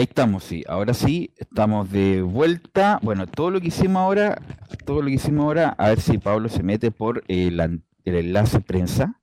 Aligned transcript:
Ahí 0.00 0.04
estamos, 0.04 0.44
sí. 0.44 0.64
Ahora 0.66 0.94
sí, 0.94 1.34
estamos 1.36 1.92
de 1.92 2.22
vuelta. 2.22 2.98
Bueno, 3.02 3.26
todo 3.26 3.50
lo 3.50 3.60
que 3.60 3.66
hicimos 3.68 4.00
ahora, 4.00 4.40
todo 4.86 5.02
lo 5.02 5.08
que 5.08 5.16
hicimos 5.16 5.44
ahora, 5.44 5.74
a 5.76 5.90
ver 5.90 6.00
si 6.00 6.16
Pablo 6.16 6.48
se 6.48 6.62
mete 6.62 6.90
por 6.90 7.22
el, 7.28 7.82
enlace 8.06 8.60
prensa. 8.60 9.20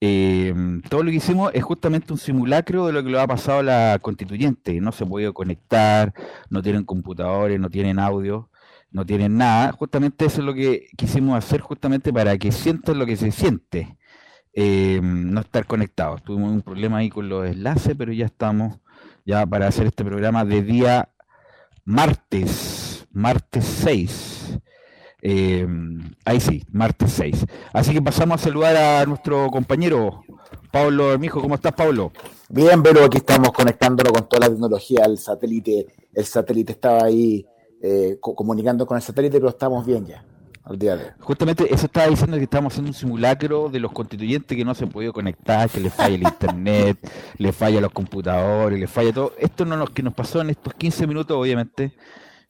Em, 0.00 0.82
todo 0.82 1.04
lo 1.04 1.12
que 1.12 1.18
hicimos 1.18 1.52
es 1.54 1.62
justamente 1.62 2.12
un 2.12 2.18
simulacro 2.18 2.88
de 2.88 2.92
lo 2.92 3.04
que 3.04 3.10
le 3.10 3.20
ha 3.20 3.26
pasado 3.28 3.60
a 3.60 3.62
la 3.62 3.98
constituyente. 4.02 4.80
No 4.80 4.90
se 4.90 5.06
puede 5.06 5.32
conectar, 5.32 6.12
no 6.50 6.60
tienen 6.60 6.82
computadores, 6.82 7.60
no 7.60 7.70
tienen 7.70 8.00
audio, 8.00 8.50
no 8.90 9.06
tienen 9.06 9.36
nada. 9.36 9.70
Justamente 9.70 10.24
eso 10.24 10.40
es 10.40 10.44
lo 10.44 10.54
que 10.54 10.88
quisimos 10.96 11.38
hacer 11.38 11.60
justamente 11.60 12.12
para 12.12 12.36
que 12.36 12.50
sientan 12.50 12.98
lo 12.98 13.06
que 13.06 13.16
se 13.16 13.30
siente. 13.30 13.96
Em, 14.52 15.30
no 15.32 15.40
estar 15.40 15.66
conectados. 15.66 16.24
Tuvimos 16.24 16.50
un 16.52 16.62
problema 16.62 16.98
ahí 16.98 17.10
con 17.10 17.28
los 17.28 17.46
enlaces, 17.46 17.94
pero 17.96 18.12
ya 18.12 18.26
estamos 18.26 18.80
ya 19.24 19.46
para 19.46 19.68
hacer 19.68 19.86
este 19.86 20.04
programa 20.04 20.44
de 20.44 20.62
día 20.62 21.08
martes, 21.84 23.06
martes 23.12 23.64
6. 23.64 24.58
Eh, 25.26 25.66
ahí 26.24 26.40
sí, 26.40 26.62
martes 26.70 27.12
6. 27.12 27.46
Así 27.72 27.94
que 27.94 28.02
pasamos 28.02 28.40
a 28.40 28.44
saludar 28.44 28.76
a 28.76 29.06
nuestro 29.06 29.50
compañero 29.50 30.22
Pablo 30.70 31.18
Mijo. 31.18 31.40
¿Cómo 31.40 31.54
estás, 31.54 31.72
Pablo? 31.72 32.12
Bien, 32.48 32.82
pero 32.82 33.04
aquí 33.04 33.18
estamos 33.18 33.52
conectándolo 33.52 34.12
con 34.12 34.28
toda 34.28 34.40
la 34.40 34.52
tecnología. 34.52 35.04
El 35.06 35.18
satélite, 35.18 35.86
el 36.12 36.24
satélite 36.24 36.72
estaba 36.72 37.04
ahí 37.04 37.46
eh, 37.82 38.18
comunicando 38.20 38.86
con 38.86 38.96
el 38.96 39.02
satélite, 39.02 39.38
pero 39.38 39.48
estamos 39.48 39.86
bien 39.86 40.06
ya. 40.06 40.24
Justamente 41.20 41.72
eso 41.72 41.86
estaba 41.86 42.06
diciendo 42.06 42.36
que 42.38 42.44
estamos 42.44 42.72
haciendo 42.72 42.90
un 42.90 42.94
simulacro 42.94 43.68
de 43.68 43.80
los 43.80 43.92
constituyentes 43.92 44.56
que 44.56 44.64
no 44.64 44.74
se 44.74 44.84
han 44.84 44.90
podido 44.90 45.12
conectar, 45.12 45.68
que 45.68 45.80
les 45.80 45.92
falla 45.92 46.14
el 46.14 46.22
internet, 46.22 46.98
les 47.38 47.54
falla 47.54 47.80
los 47.80 47.92
computadores, 47.92 48.80
les 48.80 48.90
falla 48.90 49.12
todo. 49.12 49.34
Esto 49.38 49.66
no 49.66 49.76
nos, 49.76 49.90
que 49.90 50.02
nos 50.02 50.14
pasó 50.14 50.40
en 50.40 50.50
estos 50.50 50.72
15 50.74 51.06
minutos, 51.06 51.36
obviamente, 51.36 51.92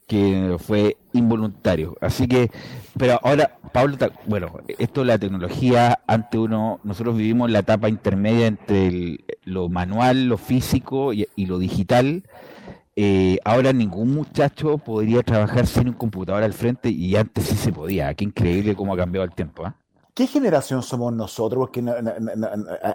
que 0.07 0.57
fue 0.59 0.97
involuntario. 1.12 1.97
Así 2.01 2.29
que, 2.29 2.51
pero 2.97 3.19
ahora, 3.23 3.59
Pablo, 3.73 3.97
bueno, 4.27 4.53
esto 4.79 5.01
de 5.01 5.07
la 5.07 5.19
tecnología, 5.19 6.01
ante 6.07 6.39
uno, 6.39 6.81
nosotros 6.85 7.17
vivimos 7.17 7.51
la 7.51 7.61
etapa 7.61 7.89
intermedia 7.89 8.47
entre 8.47 9.25
lo 9.45 9.69
manual, 9.69 10.27
lo 10.27 10.39
físico 10.39 11.12
y, 11.12 11.27
lo 11.47 11.59
digital. 11.59 12.25
Eh, 12.97 13.39
ahora 13.45 13.73
ningún 13.73 14.14
muchacho 14.14 14.79
podría 14.79 15.23
trabajar 15.23 15.67
sin 15.67 15.89
un 15.89 15.95
computador 15.95 16.45
al 16.45 16.52
frente 16.52 16.91
y 16.91 17.17
antes 17.17 17.45
sí 17.45 17.57
se 17.57 17.73
podía. 17.73 18.14
Qué 18.14 18.24
increíble 18.24 18.77
cómo 18.77 18.95
ha 18.95 18.96
cambiado 18.96 19.24
el 19.24 19.35
tiempo. 19.35 19.67
¿ah? 19.67 19.74
¿Qué 20.14 20.29
generación 20.29 20.83
somos 20.83 21.13
nosotros? 21.13 21.58
Porque 21.58 21.85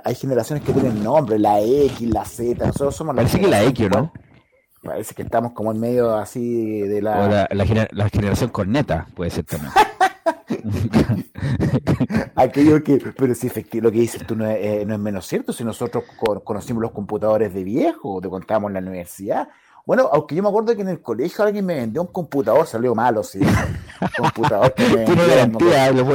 hay 0.06 0.16
generaciones 0.16 0.64
que 0.64 0.72
tienen 0.72 1.04
nombre, 1.04 1.38
la 1.38 1.60
X, 1.60 2.10
la 2.10 2.24
Z. 2.24 2.66
Nosotros 2.66 2.96
somos 2.96 3.14
la 3.14 3.24
Parece 3.24 3.42
que 3.42 3.48
la 3.48 3.64
X, 3.64 3.90
¿no? 3.90 4.14
Parece 4.82 5.14
que 5.14 5.24
estamos 5.24 5.52
como 5.52 5.74
en 5.74 5.82
medio 5.82 6.16
así 6.16 6.80
de 6.80 7.02
la... 7.02 7.50
la, 7.52 8.10
generación 8.10 8.50
corneta 8.52 9.06
puede 9.14 9.32
ser 9.32 9.44
también. 9.44 9.74
Aquello 12.36 12.82
que, 12.82 12.98
pero 13.18 13.36
si 13.36 13.50
lo 13.82 13.92
que 13.92 14.00
dices 14.00 14.26
tú 14.26 14.38
no 14.38 14.50
es, 14.50 14.58
eh, 14.58 14.86
no 14.86 14.94
es 14.94 15.00
menos 15.00 15.28
cierto, 15.28 15.52
si 15.52 15.66
nosotros 15.66 16.06
conocimos 16.46 16.82
los 16.82 16.92
computadores 16.92 17.54
de 17.54 17.66
viejo, 17.66 18.22
te 18.22 18.30
contábamos 18.30 18.70
en 18.70 18.76
la 18.76 18.80
universidad. 18.80 19.50
Bueno, 19.90 20.08
aunque 20.14 20.36
yo 20.36 20.44
me 20.44 20.50
acuerdo 20.50 20.76
que 20.76 20.84
en 20.84 20.90
el 20.90 21.02
colegio 21.02 21.44
alguien 21.44 21.66
me 21.66 21.74
vendió 21.74 22.04
un 22.04 22.10
computador, 22.10 22.68
salió 22.68 22.94
malo, 22.94 23.24
sí. 23.24 23.40
computador 24.20 24.72
que 24.76 24.84
me 24.96 25.04
Tiene 25.04 25.26
garantía, 25.26 25.92
lo 25.92 26.06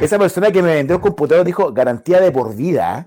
esa 0.00 0.18
persona 0.18 0.50
que 0.50 0.60
me 0.60 0.74
vendió 0.74 0.96
un 0.96 1.02
computador 1.02 1.46
dijo 1.46 1.72
garantía 1.72 2.20
de 2.20 2.32
por 2.32 2.56
vida. 2.56 3.06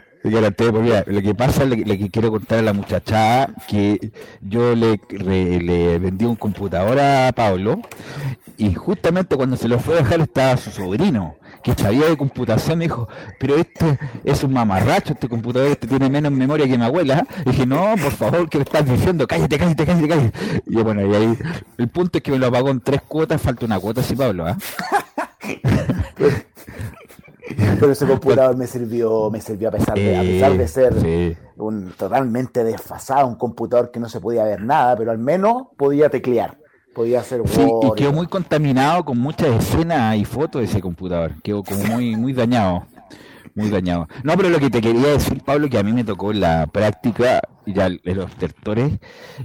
Lo 1.08 1.22
que 1.22 1.36
pasa, 1.36 1.66
le, 1.66 1.84
que 1.98 2.10
quiero 2.10 2.32
contar 2.32 2.60
a 2.60 2.62
la 2.62 2.72
muchacha 2.72 3.50
que 3.68 4.14
yo 4.40 4.74
le, 4.74 5.02
le, 5.10 6.00
vendí 6.00 6.24
un 6.24 6.38
computador 6.38 6.98
a 7.02 7.34
Pablo 7.36 7.82
y 8.56 8.74
justamente 8.74 9.36
cuando 9.36 9.58
se 9.58 9.68
lo 9.68 9.78
fue 9.78 9.96
a 9.96 9.98
dejar 9.98 10.22
estaba 10.22 10.56
su 10.56 10.72
sobrino 10.72 11.36
que 11.66 11.74
sabía 11.74 12.06
de 12.06 12.16
computación, 12.16 12.78
me 12.78 12.86
dijo, 12.86 13.10
pero 13.40 13.56
este 13.56 13.98
es 14.24 14.44
un 14.44 14.54
mamarracho, 14.54 15.14
este 15.14 15.28
computador 15.28 15.70
este 15.70 15.88
tiene 15.88 16.12
menos 16.12 16.32
memoria 16.32 16.68
que 16.68 16.78
mi 16.78 16.86
abuela. 16.86 17.26
Y 17.44 17.50
dije, 17.50 17.66
no, 17.66 17.96
por 18.00 18.12
favor, 18.12 18.48
¿qué 18.48 18.60
le 18.60 18.66
estás 18.66 18.86
diciendo? 18.86 19.26
Cállate, 19.26 19.58
cállate, 19.58 19.84
cállate, 19.84 20.08
cállate. 20.08 20.62
Y 20.68 20.76
bueno, 20.84 21.02
y 21.02 21.16
ahí, 21.16 21.36
el 21.80 21.90
punto 21.90 22.20
es 22.20 22.24
que 22.24 22.30
me 22.30 22.38
lo 22.38 22.52
pagó 22.52 22.70
en 22.70 22.82
tres 22.82 23.02
cuotas, 23.02 23.42
falta 23.42 23.66
una 23.66 23.80
cuota, 23.80 24.04
sí, 24.04 24.16
Pablo, 24.16 24.46
¿ah? 24.46 24.56
Pero 27.80 27.92
ese 27.92 28.06
computador 28.06 28.56
me 28.56 28.68
sirvió, 28.68 29.32
me 29.32 29.42
sirvió 29.42 29.70
a 29.70 29.72
pesar 29.72 29.96
de, 29.96 30.18
a 30.18 30.22
pesar 30.22 30.58
de 30.58 30.68
ser 30.68 31.38
un 31.58 31.94
totalmente 31.98 32.64
desfasado, 32.64 33.26
un 33.26 33.38
computador 33.38 33.90
que 33.90 34.00
no 34.00 34.08
se 34.08 34.20
podía 34.20 34.44
ver 34.44 34.62
nada, 34.62 34.96
pero 34.96 35.10
al 35.10 35.18
menos 35.18 35.64
podía 35.78 36.10
teclear. 36.10 36.60
Podía 36.96 37.20
hacer 37.20 37.42
y 37.44 37.96
quedó 37.98 38.14
muy 38.14 38.26
contaminado 38.26 39.04
con 39.04 39.20
muchas 39.20 39.50
escenas 39.50 40.16
y 40.16 40.24
fotos 40.24 40.62
de 40.62 40.68
ese 40.68 40.80
computador. 40.80 41.34
Quedó 41.44 41.62
como 41.62 41.84
muy, 41.84 42.16
muy 42.16 42.32
dañado. 42.32 42.86
Muy 43.54 43.70
dañado. 43.70 44.08
No, 44.24 44.36
pero 44.38 44.50
lo 44.50 44.60
que 44.60 44.70
te 44.70 44.80
quería 44.80 45.10
decir, 45.10 45.44
Pablo, 45.44 45.70
que 45.70 45.78
a 45.78 45.84
mí 45.84 45.92
me 45.92 46.06
tocó 46.06 46.32
la 46.32 46.68
práctica, 46.68 47.42
ya 47.66 47.88
en 47.88 48.18
los 48.18 48.32
tertores, 48.38 48.94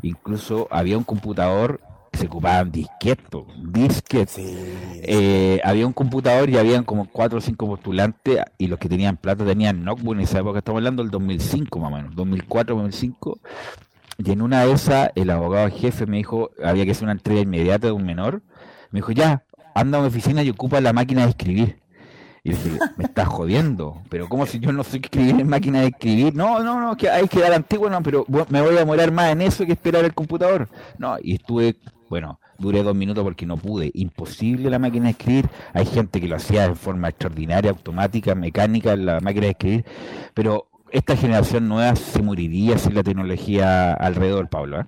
incluso 0.02 0.68
había 0.70 0.96
un 0.96 1.04
computador 1.04 1.80
se 2.12 2.26
ocupaban 2.26 2.70
disquetes, 2.70 3.42
disquetes. 3.72 4.36
Eh, 4.38 5.60
había 5.64 5.86
un 5.86 5.92
computador 5.92 6.50
y 6.50 6.56
habían 6.56 6.84
como 6.84 7.08
cuatro 7.08 7.38
o 7.38 7.40
cinco 7.40 7.66
postulantes 7.66 8.40
y 8.58 8.66
los 8.66 8.78
que 8.78 8.88
tenían 8.88 9.16
plata 9.16 9.44
tenían 9.44 9.84
notebook 9.84 10.14
en 10.14 10.20
esa 10.22 10.40
época, 10.40 10.58
estamos 10.58 10.80
hablando 10.80 11.02
del 11.02 11.10
2005 11.10 11.78
más 11.78 11.92
o 11.92 11.96
menos, 11.96 12.14
2004, 12.16 12.74
2005. 12.74 13.38
Y 14.22 14.32
en 14.32 14.42
una 14.42 14.66
de 14.66 14.72
esas, 14.72 15.10
el 15.14 15.30
abogado 15.30 15.70
jefe 15.70 16.04
me 16.04 16.18
dijo, 16.18 16.50
había 16.62 16.84
que 16.84 16.90
hacer 16.90 17.04
una 17.04 17.12
entrega 17.12 17.40
inmediata 17.40 17.86
de 17.86 17.92
un 17.92 18.04
menor. 18.04 18.42
Me 18.90 18.98
dijo, 18.98 19.12
ya, 19.12 19.44
anda 19.74 19.96
a 19.96 20.02
mi 20.02 20.08
oficina 20.08 20.42
y 20.42 20.50
ocupa 20.50 20.78
la 20.82 20.92
máquina 20.92 21.22
de 21.22 21.30
escribir. 21.30 21.80
Y 22.44 22.50
dije, 22.50 22.78
me 22.98 23.04
estás 23.04 23.28
jodiendo, 23.28 24.02
pero 24.10 24.28
¿cómo 24.28 24.44
si 24.44 24.58
yo 24.58 24.72
no 24.72 24.84
sé 24.84 24.98
escribir 24.98 25.40
en 25.40 25.48
máquina 25.48 25.80
de 25.80 25.88
escribir? 25.88 26.34
No, 26.34 26.62
no, 26.62 26.80
no, 26.80 26.96
que 26.98 27.08
hay 27.08 27.28
que 27.28 27.40
dar 27.40 27.54
antiguo, 27.54 27.88
no, 27.88 28.02
pero 28.02 28.26
me 28.48 28.60
voy 28.60 28.74
a 28.76 28.80
demorar 28.80 29.10
más 29.10 29.32
en 29.32 29.40
eso 29.40 29.64
que 29.64 29.72
esperar 29.72 30.04
el 30.04 30.12
computador. 30.12 30.68
No, 30.98 31.16
y 31.22 31.36
estuve 31.36 31.76
bueno, 32.10 32.40
duré 32.58 32.82
dos 32.82 32.96
minutos 32.96 33.22
porque 33.22 33.46
no 33.46 33.56
pude. 33.56 33.90
Imposible 33.94 34.68
la 34.68 34.80
máquina 34.80 35.04
de 35.04 35.10
escribir. 35.12 35.48
Hay 35.72 35.86
gente 35.86 36.20
que 36.20 36.26
lo 36.26 36.36
hacía 36.36 36.68
de 36.68 36.74
forma 36.74 37.08
extraordinaria, 37.08 37.70
automática, 37.70 38.34
mecánica, 38.34 38.96
la 38.96 39.20
máquina 39.20 39.46
de 39.46 39.50
escribir. 39.52 39.84
Pero 40.34 40.69
esta 40.92 41.16
generación 41.16 41.68
nueva 41.68 41.96
se 41.96 42.22
moriría 42.22 42.78
sin 42.78 42.94
la 42.94 43.02
tecnología 43.02 43.92
alrededor, 43.94 44.48
Pablo. 44.48 44.80
¿eh? 44.80 44.84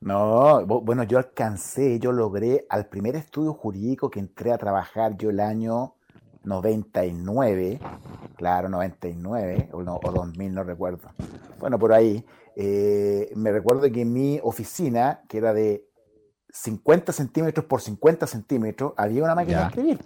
No, 0.00 0.66
bueno, 0.66 1.04
yo 1.04 1.18
alcancé, 1.18 1.98
yo 1.98 2.12
logré 2.12 2.66
al 2.68 2.86
primer 2.86 3.16
estudio 3.16 3.54
jurídico 3.54 4.10
que 4.10 4.20
entré 4.20 4.52
a 4.52 4.58
trabajar 4.58 5.16
yo 5.16 5.30
el 5.30 5.40
año 5.40 5.94
99, 6.44 7.78
claro, 8.36 8.68
99 8.68 9.68
o, 9.72 9.82
no, 9.82 10.00
o 10.02 10.12
2000, 10.12 10.54
no 10.54 10.64
recuerdo. 10.64 11.08
Bueno, 11.58 11.78
por 11.78 11.92
ahí. 11.92 12.24
Eh, 12.54 13.32
me 13.34 13.50
recuerdo 13.50 13.90
que 13.90 14.02
en 14.02 14.12
mi 14.12 14.38
oficina, 14.42 15.22
que 15.28 15.38
era 15.38 15.54
de 15.54 15.88
50 16.50 17.12
centímetros 17.12 17.64
por 17.64 17.80
50 17.80 18.26
centímetros, 18.26 18.92
había 18.96 19.24
una 19.24 19.34
máquina 19.34 19.60
de 19.60 19.66
escribir. 19.68 20.00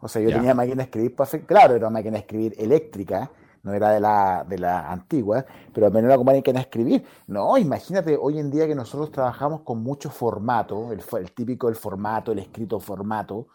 O 0.00 0.08
sea, 0.08 0.20
yo 0.20 0.30
tenía 0.30 0.54
máquina 0.54 0.76
de 0.76 0.82
escribir, 0.82 1.14
claro, 1.46 1.74
era 1.74 1.86
una 1.86 1.98
máquina 1.98 2.14
de 2.14 2.20
escribir 2.20 2.54
eléctrica, 2.58 3.30
no 3.62 3.72
era 3.72 3.90
de 3.90 4.00
la, 4.00 4.44
de 4.48 4.58
la 4.58 4.90
antigua, 4.90 5.44
pero 5.72 5.86
al 5.86 5.92
menos 5.92 6.08
era 6.08 6.16
como 6.16 6.32
máquina 6.32 6.58
de 6.58 6.62
escribir. 6.62 7.04
No, 7.26 7.56
imagínate 7.58 8.16
hoy 8.20 8.38
en 8.38 8.50
día 8.50 8.66
que 8.66 8.74
nosotros 8.74 9.10
trabajamos 9.10 9.62
con 9.62 9.82
mucho 9.82 10.10
formato, 10.10 10.92
el, 10.92 11.02
el 11.18 11.32
típico 11.32 11.68
el 11.68 11.76
formato, 11.76 12.32
el 12.32 12.38
escrito 12.38 12.78
formato. 12.80 13.48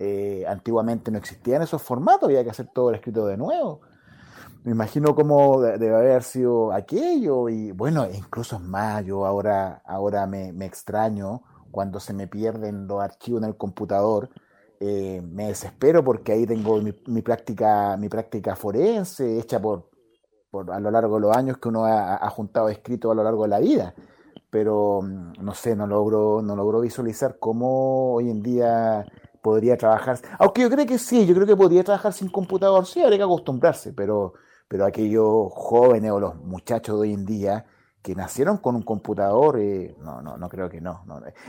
Eh, 0.00 0.44
antiguamente 0.48 1.10
no 1.10 1.18
existían 1.18 1.62
esos 1.62 1.82
formatos, 1.82 2.28
había 2.28 2.44
que 2.44 2.50
hacer 2.50 2.68
todo 2.72 2.90
el 2.90 2.96
escrito 2.96 3.26
de 3.26 3.36
nuevo. 3.36 3.80
Me 4.64 4.72
imagino 4.72 5.14
cómo 5.14 5.60
debe 5.60 5.94
haber 5.94 6.22
sido 6.22 6.72
aquello 6.72 7.48
y 7.48 7.72
bueno, 7.72 8.06
incluso 8.12 8.58
más, 8.58 9.04
yo 9.04 9.24
ahora, 9.24 9.82
ahora 9.86 10.26
me, 10.26 10.52
me 10.52 10.66
extraño 10.66 11.42
cuando 11.70 12.00
se 12.00 12.12
me 12.12 12.26
pierden 12.26 12.86
los 12.86 13.00
archivos 13.02 13.42
en 13.42 13.48
el 13.48 13.56
computador, 13.56 14.30
eh, 14.80 15.20
me 15.22 15.48
desespero 15.48 16.04
porque 16.04 16.32
ahí 16.32 16.46
tengo 16.46 16.80
mi, 16.80 17.22
práctica, 17.22 17.96
mi 17.96 18.08
práctica 18.08 18.54
forense 18.54 19.38
hecha 19.38 19.60
por, 19.60 19.90
por, 20.50 20.70
a 20.70 20.78
lo 20.78 20.90
largo 20.90 21.16
de 21.16 21.22
los 21.22 21.36
años 21.36 21.58
que 21.58 21.68
uno 21.68 21.84
ha, 21.84 22.28
juntado 22.30 22.68
escrito 22.68 23.10
a 23.10 23.14
lo 23.14 23.24
largo 23.24 23.42
de 23.42 23.48
la 23.48 23.58
vida. 23.58 23.94
Pero 24.50 25.00
mm, 25.02 25.32
no 25.42 25.54
sé, 25.54 25.74
no 25.74 25.86
logro, 25.86 26.42
no 26.42 26.54
logro 26.54 26.80
visualizar 26.80 27.38
cómo 27.38 28.14
hoy 28.14 28.30
en 28.30 28.42
día 28.42 29.04
podría 29.42 29.76
trabajar. 29.76 30.18
Aunque 30.38 30.62
yo 30.62 30.70
creo 30.70 30.86
que 30.86 30.98
sí, 30.98 31.26
yo 31.26 31.34
creo 31.34 31.46
que 31.46 31.56
podría 31.56 31.82
trabajar 31.84 32.12
sin 32.12 32.28
computador, 32.30 32.86
sí, 32.86 33.02
habría 33.02 33.18
que 33.18 33.24
acostumbrarse, 33.24 33.92
pero, 33.92 34.34
pero 34.68 34.84
aquellos 34.86 35.52
jóvenes 35.52 36.12
o 36.12 36.20
los 36.20 36.36
muchachos 36.36 36.96
de 36.96 37.02
hoy 37.02 37.14
en 37.14 37.26
día 37.26 37.66
que 38.02 38.14
nacieron 38.14 38.58
con 38.58 38.76
un 38.76 38.82
computador, 38.82 39.58
eh, 39.58 39.94
no, 40.00 40.22
no, 40.22 40.36
no 40.36 40.48
creo 40.48 40.68
que 40.68 40.80
no. 40.80 41.04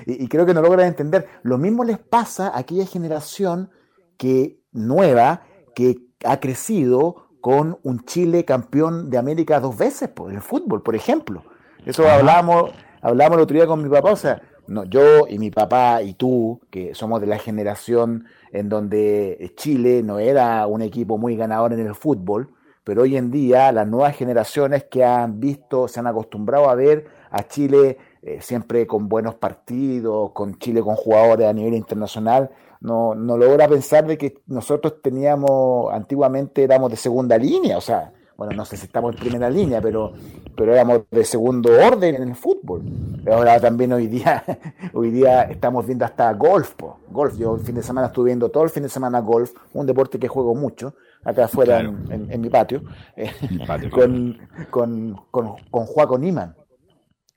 Y, 0.06 0.28
creo 0.28 0.46
que 0.46 0.54
no 0.54 0.62
logran 0.62 0.88
entender. 0.88 1.28
Lo 1.44 1.57
mismo 1.57 1.84
les 1.84 2.00
pasa 2.00 2.50
a 2.50 2.60
aquella 2.60 2.86
generación 2.86 3.69
que 4.18 4.60
nueva, 4.72 5.44
que 5.75 6.07
ha 6.25 6.40
crecido 6.40 7.28
con 7.42 7.80
un 7.84 8.04
Chile 8.06 8.44
campeón 8.44 9.10
de 9.10 9.18
América 9.18 9.60
dos 9.60 9.78
veces 9.78 10.10
por 10.10 10.34
el 10.34 10.42
fútbol, 10.42 10.81
por 10.81 10.96
ejemplo. 10.96 11.44
Eso 11.86 12.10
hablábamos, 12.10 12.72
hablábamos 13.02 13.38
el 13.38 13.44
otro 13.44 13.56
día 13.56 13.68
con 13.68 13.81
mi 13.81 13.90
papá, 13.90 14.12
o 14.12 14.18
sea, 14.18 14.42
no, 14.68 14.84
yo 14.84 15.28
y 15.28 15.40
mi 15.40 15.50
papá 15.50 16.02
y 16.04 16.13
tú, 16.13 16.60
que 16.69 16.94
somos 16.94 17.22
de 17.22 17.28
la 17.28 17.40
generación 17.40 18.25
en 18.52 18.69
donde 18.69 19.54
Chile 19.56 20.04
no 20.04 20.19
era 20.19 20.68
un 20.68 20.81
equipo 20.81 21.18
muy 21.18 21.36
ganador 21.36 21.74
en 21.74 21.80
el 21.80 21.95
fútbol, 21.95 22.54
pero 22.89 23.03
hoy 23.03 23.18
en 23.18 23.30
día 23.30 23.71
las 23.71 23.88
nuevas 23.88 24.15
generaciones 24.15 24.86
que 24.86 25.06
han 25.06 25.39
visto, 25.39 25.88
se 25.88 26.00
han 26.00 26.07
acostumbrado 26.07 26.71
a 26.71 26.74
ver 26.74 27.06
a 27.30 27.47
Chile 27.47 28.00
eh, 28.24 28.39
siempre 28.41 28.88
con 28.88 29.07
buenos 29.07 29.36
partidos, 29.36 30.31
con 30.31 30.57
Chile 30.57 30.81
con 30.81 30.95
jugadores 30.95 31.45
a 31.45 31.53
nivel 31.53 31.75
internacional, 31.75 32.50
no, 32.81 33.13
no 33.13 33.38
logra 33.38 33.68
pensar 33.68 34.07
de 34.07 34.18
que 34.18 34.41
nosotros 34.47 35.03
teníamos, 35.03 35.94
antiguamente 35.94 36.63
éramos 36.63 36.89
de 36.89 36.97
segunda 36.97 37.38
línea, 37.38 37.77
o 37.77 37.81
sea, 37.81 38.12
bueno, 38.36 38.53
no 38.56 38.65
sé 38.65 38.75
si 38.75 38.88
estamos 38.88 39.13
en 39.13 39.19
primera 39.19 39.51
línea, 39.51 39.80
pero, 39.81 40.13
pero 40.57 40.74
éramos 40.74 41.01
de 41.12 41.24
segundo 41.25 41.69
orden 41.71 42.15
en 42.15 42.30
el 42.30 42.35
fútbol. 42.35 42.81
Ahora 43.31 43.59
también 43.59 43.94
hoy 43.94 44.07
día, 44.07 44.44
hoy 44.95 45.12
día 45.12 45.44
estamos 45.44 45.85
viendo 45.85 46.06
hasta 46.06 46.33
golf, 46.33 46.74
golf. 47.12 47.38
Yo 47.38 47.53
el 47.53 47.62
fin 47.62 47.75
de 47.75 47.83
semana 47.83 48.07
estuve 48.07 48.30
viendo 48.30 48.50
todo 48.50 48.63
el 48.63 48.71
fin 48.71 48.81
de 48.81 48.89
semana 48.89 49.19
golf, 49.19 49.51
un 49.74 49.85
deporte 49.85 50.18
que 50.18 50.27
juego 50.27 50.56
mucho, 50.56 50.95
acá 51.24 51.45
afuera 51.45 51.80
en, 51.80 52.42
mi 52.42 52.50
patio, 52.50 52.83
eh, 53.16 53.31
con, 53.92 54.38
con, 54.69 55.21
con, 55.31 55.56
con 55.69 55.86
Juaco 55.86 56.18
Niman. 56.18 56.56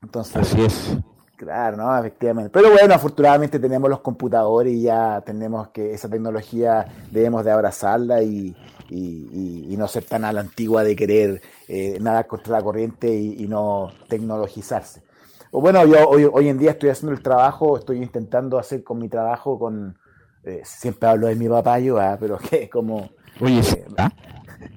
Entonces, 0.03 0.37
Así 0.37 0.63
es. 0.63 0.97
Claro, 1.43 1.77
no, 1.77 1.99
efectivamente. 1.99 2.51
Pero 2.51 2.71
bueno, 2.71 2.95
afortunadamente 2.95 3.59
tenemos 3.59 3.91
los 3.91 3.99
computadores 3.99 4.73
y 4.75 4.83
ya 4.83 5.21
tenemos 5.27 5.71
que 5.71 5.93
esa 5.93 6.09
tecnología 6.09 6.87
debemos 7.11 7.45
de 7.45 7.51
abrazarla 7.51 8.23
y, 8.23 8.55
y, 8.89 9.75
no 9.77 9.89
ser 9.89 10.05
tan 10.05 10.25
a 10.25 10.33
la 10.33 10.41
antigua 10.41 10.85
de 10.85 10.95
querer 10.95 11.43
eh, 11.67 11.99
nada 12.01 12.25
contra 12.29 12.59
la 12.59 12.63
corriente 12.63 13.13
y, 13.13 13.49
no 13.49 13.91
tecnologizarse. 14.09 15.03
O 15.51 15.61
bueno, 15.61 15.85
yo 15.85 16.09
hoy, 16.09 16.29
hoy, 16.33 16.49
en 16.49 16.59
día 16.59 16.71
estoy 16.71 16.91
haciendo 16.91 17.13
el 17.13 17.23
trabajo, 17.23 17.77
estoy 17.77 18.01
intentando 18.01 18.57
hacer 18.57 18.85
con 18.85 18.99
mi 18.99 19.09
trabajo 19.09 19.59
con, 19.59 19.99
eh, 20.45 20.63
siempre 20.65 21.09
hablo 21.09 21.27
de 21.27 21.35
mi 21.35 21.49
papá 21.49 21.81
yo, 21.81 21.99
ah, 21.99 22.17
pero 22.21 22.39
que 22.51 22.71
como 22.71 23.11
Oye, 23.43 23.59
eh, 23.59 23.85
¿ah? 23.99 24.11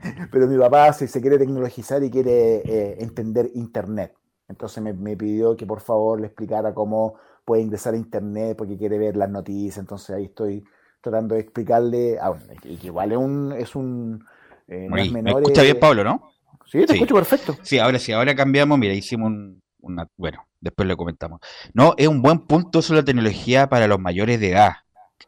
pero 0.31 0.47
mi 0.47 0.57
papá 0.57 0.91
se, 0.93 1.07
se 1.07 1.21
quiere 1.21 1.37
tecnologizar 1.37 2.03
y 2.03 2.09
quiere 2.09 2.57
eh, 2.65 2.97
entender 2.99 3.51
Internet. 3.53 4.13
Entonces 4.47 4.83
me, 4.83 5.15
pidió 5.15 5.55
que 5.55 5.65
por 5.65 5.81
favor 5.81 6.19
le 6.19 6.27
explicara 6.27 6.73
cómo 6.73 7.15
puede 7.43 7.61
ingresar 7.61 7.93
a 7.93 7.97
Internet 7.97 8.55
porque 8.57 8.77
quiere 8.77 8.97
ver 8.97 9.15
las 9.15 9.29
noticias. 9.29 9.77
Entonces 9.77 10.15
ahí 10.15 10.25
estoy 10.25 10.63
tratando 11.01 11.35
de 11.35 11.41
explicarle, 11.41 12.17
ah, 12.19 12.33
y 12.63 12.77
que 12.77 12.87
igual 12.87 13.11
es 13.11 13.17
un... 13.17 13.51
Es 13.53 13.75
un 13.75 14.25
eh, 14.67 14.87
me 14.89 15.29
escucha 15.29 15.61
bien 15.61 15.79
Pablo, 15.79 16.03
¿no? 16.03 16.31
Sí, 16.65 16.83
te 16.85 16.93
escucho 16.93 17.13
perfecto. 17.13 17.55
Sí, 17.61 17.77
ahora 17.77 17.99
sí, 17.99 18.11
ahora 18.11 18.35
cambiamos, 18.35 18.77
mira, 18.79 18.93
hicimos 18.93 19.27
un, 19.27 19.61
una... 19.81 20.07
Bueno, 20.17 20.45
después 20.59 20.87
lo 20.87 20.97
comentamos. 20.97 21.39
No, 21.73 21.93
es 21.97 22.07
un 22.07 22.23
buen 22.23 22.39
punto 22.39 22.79
eso 22.79 22.95
la 22.95 23.03
tecnología 23.03 23.69
para 23.69 23.87
los 23.87 23.99
mayores 23.99 24.39
de 24.39 24.51
edad. 24.51 24.73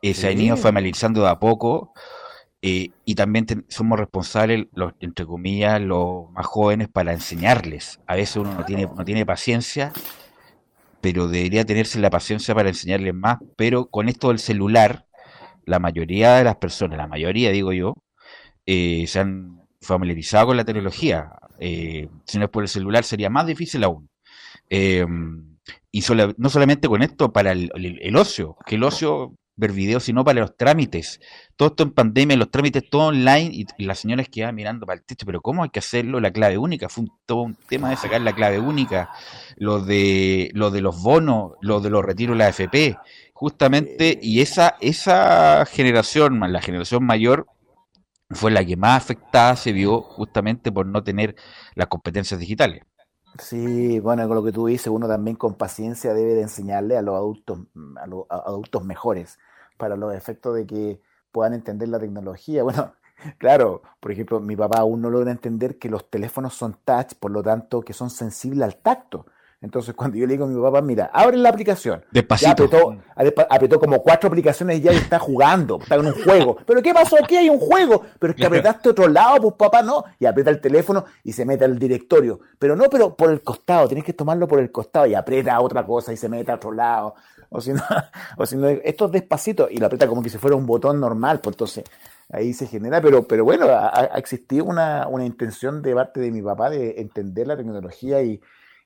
Se 0.02 0.28
han 0.28 0.40
ido 0.40 0.58
familiarizando 0.58 1.22
de 1.22 1.30
a 1.30 1.40
poco 1.40 1.94
eh, 2.62 2.90
y 3.06 3.16
también 3.16 3.46
somos 3.70 4.00
responsables, 4.00 4.68
los, 4.74 4.94
entre 5.00 5.26
comillas, 5.26 5.80
los 5.82 6.32
más 6.32 6.46
jóvenes 6.46 6.88
para 6.88 7.14
enseñarles. 7.14 8.00
A 8.08 8.16
veces 8.16 8.38
uno 8.38 8.54
no 8.54 8.66
tiene, 8.66 8.88
no 8.88 9.06
tiene 9.06 9.26
paciencia, 9.26 9.94
pero 11.02 11.28
debería 11.28 11.66
tenerse 11.66 12.00
la 12.00 12.10
paciencia 12.10 12.56
para 12.56 12.70
enseñarles 12.70 13.14
más. 13.14 13.38
Pero 13.56 13.88
con 13.88 14.10
esto 14.10 14.30
del 14.30 14.40
celular, 14.40 15.06
la 15.66 15.80
mayoría 15.80 16.36
de 16.36 16.44
las 16.46 16.58
personas, 16.58 16.98
la 16.98 17.08
mayoría 17.08 17.52
digo 17.52 17.74
yo, 17.74 17.94
eh, 18.66 19.06
se 19.08 19.20
han 19.20 19.62
familiarizado 19.82 20.48
con 20.48 20.58
la 20.58 20.66
tecnología. 20.66 21.32
Eh, 21.60 22.10
si 22.26 22.38
no 22.40 22.46
es 22.46 22.52
por 22.52 22.64
el 22.64 22.70
celular 22.70 23.04
sería 23.04 23.30
más 23.30 23.48
difícil 23.48 23.84
aún. 23.84 24.10
y 25.92 26.02
no 26.38 26.50
solamente 26.50 26.88
con 26.88 27.04
esto, 27.04 27.32
para 27.34 27.52
el, 27.52 28.16
ocio, 28.16 28.58
que 28.66 28.76
el 28.76 28.84
ocio 28.84 29.34
ver 29.58 29.74
videos, 29.74 30.04
sino 30.04 30.24
para 30.24 30.40
los 30.40 30.56
trámites. 30.56 31.20
Todo 31.56 31.70
esto 31.70 31.84
en 31.84 31.92
pandemia, 31.92 32.38
los 32.38 32.50
trámites 32.50 32.90
todo 32.90 33.08
online 33.08 33.50
y, 33.52 33.66
las 33.84 34.00
señoras 34.00 34.30
quedaban 34.30 34.56
mirando 34.56 34.86
para 34.86 35.00
el 35.00 35.06
techo, 35.06 35.26
pero 35.26 35.42
¿cómo 35.42 35.64
hay 35.64 35.70
que 35.70 35.80
hacerlo? 35.80 36.20
La 36.22 36.32
clave 36.32 36.58
única, 36.58 36.88
fue 36.88 37.04
un, 37.04 37.12
todo 37.26 37.42
un 37.42 37.56
tema 37.56 37.90
de 37.90 37.98
sacar 37.98 38.22
la 38.22 38.34
clave 38.34 38.60
única, 38.60 39.10
lo 39.58 39.82
de, 39.82 40.52
lo 40.54 40.72
de 40.72 40.82
los 40.82 41.02
bonos, 41.02 41.54
lo 41.62 41.82
de 41.82 41.90
los 41.90 42.06
retiros 42.06 42.36
de 42.36 42.38
la 42.38 42.48
AFP, 42.48 42.98
justamente, 43.34 44.18
y 44.22 44.42
esa, 44.42 44.78
esa 44.80 45.66
generación, 45.66 46.40
la 46.52 46.62
generación 46.62 47.04
mayor, 47.04 47.48
fue 48.30 48.52
la 48.52 48.64
que 48.64 48.76
más 48.76 49.02
afectada 49.04 49.56
se 49.56 49.72
vio 49.72 50.02
justamente 50.02 50.72
por 50.72 50.86
no 50.86 51.04
tener 51.04 51.36
las 51.76 51.88
competencias 51.88 52.40
digitales. 52.40 52.84
Sí, 53.40 54.00
bueno, 54.00 54.26
con 54.28 54.36
lo 54.38 54.44
que 54.44 54.52
tú 54.52 54.66
dices, 54.68 54.88
uno 54.88 55.08
también 55.08 55.36
con 55.36 55.56
paciencia 55.56 56.14
debe 56.14 56.34
de 56.34 56.42
enseñarle 56.42 56.98
a 56.98 57.02
los 57.02 57.16
adultos, 57.16 57.60
a 57.98 58.08
los 58.08 58.26
adultos 58.30 58.84
mejores 58.84 59.38
para 59.78 59.96
los 59.96 60.14
efectos 60.16 60.56
de 60.56 60.66
que 60.66 61.02
puedan 61.32 61.54
entender 61.54 61.90
la 61.90 62.00
tecnología. 62.00 62.64
Bueno, 62.64 62.94
claro, 63.40 63.82
por 64.00 64.12
ejemplo, 64.12 64.40
mi 64.40 64.56
papá 64.56 64.80
aún 64.80 65.02
no 65.02 65.10
logra 65.10 65.32
entender 65.32 65.78
que 65.80 65.90
los 65.90 66.10
teléfonos 66.10 66.54
son 66.54 66.78
touch, 66.86 67.14
por 67.20 67.32
lo 67.32 67.42
tanto, 67.44 67.82
que 67.82 67.94
son 67.94 68.10
sensibles 68.12 68.64
al 68.64 68.78
tacto. 68.78 69.26
Entonces, 69.60 69.96
cuando 69.96 70.18
yo 70.18 70.28
le 70.28 70.34
digo 70.34 70.46
a 70.46 70.48
mi 70.48 70.62
papá, 70.62 70.82
mira, 70.84 71.10
abre 71.12 71.36
la 71.36 71.50
aplicación. 71.50 72.06
Despacito. 72.12 72.70
apretó, 73.50 73.80
como 73.80 74.04
cuatro 74.04 74.28
aplicaciones 74.28 74.78
y 74.78 74.82
ya 74.82 74.92
está 74.92 75.18
jugando, 75.18 75.80
está 75.82 75.96
en 75.96 76.06
un 76.06 76.24
juego. 76.24 76.58
¿Pero 76.66 76.82
qué 76.84 76.94
pasó 76.94 77.16
aquí? 77.22 77.38
Hay 77.38 77.50
un 77.50 77.60
juego. 77.60 78.04
Pero 78.20 78.32
es 78.32 78.38
que 78.38 78.46
apretaste 78.46 78.90
otro 78.90 79.08
lado, 79.08 79.42
pues 79.42 79.56
papá 79.56 79.82
no. 79.82 80.04
Y 80.20 80.26
aprieta 80.28 80.52
el 80.52 80.62
teléfono 80.62 81.06
y 81.24 81.34
se 81.34 81.44
mete 81.44 81.66
al 81.66 81.80
directorio. 81.80 82.40
Pero 82.60 82.76
no, 82.76 82.86
pero 82.86 83.16
por 83.16 83.32
el 83.32 83.42
costado. 83.42 83.88
Tienes 83.88 84.06
que 84.06 84.14
tomarlo 84.14 84.48
por 84.48 84.60
el 84.60 84.72
costado 84.72 85.08
y 85.08 85.16
aprieta 85.16 85.60
otra 85.60 85.84
cosa 85.84 86.14
y 86.14 86.18
se 86.18 86.30
mete 86.30 86.52
a 86.52 86.56
otro 86.56 86.72
lado. 86.72 87.16
O 87.50 87.60
si 87.60 87.74
no, 87.74 87.82
o 88.38 88.46
si 88.46 88.58
no 88.58 88.68
esto 88.68 89.06
es 89.06 89.12
despacito 89.12 89.70
y 89.72 89.78
lo 89.78 89.88
aprieta 89.88 90.08
como 90.08 90.22
que 90.22 90.30
si 90.30 90.38
fuera 90.38 90.56
un 90.56 90.68
botón 90.68 91.00
normal. 91.00 91.40
Pues 91.40 91.56
entonces 91.56 91.84
ahí 92.30 92.54
se 92.54 92.68
genera. 92.68 93.02
Pero, 93.02 93.24
pero 93.24 93.44
bueno, 93.44 93.70
ha, 93.70 93.90
ha 93.90 94.20
existido 94.20 94.66
una, 94.66 95.08
una 95.08 95.26
intención 95.26 95.82
de 95.82 95.96
parte 95.96 96.20
de 96.20 96.30
mi 96.30 96.44
papá 96.44 96.70
de 96.70 97.02
entender 97.02 97.48
la 97.48 97.58
tecnología 97.58 98.22
y 98.22 98.40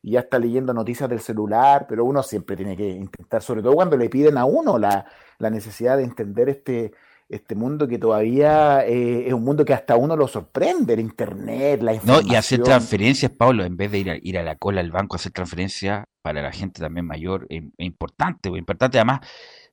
y 0.03 0.11
ya 0.11 0.21
está 0.21 0.39
leyendo 0.39 0.73
noticias 0.73 1.09
del 1.09 1.19
celular, 1.19 1.85
pero 1.87 2.05
uno 2.05 2.23
siempre 2.23 2.55
tiene 2.55 2.75
que 2.75 2.89
intentar, 2.89 3.41
sobre 3.41 3.61
todo 3.61 3.73
cuando 3.73 3.97
le 3.97 4.09
piden 4.09 4.37
a 4.37 4.45
uno 4.45 4.77
la, 4.77 5.05
necesidad 5.39 5.97
de 5.97 6.03
entender 6.03 6.49
este, 6.49 6.91
este 7.29 7.55
mundo 7.55 7.87
que 7.87 7.97
todavía 7.97 8.85
eh, 8.85 9.27
es 9.27 9.33
un 9.33 9.43
mundo 9.43 9.65
que 9.65 9.73
hasta 9.73 9.95
uno 9.95 10.15
lo 10.15 10.27
sorprende, 10.27 10.93
el 10.93 10.99
internet, 10.99 11.81
la 11.81 11.93
información. 11.93 12.27
No, 12.27 12.33
y 12.33 12.35
hacer 12.35 12.61
transferencias, 12.63 13.31
Pablo, 13.31 13.63
en 13.63 13.77
vez 13.77 13.91
de 13.91 13.99
ir 13.99 14.09
a, 14.09 14.17
ir 14.21 14.37
a 14.37 14.43
la 14.43 14.55
cola 14.55 14.81
al 14.81 14.91
banco, 14.91 15.15
hacer 15.15 15.31
transferencias 15.31 16.05
para 16.21 16.41
la 16.41 16.51
gente 16.51 16.81
también 16.81 17.05
mayor, 17.05 17.45
es, 17.49 17.63
importante, 17.77 18.49
es 18.49 18.57
importante, 18.57 18.97
además 18.97 19.21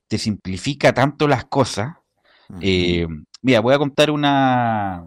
te 0.07 0.17
simplifica 0.17 0.93
tanto 0.93 1.27
las 1.27 1.45
cosas. 1.45 1.95
Eh, 2.61 3.07
mira, 3.41 3.59
voy 3.61 3.73
a 3.73 3.77
contar 3.77 4.09
una... 4.11 5.03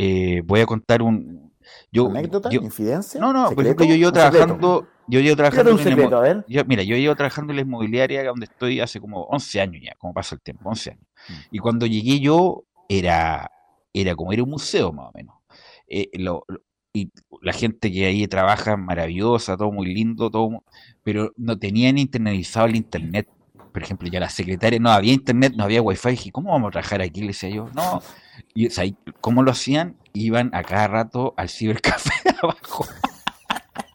Eh, 0.00 0.42
voy 0.44 0.60
a 0.60 0.66
contar 0.66 1.02
un, 1.02 1.47
¿Anécdota? 1.92 2.52
¿Infidencia? 2.52 3.20
No, 3.20 3.32
no, 3.32 3.50
por 3.52 3.64
ejemplo, 3.64 3.86
yo 3.86 3.94
llevo 3.94 4.12
trabajando. 4.12 4.86
Yo 5.06 5.20
llevo 5.20 5.36
trabajando. 5.36 5.72
Un 5.72 5.78
secreto, 5.78 6.24
en 6.24 6.44
yo, 6.46 6.64
mira, 6.66 6.82
yo 6.82 6.96
llevo 6.96 7.16
trabajando 7.16 7.52
en 7.52 7.56
la 7.56 7.62
inmobiliaria 7.62 8.24
donde 8.24 8.44
estoy 8.44 8.80
hace 8.80 9.00
como 9.00 9.22
11 9.22 9.60
años 9.60 9.82
ya, 9.82 9.94
como 9.96 10.12
pasa 10.12 10.34
el 10.34 10.42
tiempo, 10.42 10.68
11 10.68 10.90
años. 10.90 11.06
Mm. 11.28 11.32
Y 11.52 11.58
cuando 11.58 11.86
llegué 11.86 12.20
yo, 12.20 12.64
era, 12.88 13.50
era 13.92 14.14
como 14.14 14.32
ir 14.32 14.40
a 14.40 14.42
un 14.42 14.50
museo 14.50 14.92
más 14.92 15.08
o 15.08 15.12
menos. 15.14 15.34
Eh, 15.86 16.10
y 16.92 17.10
la 17.42 17.52
gente 17.52 17.92
que 17.92 18.06
ahí 18.06 18.26
trabaja 18.26 18.76
maravillosa, 18.76 19.56
todo 19.56 19.70
muy 19.70 19.92
lindo, 19.94 20.30
todo, 20.30 20.62
pero 21.02 21.32
no 21.36 21.58
tenían 21.58 21.98
internalizado 21.98 22.66
el 22.66 22.76
internet. 22.76 23.28
Por 23.72 23.82
ejemplo, 23.82 24.08
ya 24.08 24.20
la 24.20 24.28
secretaria 24.28 24.78
no 24.78 24.90
había 24.90 25.12
internet, 25.12 25.54
no 25.56 25.64
había 25.64 25.82
wifi. 25.82 26.10
Dije, 26.10 26.32
¿cómo 26.32 26.50
vamos 26.52 26.68
a 26.68 26.72
trabajar 26.72 27.02
aquí? 27.02 27.20
Le 27.20 27.28
decía 27.28 27.50
yo, 27.50 27.68
no. 27.74 28.02
Y, 28.54 28.66
o 28.66 28.70
sea, 28.70 28.84
¿Cómo 29.20 29.42
lo 29.42 29.50
hacían? 29.50 29.96
Iban 30.24 30.50
a 30.54 30.62
cada 30.62 30.88
rato 30.88 31.34
al 31.36 31.48
cibercafé 31.48 32.12
abajo. 32.42 32.86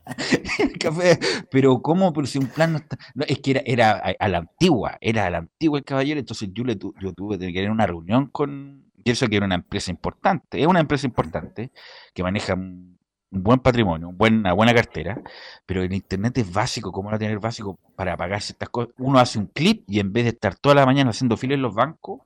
pero 1.51 1.82
¿cómo? 1.82 2.13
Pero 2.13 2.27
si 2.27 2.38
un 2.38 2.48
plan 2.48 2.74
no 2.74 2.77
está. 2.80 2.98
es 3.27 3.39
que 3.39 3.51
era, 3.51 3.62
era 3.65 4.15
a, 4.20 4.27
la 4.27 4.39
antigua, 4.39 4.98
era 5.01 5.25
a 5.25 5.30
la 5.30 5.39
antigua 5.39 5.80
el 5.80 5.86
caballero, 5.86 6.20
entonces 6.20 6.50
yo, 6.53 6.63
le 6.63 6.77
yo 6.77 7.13
tuve 7.13 7.38
que 7.38 7.51
tener 7.51 7.72
una 7.72 7.88
reunión 7.88 8.27
con. 8.27 8.84
Y 9.06 9.12
eso 9.12 9.27
que 9.27 9.36
era 9.36 9.46
una 9.46 9.56
empresa 9.56 9.92
importante, 9.92 10.62
es 10.62 10.68
una 10.68 10.80
empresa 10.80 11.06
importante 11.06 11.72
que 12.13 12.24
maneja 12.24 12.53
un, 12.53 12.98
buen 13.32 13.60
patrimonio, 13.60 14.13
una 14.18 14.53
buena 14.53 14.74
cartera, 14.74 15.22
pero 15.65 15.84
el 15.84 15.92
internet 15.92 16.38
es 16.38 16.53
básico, 16.53 16.92
¿cómo 16.92 17.12
no 17.12 17.18
tener 17.18 17.39
básico 17.39 17.80
para 17.96 18.15
pagar 18.15 18.42
ciertas 18.42 18.70
cosas? 18.70 18.94
Uno 19.00 19.20
hace 19.20 19.39
un 19.39 19.48
clip 19.48 19.84
y 19.89 20.00
en 20.00 20.13
vez 20.13 20.24
de 20.25 20.30
estar 20.30 20.56
toda 20.56 20.75
la 20.75 20.86
mañana 20.86 21.10
haciendo 21.10 21.36
fila 21.36 21.56
en 21.56 21.63
los 21.63 21.74
bancos, 21.74 22.22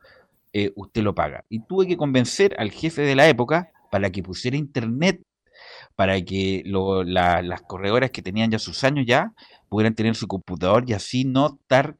eh, 0.54 0.72
usted 0.75 1.01
lo 1.01 1.16
paga. 1.16 1.46
Y 1.50 1.62
tuve 1.62 1.88
que 1.88 1.98
convencer 1.98 2.56
al 2.60 2.72
jefe 2.72 3.01
de 3.04 3.16
la 3.16 3.27
época 3.27 3.72
para 3.91 4.10
que 4.12 4.24
pusiera 4.24 4.58
internet, 4.58 5.22
para 5.96 6.22
que 6.22 6.63
las 6.65 7.62
corredoras 7.62 8.12
que 8.12 8.22
tenían 8.22 8.51
ya 8.51 8.60
sus 8.60 8.84
años 8.84 9.06
ya 9.08 9.34
pudieran 9.70 9.96
tener 9.96 10.15
su 10.15 10.27
computador 10.27 10.84
y 10.88 10.94
así 10.94 11.25
no 11.25 11.58
estar 11.62 11.98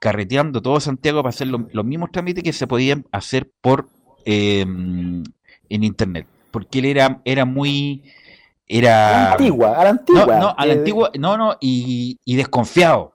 carreteando 0.00 0.62
todo 0.62 0.80
Santiago 0.80 1.22
para 1.22 1.30
hacer 1.30 1.48
los 1.48 1.84
mismos 1.84 2.10
trámites 2.10 2.42
que 2.42 2.52
se 2.52 2.66
podían 2.66 3.04
hacer 3.12 3.50
por 3.60 3.88
em, 4.24 5.22
en 5.68 5.84
internet. 5.84 6.26
Porque 6.50 6.78
él 6.78 6.86
era, 6.86 7.20
era 7.24 7.44
muy 7.44 8.02
era 8.72 9.32
antigua, 9.32 9.80
a 9.80 9.84
la 9.84 9.90
antigua. 9.90 10.26
No, 10.26 10.38
no, 10.38 10.54
a 10.56 10.66
la 10.66 10.72
antigua, 10.74 11.10
no, 11.18 11.36
no, 11.36 11.56
y, 11.60 12.18
desconfiado. 12.24 13.12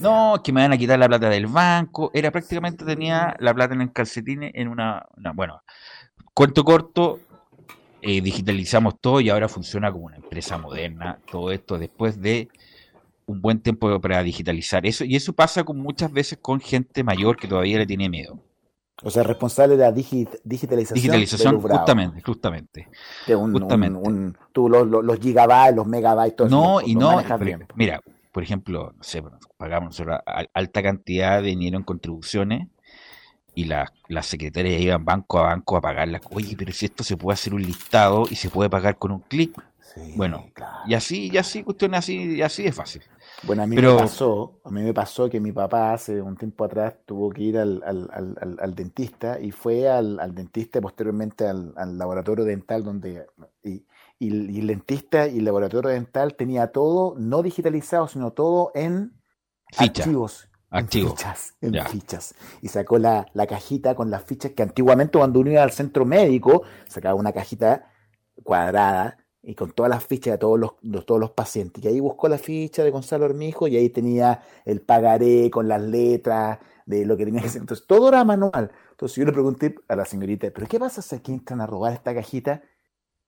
No, 0.00 0.40
que 0.42 0.52
me 0.52 0.62
van 0.62 0.72
a 0.72 0.78
quitar 0.78 0.98
la 0.98 1.06
plata 1.06 1.28
del 1.28 1.46
banco. 1.46 2.10
Era 2.12 2.32
prácticamente 2.32 2.84
tenía 2.84 3.36
la 3.38 3.54
plata 3.54 3.74
en 3.74 3.82
el 3.82 3.92
calcetín 3.92 4.42
en 4.42 4.66
una, 4.66 5.06
bueno, 5.34 5.62
cuento 6.34 6.64
corto, 6.64 7.20
eh, 8.02 8.20
digitalizamos 8.20 9.00
todo 9.00 9.20
y 9.20 9.30
ahora 9.30 9.48
funciona 9.48 9.92
como 9.92 10.06
una 10.06 10.16
empresa 10.16 10.58
moderna. 10.58 11.18
Todo 11.30 11.52
esto 11.52 11.78
después 11.78 12.20
de 12.20 12.48
un 13.26 13.40
buen 13.40 13.60
tiempo 13.60 14.00
para 14.00 14.22
digitalizar 14.22 14.86
eso. 14.86 15.04
Y 15.04 15.16
eso 15.16 15.32
pasa 15.32 15.64
con 15.64 15.78
muchas 15.78 16.12
veces 16.12 16.38
con 16.40 16.60
gente 16.60 17.04
mayor 17.04 17.36
que 17.36 17.48
todavía 17.48 17.78
le 17.78 17.86
tiene 17.86 18.08
miedo. 18.08 18.38
O 19.02 19.10
sea, 19.10 19.22
responsable 19.22 19.76
de 19.76 19.84
la 19.84 19.92
digitalización. 19.92 20.94
Digitalización, 20.94 21.60
justamente, 21.60 22.20
justamente. 22.22 22.88
Un, 23.28 24.36
tú 24.52 24.68
los, 24.68 25.18
gigabytes, 25.18 25.74
los 25.74 25.86
megabytes, 25.86 26.36
todo 26.36 26.48
No, 26.48 26.80
y 26.82 26.94
no. 26.94 27.22
mira, 27.76 28.02
por 28.30 28.42
ejemplo, 28.42 28.92
no 28.94 29.02
sé, 29.02 29.22
pagamos 29.56 30.02
alta 30.52 30.82
cantidad 30.82 31.42
de 31.42 31.48
dinero 31.48 31.78
en 31.78 31.82
contribuciones 31.82 32.68
y 33.60 33.64
las 33.64 33.90
la 34.08 34.22
secretarias 34.22 34.80
iban 34.80 35.04
banco 35.04 35.38
a 35.38 35.42
banco 35.42 35.76
a 35.76 35.80
pagarlas. 35.80 36.22
Oye, 36.30 36.56
pero 36.56 36.72
si 36.72 36.86
esto 36.86 37.04
se 37.04 37.16
puede 37.16 37.34
hacer 37.34 37.54
un 37.54 37.62
listado 37.62 38.24
y 38.30 38.34
se 38.34 38.48
puede 38.48 38.70
pagar 38.70 38.96
con 38.96 39.12
un 39.12 39.20
clic. 39.20 39.52
bueno, 40.16 40.46
y 40.86 40.94
así, 40.94 41.30
y 41.32 41.36
así, 41.36 41.62
cuestiones 41.62 41.98
así, 41.98 42.36
y 42.36 42.42
así 42.42 42.66
es 42.66 42.74
fácil. 42.74 43.02
Bueno, 43.42 43.62
a 43.62 43.66
mí 43.66 43.76
me 43.76 43.94
pasó, 43.94 44.60
a 44.64 44.70
mí 44.70 44.82
me 44.82 44.94
pasó 44.94 45.28
que 45.28 45.40
mi 45.40 45.52
papá 45.52 45.92
hace 45.92 46.20
un 46.20 46.36
tiempo 46.36 46.64
atrás 46.64 46.94
tuvo 47.06 47.30
que 47.30 47.42
ir 47.42 47.58
al, 47.58 47.82
al, 47.84 48.58
al, 48.60 48.74
dentista 48.74 49.40
y 49.40 49.50
fue 49.50 49.88
al, 49.88 50.34
dentista 50.34 50.78
y 50.78 50.82
posteriormente 50.82 51.46
al, 51.46 51.98
laboratorio 51.98 52.44
dental 52.44 52.84
donde 52.84 53.26
y, 53.62 53.84
y, 54.18 54.60
el 54.60 54.66
dentista 54.66 55.26
y 55.26 55.38
el 55.38 55.44
laboratorio 55.44 55.90
dental 55.90 56.34
tenía 56.34 56.68
todo 56.68 57.14
no 57.18 57.42
digitalizado, 57.42 58.08
sino 58.08 58.32
todo 58.32 58.72
en 58.74 59.12
archivos. 59.78 60.49
En 60.72 60.88
fichas, 60.88 61.54
en 61.60 61.74
fichas. 61.86 62.34
Y 62.62 62.68
sacó 62.68 62.98
la, 62.98 63.26
la 63.34 63.46
cajita 63.46 63.94
con 63.94 64.10
las 64.10 64.22
fichas 64.24 64.52
que 64.52 64.62
antiguamente 64.62 65.18
cuando 65.18 65.40
uno 65.40 65.50
iba 65.50 65.62
al 65.62 65.72
centro 65.72 66.04
médico, 66.04 66.62
sacaba 66.86 67.14
una 67.14 67.32
cajita 67.32 67.92
cuadrada 68.42 69.18
y 69.42 69.54
con 69.54 69.72
todas 69.72 69.90
las 69.90 70.04
fichas 70.04 70.32
de 70.32 70.38
todos 70.38 70.58
los, 70.58 71.06
todos 71.06 71.20
los 71.20 71.30
pacientes. 71.32 71.82
Y 71.84 71.88
ahí 71.88 72.00
buscó 72.00 72.28
la 72.28 72.38
ficha 72.38 72.84
de 72.84 72.90
Gonzalo 72.90 73.24
Armijo 73.24 73.68
y 73.68 73.76
ahí 73.76 73.88
tenía 73.90 74.42
el 74.64 74.80
pagaré 74.82 75.50
con 75.50 75.66
las 75.68 75.80
letras 75.80 76.58
de 76.86 77.06
lo 77.06 77.16
que 77.16 77.24
tenía 77.24 77.40
que 77.40 77.48
hacer. 77.48 77.62
Entonces, 77.62 77.86
todo 77.86 78.08
era 78.08 78.24
manual. 78.24 78.70
Entonces, 78.90 79.16
yo 79.16 79.24
le 79.24 79.32
pregunté 79.32 79.74
a 79.88 79.96
la 79.96 80.04
señorita, 80.04 80.50
¿pero 80.50 80.66
qué 80.68 80.78
pasa 80.78 81.02
si 81.02 81.14
aquí 81.16 81.32
entran 81.32 81.60
a 81.60 81.66
robar 81.66 81.92
esta 81.92 82.14
cajita? 82.14 82.62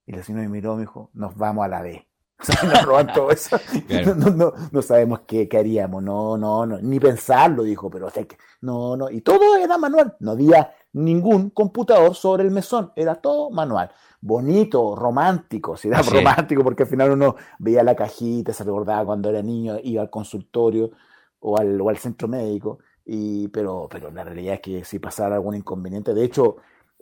Y 0.06 0.12
la 0.12 0.22
señora 0.22 0.44
me 0.44 0.50
miró 0.50 0.74
y 0.74 0.76
me 0.76 0.82
dijo, 0.82 1.10
nos 1.14 1.36
vamos 1.36 1.64
a 1.64 1.68
la 1.68 1.82
B. 1.82 2.06
O 2.48 2.52
sea, 2.52 2.68
nos 2.68 2.82
roban 2.84 3.12
todo 3.12 3.30
eso. 3.30 3.56
No, 4.16 4.30
no, 4.30 4.52
no, 4.70 4.82
sabemos 4.82 5.20
qué, 5.26 5.48
qué, 5.48 5.58
haríamos. 5.58 6.02
No, 6.02 6.36
no, 6.36 6.66
no. 6.66 6.78
Ni 6.80 6.98
pensarlo, 6.98 7.62
dijo, 7.62 7.88
pero 7.90 8.06
o 8.06 8.10
sea, 8.10 8.26
no, 8.60 8.96
no. 8.96 9.10
Y 9.10 9.20
todo 9.20 9.56
era 9.56 9.78
manual. 9.78 10.16
No 10.20 10.32
había 10.32 10.74
ningún 10.92 11.50
computador 11.50 12.14
sobre 12.14 12.42
el 12.44 12.50
mesón. 12.50 12.92
Era 12.96 13.14
todo 13.14 13.50
manual 13.50 13.90
bonito, 14.22 14.94
romántico, 14.96 15.76
si 15.76 15.88
era 15.88 16.00
romántico, 16.00 16.62
porque 16.62 16.84
al 16.84 16.88
final 16.88 17.10
uno 17.10 17.36
veía 17.58 17.82
la 17.82 17.96
cajita, 17.96 18.52
se 18.52 18.64
recordaba 18.64 19.04
cuando 19.04 19.28
era 19.28 19.42
niño, 19.42 19.76
iba 19.82 20.00
al 20.00 20.10
consultorio 20.10 20.92
o 21.40 21.58
al, 21.58 21.78
o 21.80 21.88
al 21.90 21.98
centro 21.98 22.28
médico, 22.28 22.78
y, 23.04 23.48
pero, 23.48 23.88
pero 23.90 24.10
la 24.12 24.22
realidad 24.22 24.54
es 24.54 24.60
que 24.60 24.84
si 24.84 25.00
pasara 25.00 25.34
algún 25.34 25.56
inconveniente, 25.56 26.14
de 26.14 26.24
hecho, 26.24 26.58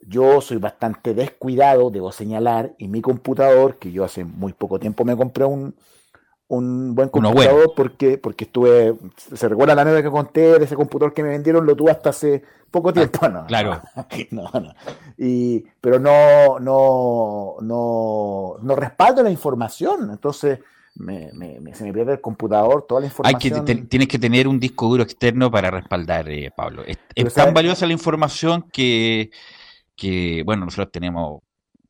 yo 0.06 0.40
soy 0.40 0.58
bastante 0.58 1.14
descuidado, 1.14 1.90
debo 1.90 2.12
señalar, 2.12 2.74
y 2.78 2.88
mi 2.88 3.00
computador, 3.00 3.78
que 3.78 3.92
yo 3.92 4.04
hace 4.04 4.24
muy 4.24 4.52
poco 4.52 4.78
tiempo 4.78 5.04
me 5.04 5.16
compré 5.16 5.44
un, 5.44 5.74
un 6.48 6.94
buen 6.94 7.08
computador 7.08 7.72
porque, 7.76 8.18
porque 8.18 8.44
estuve, 8.44 8.96
se 9.16 9.48
recuerda 9.48 9.74
la 9.74 9.82
anécdota 9.82 10.02
que 10.02 10.10
conté 10.10 10.58
de 10.58 10.64
ese 10.64 10.74
computador 10.74 11.14
que 11.14 11.22
me 11.22 11.28
vendieron, 11.28 11.64
lo 11.64 11.76
tuve 11.76 11.92
hasta 11.92 12.10
hace 12.10 12.42
poco 12.70 12.88
ah, 12.88 12.92
tiempo, 12.94 13.28
no, 13.28 13.46
claro. 13.46 13.80
No, 14.30 14.50
no, 14.52 14.74
Y, 15.16 15.64
pero 15.80 15.98
no, 16.00 16.58
no, 16.58 17.56
no, 17.60 18.56
no 18.60 18.76
respaldo 18.76 19.22
la 19.22 19.30
información, 19.30 20.10
entonces 20.10 20.58
me, 20.96 21.30
me, 21.32 21.74
se 21.74 21.84
me 21.84 21.92
pierde 21.92 22.12
el 22.12 22.20
computador, 22.20 22.84
toda 22.88 23.00
la 23.00 23.06
información. 23.06 23.64
Hay 23.64 23.64
que, 23.64 23.82
tienes 23.86 24.08
que 24.08 24.18
tener 24.18 24.48
un 24.48 24.58
disco 24.58 24.88
duro 24.88 25.02
externo 25.02 25.50
para 25.50 25.70
respaldar, 25.70 26.28
eh, 26.28 26.50
Pablo. 26.54 26.82
Es, 26.84 26.98
tan 27.34 27.54
valiosa 27.54 27.86
la 27.86 27.92
información 27.92 28.64
que, 28.72 29.30
que, 30.00 30.42
bueno, 30.46 30.64
nosotros 30.64 30.90
tenemos 30.90 31.42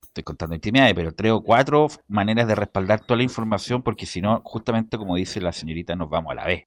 estoy 0.02 0.25
contando 0.25 0.57
intimidades, 0.57 0.93
pero 0.95 1.12
tres 1.12 1.31
o 1.31 1.40
cuatro 1.40 1.87
maneras 2.09 2.49
de 2.49 2.57
respaldar 2.57 3.00
toda 3.00 3.19
la 3.19 3.23
información, 3.23 3.81
porque 3.83 4.07
si 4.07 4.21
no, 4.21 4.43
justamente 4.45 4.99
como 4.99 5.14
dice 5.14 5.40
la 5.40 5.52
señorita, 5.52 5.95
nos 5.95 6.11
vamos 6.11 6.33
a 6.33 6.35
la 6.35 6.47
vez. 6.47 6.64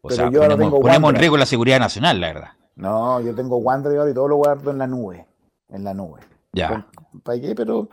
O 0.00 0.10
sea, 0.10 0.30
ponemos, 0.30 1.10
en 1.10 1.16
riesgo 1.16 1.36
la 1.36 1.46
seguridad 1.46 1.80
nacional, 1.80 2.20
la 2.20 2.26
verdad. 2.28 2.48
No, 2.76 3.20
yo 3.20 3.34
tengo 3.34 3.56
OneDrive 3.56 4.12
y 4.12 4.14
todo 4.14 4.28
lo 4.28 4.36
guardo 4.36 4.70
en 4.70 4.78
la 4.78 4.86
nube. 4.86 5.26
En 5.68 5.82
la 5.82 5.92
nube. 5.92 6.20
Ya. 6.52 6.86
¿Para 7.24 7.40
qué? 7.40 7.54
Pero, 7.56 7.88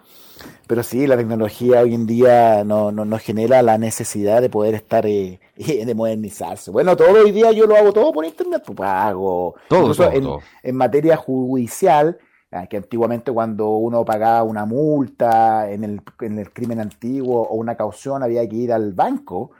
pero 0.67 0.83
sí, 0.83 1.07
la 1.07 1.17
tecnología 1.17 1.81
hoy 1.81 1.95
en 1.95 2.05
día 2.05 2.63
no, 2.63 2.91
no, 2.91 3.05
nos 3.05 3.21
genera 3.21 3.63
la 3.63 3.79
necesidad 3.79 4.41
de 4.41 4.49
poder 4.49 4.75
estar, 4.75 5.07
eh, 5.07 5.39
de 5.55 5.95
modernizarse. 5.95 6.69
Bueno, 6.69 6.95
todo 6.95 7.23
hoy 7.23 7.31
día 7.31 7.51
yo 7.51 7.65
lo 7.65 7.75
hago 7.75 7.91
todo 7.91 8.11
por 8.11 8.23
internet, 8.23 8.61
pues 8.63 8.79
hago. 8.81 9.55
Todo, 9.67 9.95
todo, 9.95 10.41
en 10.61 10.75
materia 10.75 11.17
judicial, 11.17 12.19
que 12.69 12.77
antiguamente 12.77 13.31
cuando 13.31 13.69
uno 13.69 14.03
pagaba 14.03 14.43
una 14.43 14.65
multa 14.65 15.71
en 15.71 15.85
el, 15.85 16.01
en 16.19 16.37
el 16.37 16.51
crimen 16.51 16.81
antiguo 16.81 17.43
o 17.43 17.55
una 17.55 17.75
caución 17.75 18.23
había 18.23 18.47
que 18.47 18.55
ir 18.57 18.73
al 18.73 18.91
banco 18.91 19.51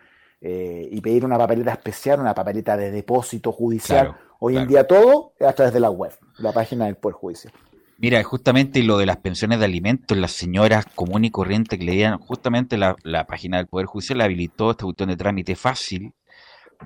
eh, 0.42 0.90
y 0.92 1.00
pedir 1.00 1.24
una 1.24 1.38
papeleta 1.38 1.72
especial, 1.72 2.20
una 2.20 2.36
papeleta 2.36 2.76
de 2.76 2.92
depósito 2.92 3.54
judicial. 3.54 4.18
Hoy 4.40 4.58
en 4.58 4.68
día 4.68 4.86
todo 4.86 5.34
es 5.40 5.48
a 5.48 5.54
través 5.54 5.74
de 5.74 5.80
la 5.80 5.90
web, 5.90 6.12
la 6.40 6.52
página 6.52 6.86
del 6.86 6.96
Poder 6.96 7.16
Judicial. 7.16 7.54
Mira, 8.00 8.22
justamente 8.24 8.82
lo 8.82 8.98
de 8.98 9.06
las 9.06 9.18
pensiones 9.18 9.60
de 9.60 9.66
alimentos, 9.66 10.18
las 10.18 10.32
señoras 10.32 10.86
común 10.96 11.24
y 11.24 11.30
corriente 11.30 11.78
que 11.78 11.86
leían, 11.86 12.18
justamente 12.18 12.76
la, 12.76 12.96
la 13.04 13.28
página 13.28 13.58
del 13.58 13.68
Poder 13.68 13.86
Judicial 13.86 14.20
habilitó 14.20 14.72
esta 14.72 14.84
cuestión 14.84 15.10
de 15.10 15.16
trámite 15.16 15.56
fácil, 15.56 16.14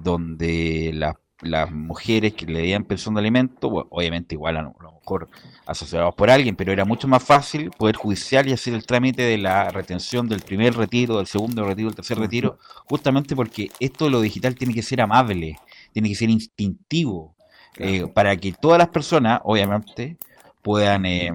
donde 0.04 0.92
las 0.94 1.16
las 1.42 1.72
mujeres 1.72 2.34
que 2.34 2.46
le 2.46 2.62
dieran 2.62 2.86
pensión 2.86 3.16
de 3.16 3.22
alimento, 3.22 3.68
obviamente 3.90 4.36
igual 4.36 4.58
a 4.58 4.62
lo 4.62 4.74
mejor 4.80 5.30
asociados 5.66 6.16
por 6.16 6.30
alguien, 6.30 6.56
pero 6.56 6.72
era 6.72 6.86
mucho 6.86 7.08
más 7.08 7.24
fácil 7.24 7.72
poder 7.72 7.96
judicial 7.96 8.48
y 8.48 8.54
hacer 8.54 8.74
el 8.74 8.86
trámite 8.86 9.24
de 9.24 9.38
la 9.38 9.70
retención 9.70 10.28
del 10.28 10.42
primer 10.42 10.76
retiro, 10.76 11.18
del 11.18 11.28
segundo 11.28 11.66
retiro, 11.66 11.90
del 11.90 11.96
tercer 11.96 12.18
retiro, 12.18 12.58
justamente 12.86 13.36
porque 13.36 13.70
esto 13.80 14.06
de 14.06 14.12
lo 14.12 14.22
digital 14.22 14.56
tiene 14.56 14.74
que 14.74 14.82
ser 14.82 15.02
amable, 15.02 15.58
tiene 15.92 16.10
que 16.10 16.16
ser 16.16 16.30
instintivo, 16.30 17.36
eh, 17.78 18.08
para 18.08 18.36
que 18.38 18.54
todas 18.54 18.78
las 18.78 18.88
personas, 18.90 19.42
obviamente, 19.44 20.18
puedan 20.62 21.06
eh, 21.06 21.34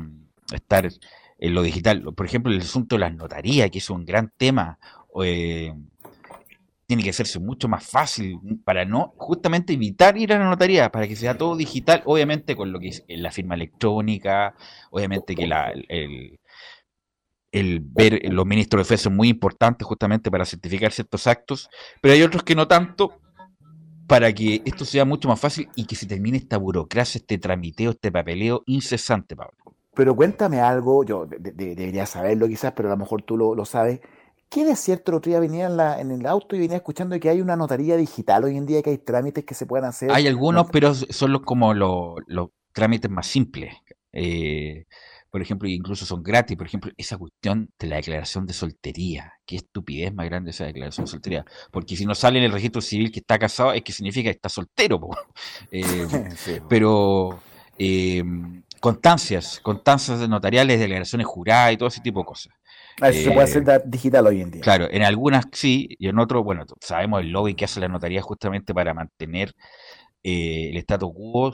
estar 0.52 0.88
en 1.38 1.54
lo 1.54 1.62
digital. 1.62 2.02
Por 2.14 2.26
ejemplo, 2.26 2.52
el 2.52 2.60
asunto 2.60 2.96
de 2.96 3.00
las 3.00 3.14
notarías, 3.14 3.70
que 3.70 3.78
es 3.78 3.90
un 3.90 4.04
gran 4.04 4.32
tema. 4.36 4.78
Eh, 5.22 5.74
tiene 6.90 7.04
que 7.04 7.10
hacerse 7.10 7.38
mucho 7.38 7.68
más 7.68 7.86
fácil 7.86 8.40
para 8.64 8.84
no 8.84 9.14
justamente 9.16 9.74
evitar 9.74 10.18
ir 10.18 10.32
a 10.32 10.40
la 10.40 10.50
notaría, 10.50 10.90
para 10.90 11.06
que 11.06 11.14
sea 11.14 11.38
todo 11.38 11.54
digital, 11.54 12.02
obviamente 12.04 12.56
con 12.56 12.72
lo 12.72 12.80
que 12.80 12.88
es 12.88 13.04
la 13.06 13.30
firma 13.30 13.54
electrónica, 13.54 14.56
obviamente 14.90 15.36
que 15.36 15.46
la, 15.46 15.70
el, 15.70 16.40
el 17.52 17.78
ver 17.80 18.20
los 18.32 18.44
ministros 18.44 18.80
de 18.80 18.96
fe 18.96 19.00
son 19.00 19.14
muy 19.14 19.28
importantes 19.28 19.86
justamente 19.86 20.32
para 20.32 20.44
certificar 20.44 20.90
ciertos 20.90 21.28
actos, 21.28 21.70
pero 22.00 22.12
hay 22.12 22.24
otros 22.24 22.42
que 22.42 22.56
no 22.56 22.66
tanto, 22.66 23.20
para 24.08 24.32
que 24.32 24.60
esto 24.64 24.84
sea 24.84 25.04
mucho 25.04 25.28
más 25.28 25.38
fácil 25.38 25.68
y 25.76 25.84
que 25.84 25.94
se 25.94 26.06
termine 26.06 26.38
esta 26.38 26.56
burocracia, 26.56 27.20
este 27.20 27.38
tramiteo, 27.38 27.92
este 27.92 28.10
papeleo 28.10 28.64
incesante, 28.66 29.36
Pablo. 29.36 29.54
Pero 29.94 30.16
cuéntame 30.16 30.58
algo, 30.60 31.04
yo 31.04 31.24
debería 31.28 32.06
saberlo 32.06 32.48
quizás, 32.48 32.72
pero 32.72 32.88
a 32.88 32.92
lo 32.94 32.98
mejor 32.98 33.22
tú 33.22 33.36
lo, 33.36 33.54
lo 33.54 33.64
sabes 33.64 34.00
¿Qué 34.50 34.64
de 34.64 34.74
cierto? 34.74 35.12
El 35.12 35.18
otro 35.18 35.30
día 35.30 35.38
venía 35.38 35.66
en, 35.66 35.76
la, 35.76 36.00
en 36.00 36.10
el 36.10 36.26
auto 36.26 36.56
y 36.56 36.58
venía 36.58 36.78
escuchando 36.78 37.18
que 37.20 37.28
hay 37.28 37.40
una 37.40 37.54
notaría 37.54 37.96
digital 37.96 38.42
hoy 38.42 38.56
en 38.56 38.66
día, 38.66 38.82
que 38.82 38.90
hay 38.90 38.98
trámites 38.98 39.44
que 39.44 39.54
se 39.54 39.64
pueden 39.64 39.86
hacer. 39.86 40.10
Hay 40.10 40.26
algunos, 40.26 40.66
pero 40.72 40.92
son 40.92 41.32
los, 41.32 41.42
como 41.42 41.72
los, 41.72 42.16
trámites 42.72 43.08
más 43.08 43.28
simples. 43.28 43.72
Eh, 44.12 44.86
por 45.30 45.40
ejemplo, 45.40 45.68
incluso 45.68 46.04
son 46.04 46.24
gratis. 46.24 46.56
Por 46.56 46.66
ejemplo, 46.66 46.90
esa 46.96 47.16
cuestión 47.16 47.70
de 47.78 47.86
la 47.86 47.96
declaración 47.96 48.44
de 48.44 48.52
soltería. 48.52 49.34
Qué 49.46 49.54
estupidez 49.54 50.12
más 50.12 50.26
grande 50.26 50.50
esa 50.50 50.64
declaración 50.64 51.04
de 51.04 51.12
soltería. 51.12 51.44
Porque 51.70 51.94
si 51.94 52.04
no 52.04 52.16
sale 52.16 52.40
en 52.40 52.46
el 52.46 52.52
registro 52.52 52.80
civil 52.80 53.12
que 53.12 53.20
está 53.20 53.38
casado, 53.38 53.72
es 53.72 53.82
que 53.82 53.92
significa 53.92 54.30
que 54.30 54.36
está 54.36 54.48
soltero. 54.48 54.98
Eh, 55.70 55.82
pero 56.68 57.38
eh, 57.78 58.24
constancias, 58.80 59.60
constancias 59.62 60.28
notariales, 60.28 60.80
declaraciones 60.80 61.26
juradas 61.26 61.72
y 61.72 61.76
todo 61.76 61.88
ese 61.88 62.00
tipo 62.00 62.20
de 62.20 62.26
cosas. 62.26 62.52
Ah, 63.00 63.08
eso 63.08 63.22
se 63.22 63.30
puede 63.30 63.44
hacer 63.44 63.68
eh, 63.68 63.82
digital 63.84 64.26
hoy 64.26 64.40
en 64.40 64.50
día. 64.50 64.60
Claro, 64.62 64.88
en 64.90 65.02
algunas 65.02 65.46
sí, 65.52 65.88
y 65.98 66.08
en 66.08 66.18
otros, 66.18 66.44
bueno, 66.44 66.64
sabemos 66.80 67.20
el 67.20 67.30
lobby 67.30 67.54
que 67.54 67.64
hace 67.64 67.80
la 67.80 67.88
notaría 67.88 68.22
justamente 68.22 68.74
para 68.74 68.94
mantener 68.94 69.54
eh, 70.22 70.68
el 70.70 70.76
status 70.76 71.10
quo 71.14 71.50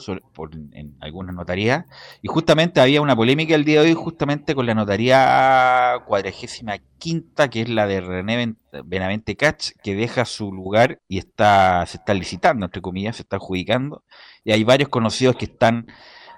en 0.73 0.97
algunas 1.01 1.35
notarías. 1.37 1.85
Y 2.21 2.29
justamente 2.29 2.81
había 2.81 3.01
una 3.01 3.15
polémica 3.15 3.55
el 3.55 3.65
día 3.65 3.81
de 3.81 3.89
hoy, 3.89 3.95
justamente 3.95 4.57
con 4.57 4.67
la 4.67 4.75
notaría 4.75 6.01
cuadragésima 6.07 6.79
quinta, 6.99 7.49
que 7.49 7.63
es 7.63 7.69
la 7.69 7.87
de 7.87 8.01
René 8.01 8.55
Benavente 8.85 9.37
Cach, 9.37 9.71
que 9.85 9.95
deja 9.95 10.25
su 10.25 10.53
lugar 10.53 11.01
y 11.09 11.19
está 11.19 11.87
se 11.87 11.99
está 11.99 12.13
licitando, 12.13 12.67
entre 12.67 12.83
comillas, 12.83 13.17
se 13.17 13.23
está 13.23 13.37
adjudicando. 13.37 14.03
Y 14.43 14.51
hay 14.53 14.65
varios 14.65 14.89
conocidos 14.89 15.37
que 15.37 15.45
están 15.45 15.87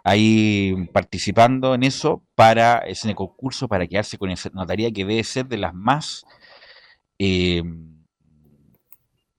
ahí 0.09 0.89
participando 0.93 1.75
en 1.75 1.83
eso 1.83 2.25
para 2.35 2.79
ese 2.79 3.15
concurso 3.15 3.69
para 3.69 3.87
quedarse 3.87 4.19
con 4.19 4.31
esa 4.31 4.51
notaría 4.51 4.91
que 4.91 5.05
debe 5.05 5.23
ser 5.25 5.47
de 5.47 5.59
las 5.59 5.75
más 5.75 6.25
eh, 7.19 7.63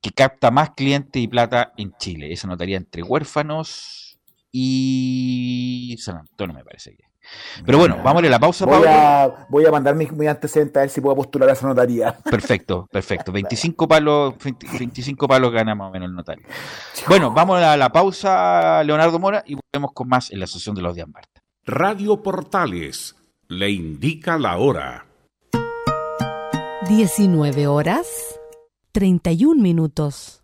que 0.01 0.11
capta 0.11 0.51
más 0.51 0.71
clientes 0.71 1.21
y 1.21 1.27
plata 1.27 1.73
en 1.77 1.93
Chile. 1.97 2.31
Esa 2.31 2.47
notaría 2.47 2.77
entre 2.77 3.03
huérfanos 3.03 4.19
y 4.51 5.95
San 5.99 6.17
Antonio, 6.17 6.55
me 6.55 6.63
parece 6.63 6.95
que. 6.95 7.08
Pero 7.65 7.77
bueno, 7.77 8.00
vamos 8.03 8.24
a 8.24 8.27
la 8.27 8.39
pausa, 8.39 8.65
voy 8.65 8.88
A, 8.88 9.48
voy 9.50 9.65
a 9.65 9.71
mandar 9.71 9.95
mi, 9.95 10.27
antecedente 10.27 10.79
a 10.79 10.83
ver 10.83 10.89
si 10.89 11.01
puedo 11.01 11.15
postular 11.15 11.50
a 11.50 11.53
esa 11.53 11.67
notaría. 11.67 12.17
Perfecto, 12.24 12.88
perfecto. 12.91 13.31
25 13.31 13.88
palos, 13.88 14.36
25 14.39 15.27
palos 15.27 15.51
gana 15.51 15.75
más 15.75 15.89
o 15.89 15.91
menos 15.91 16.09
el 16.09 16.15
notario. 16.15 16.45
Bueno, 17.07 17.31
vamos 17.31 17.62
a 17.62 17.75
la 17.75 17.91
pausa, 17.91 18.83
Leonardo 18.83 19.19
Mora, 19.19 19.43
y 19.45 19.55
volvemos 19.55 19.91
con 19.93 20.07
más 20.07 20.31
en 20.31 20.39
la 20.39 20.48
sesión 20.48 20.75
de 20.75 20.81
los 20.81 20.95
días 20.95 21.07
Marta. 21.07 21.41
Radio 21.65 22.21
Portales 22.21 23.15
le 23.48 23.69
indica 23.71 24.38
la 24.38 24.57
hora. 24.57 25.05
19 26.88 27.67
horas 27.67 28.07
31 28.91 29.62
minutos. 29.62 30.43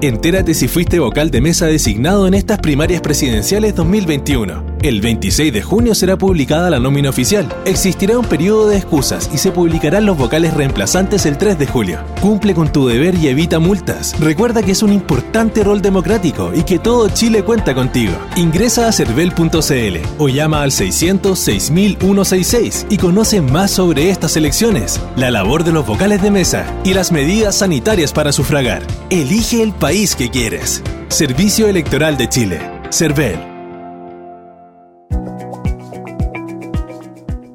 Entérate 0.00 0.54
si 0.54 0.68
fuiste 0.68 0.98
vocal 0.98 1.30
de 1.30 1.40
mesa 1.40 1.66
designado 1.66 2.26
en 2.26 2.34
estas 2.34 2.58
primarias 2.58 3.00
presidenciales 3.00 3.74
2021. 3.74 4.73
El 4.84 5.00
26 5.00 5.50
de 5.50 5.62
junio 5.62 5.94
será 5.94 6.18
publicada 6.18 6.68
la 6.68 6.78
nómina 6.78 7.08
oficial. 7.08 7.48
Existirá 7.64 8.18
un 8.18 8.26
periodo 8.26 8.68
de 8.68 8.76
excusas 8.76 9.30
y 9.32 9.38
se 9.38 9.50
publicarán 9.50 10.04
los 10.04 10.18
vocales 10.18 10.52
reemplazantes 10.52 11.24
el 11.24 11.38
3 11.38 11.58
de 11.58 11.66
julio. 11.66 12.00
Cumple 12.20 12.52
con 12.52 12.70
tu 12.70 12.86
deber 12.86 13.14
y 13.14 13.28
evita 13.28 13.58
multas. 13.58 14.14
Recuerda 14.20 14.62
que 14.62 14.72
es 14.72 14.82
un 14.82 14.92
importante 14.92 15.64
rol 15.64 15.80
democrático 15.80 16.52
y 16.54 16.64
que 16.64 16.78
todo 16.78 17.08
Chile 17.08 17.42
cuenta 17.42 17.74
contigo. 17.74 18.12
Ingresa 18.36 18.86
a 18.86 18.92
cervel.cl 18.92 19.96
o 20.18 20.28
llama 20.28 20.60
al 20.60 20.70
600 20.70 21.38
6166 21.38 22.86
y 22.90 22.98
conoce 22.98 23.40
más 23.40 23.70
sobre 23.70 24.10
estas 24.10 24.36
elecciones, 24.36 25.00
la 25.16 25.30
labor 25.30 25.64
de 25.64 25.72
los 25.72 25.86
vocales 25.86 26.20
de 26.20 26.30
mesa 26.30 26.66
y 26.84 26.92
las 26.92 27.10
medidas 27.10 27.56
sanitarias 27.56 28.12
para 28.12 28.32
sufragar. 28.32 28.82
Elige 29.08 29.62
el 29.62 29.72
país 29.72 30.14
que 30.14 30.28
quieres. 30.28 30.82
Servicio 31.08 31.68
Electoral 31.68 32.18
de 32.18 32.28
Chile. 32.28 32.60
CERVEL. 32.90 33.53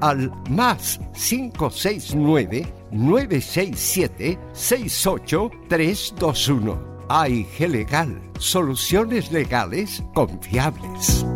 al 0.00 0.32
más 0.50 1.00
569 1.14 2.66
967 2.90 4.38
68321. 4.52 6.90
AIG 7.12 7.68
Legal, 7.68 8.20
soluciones 8.38 9.32
legales 9.32 10.00
confiables. 10.14 11.26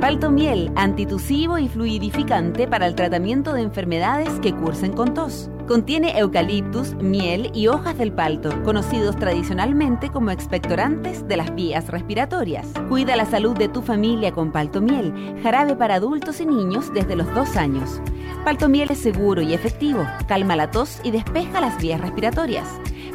Palto 0.00 0.30
miel, 0.30 0.70
antitusivo 0.76 1.58
y 1.58 1.68
fluidificante 1.68 2.68
para 2.68 2.86
el 2.86 2.94
tratamiento 2.96 3.52
de 3.52 3.62
enfermedades 3.62 4.30
que 4.40 4.52
cursen 4.52 4.92
con 4.92 5.14
tos. 5.14 5.48
Contiene 5.72 6.18
eucaliptus, 6.18 6.94
miel 6.96 7.50
y 7.54 7.68
hojas 7.68 7.96
del 7.96 8.12
palto, 8.12 8.62
conocidos 8.62 9.16
tradicionalmente 9.16 10.10
como 10.10 10.30
expectorantes 10.30 11.26
de 11.26 11.38
las 11.38 11.54
vías 11.54 11.88
respiratorias. 11.88 12.68
Cuida 12.90 13.16
la 13.16 13.24
salud 13.24 13.56
de 13.56 13.70
tu 13.70 13.80
familia 13.80 14.32
con 14.32 14.52
palto 14.52 14.82
miel, 14.82 15.14
jarabe 15.42 15.74
para 15.74 15.94
adultos 15.94 16.42
y 16.42 16.44
niños 16.44 16.92
desde 16.92 17.16
los 17.16 17.34
dos 17.34 17.56
años. 17.56 18.02
Palto 18.44 18.68
miel 18.68 18.90
es 18.90 18.98
seguro 18.98 19.40
y 19.40 19.54
efectivo, 19.54 20.06
calma 20.28 20.56
la 20.56 20.70
tos 20.70 21.00
y 21.04 21.10
despeja 21.10 21.62
las 21.62 21.80
vías 21.80 22.02
respiratorias. 22.02 22.68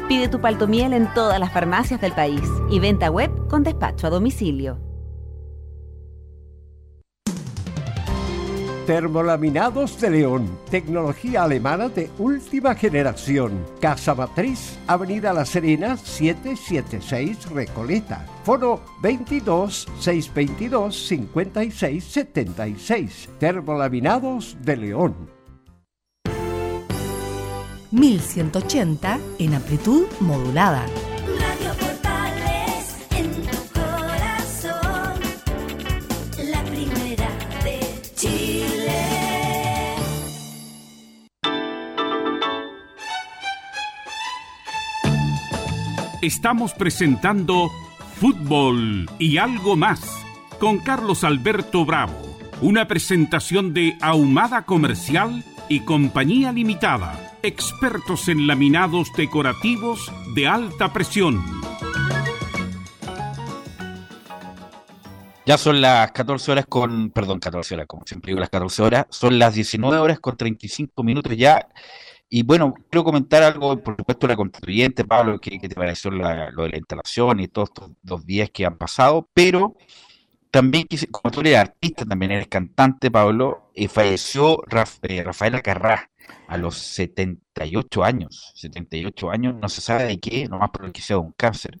Pide 0.08 0.26
tu 0.26 0.40
palto 0.40 0.66
miel 0.66 0.94
en 0.94 1.14
todas 1.14 1.38
las 1.38 1.52
farmacias 1.52 2.00
del 2.00 2.10
país 2.10 2.42
y 2.72 2.80
venta 2.80 3.08
web 3.08 3.30
con 3.46 3.62
despacho 3.62 4.08
a 4.08 4.10
domicilio. 4.10 4.87
Termolaminados 8.88 10.00
de 10.00 10.08
León, 10.08 10.48
tecnología 10.70 11.42
alemana 11.42 11.90
de 11.90 12.08
última 12.18 12.74
generación. 12.74 13.62
Casa 13.82 14.14
Matriz, 14.14 14.78
Avenida 14.86 15.34
La 15.34 15.44
Serena, 15.44 15.98
776 15.98 17.50
Recoleta. 17.50 18.24
Foro 18.44 18.80
22 19.02 19.86
622 20.00 21.06
56 21.06 22.02
76. 22.02 23.28
Termolaminados 23.38 24.56
de 24.62 24.76
León. 24.78 25.14
1180 27.90 29.18
en 29.38 29.52
amplitud 29.52 30.06
modulada. 30.20 30.86
Estamos 46.20 46.72
presentando 46.72 47.70
Fútbol 48.16 49.08
y 49.20 49.38
algo 49.38 49.76
más 49.76 50.00
con 50.58 50.78
Carlos 50.78 51.22
Alberto 51.22 51.84
Bravo, 51.84 52.36
una 52.60 52.88
presentación 52.88 53.72
de 53.72 53.96
Ahumada 54.00 54.62
Comercial 54.62 55.44
y 55.68 55.84
Compañía 55.84 56.50
Limitada, 56.50 57.36
expertos 57.44 58.26
en 58.26 58.48
laminados 58.48 59.12
decorativos 59.16 60.10
de 60.34 60.48
alta 60.48 60.92
presión. 60.92 61.40
Ya 65.46 65.56
son 65.56 65.80
las 65.80 66.10
14 66.10 66.50
horas 66.50 66.66
con, 66.66 67.10
perdón, 67.10 67.38
14 67.38 67.76
horas, 67.76 67.86
como 67.86 68.04
siempre 68.04 68.30
digo, 68.30 68.40
las 68.40 68.50
14 68.50 68.82
horas, 68.82 69.06
son 69.10 69.38
las 69.38 69.54
19 69.54 69.96
horas 69.98 70.18
con 70.18 70.36
35 70.36 71.00
minutos 71.04 71.36
ya 71.36 71.68
Y 72.30 72.42
bueno, 72.42 72.74
quiero 72.90 73.04
comentar 73.04 73.42
algo, 73.42 73.82
por 73.82 73.96
supuesto, 73.96 74.26
la 74.26 74.36
constituyente, 74.36 75.04
Pablo, 75.04 75.38
que, 75.40 75.58
te 75.58 75.74
pareció 75.74 76.10
lo 76.10 76.62
de 76.64 76.68
la 76.68 76.76
instalación 76.76 77.40
y 77.40 77.48
todos 77.48 77.70
estos 77.70 77.90
dos 78.02 78.26
días 78.26 78.50
que 78.50 78.66
han 78.66 78.76
pasado, 78.76 79.28
pero 79.32 79.74
también, 80.50 80.86
como 81.10 81.30
tú 81.30 81.40
eres 81.40 81.56
artista, 81.56 82.04
también 82.04 82.32
eres 82.32 82.48
cantante, 82.48 83.10
Pablo, 83.10 83.70
y 83.74 83.88
falleció 83.88 84.62
eh, 85.02 85.22
Rafael 85.22 85.54
Acarrá 85.54 86.10
a 86.46 86.56
los 86.56 86.76
78 86.78 88.04
años. 88.04 88.52
78 88.56 89.30
años, 89.30 89.54
no 89.54 89.68
se 89.68 89.80
sabe 89.80 90.04
de 90.04 90.18
qué, 90.18 90.46
nomás 90.48 90.70
por 90.70 90.90
que 90.92 91.02
sea 91.02 91.18
un 91.18 91.32
cáncer. 91.32 91.80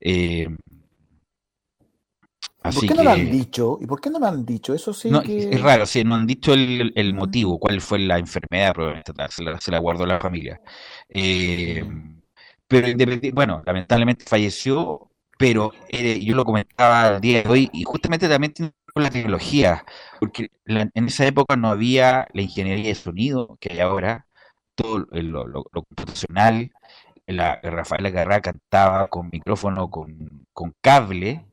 Eh, 0.00 0.48
¿Por 2.74 2.86
qué 2.86 2.94
no 2.94 3.02
lo 3.02 3.10
han 3.10 3.30
dicho? 3.30 3.78
¿Y 3.80 3.86
por 3.86 4.00
qué 4.00 4.10
no 4.10 4.18
lo 4.18 4.26
han 4.26 4.44
dicho? 4.44 4.74
Eso 4.74 4.92
sí 4.92 5.10
Es 5.26 5.60
raro, 5.60 5.86
sí, 5.86 6.04
no 6.04 6.14
han 6.14 6.26
dicho 6.26 6.52
el, 6.54 7.14
motivo, 7.14 7.58
cuál 7.58 7.80
fue 7.80 7.98
la 7.98 8.18
enfermedad, 8.18 8.74
se 9.30 9.42
la, 9.42 9.60
se 9.60 9.70
la 9.70 9.78
guardó 9.78 10.06
la 10.06 10.20
familia. 10.20 10.60
Eh, 11.08 11.84
pero 12.66 12.88
bueno, 13.32 13.62
lamentablemente 13.64 14.24
falleció, 14.26 15.10
pero 15.38 15.72
eh, 15.88 16.20
yo 16.20 16.34
lo 16.34 16.44
comentaba 16.44 17.16
el 17.16 17.20
día 17.20 17.42
de 17.42 17.48
hoy, 17.48 17.70
y 17.72 17.84
justamente 17.84 18.28
también 18.28 18.52
tiene 18.52 18.72
con 18.92 19.02
la 19.02 19.10
tecnología, 19.10 19.84
porque 20.20 20.50
en 20.66 21.06
esa 21.06 21.26
época 21.26 21.56
no 21.56 21.68
había 21.68 22.28
la 22.34 22.42
ingeniería 22.42 22.88
de 22.88 22.94
sonido 22.94 23.56
que 23.60 23.72
hay 23.72 23.80
ahora, 23.80 24.26
todo 24.74 25.06
lo, 25.10 25.46
lo, 25.46 25.64
computacional, 25.64 26.72
la, 27.26 27.60
Rafael 27.62 28.06
Agarrá 28.06 28.40
cantaba 28.40 29.08
con 29.08 29.30
micrófono, 29.30 29.90
con, 29.90 30.46
con 30.52 30.74
cable, 30.80 31.47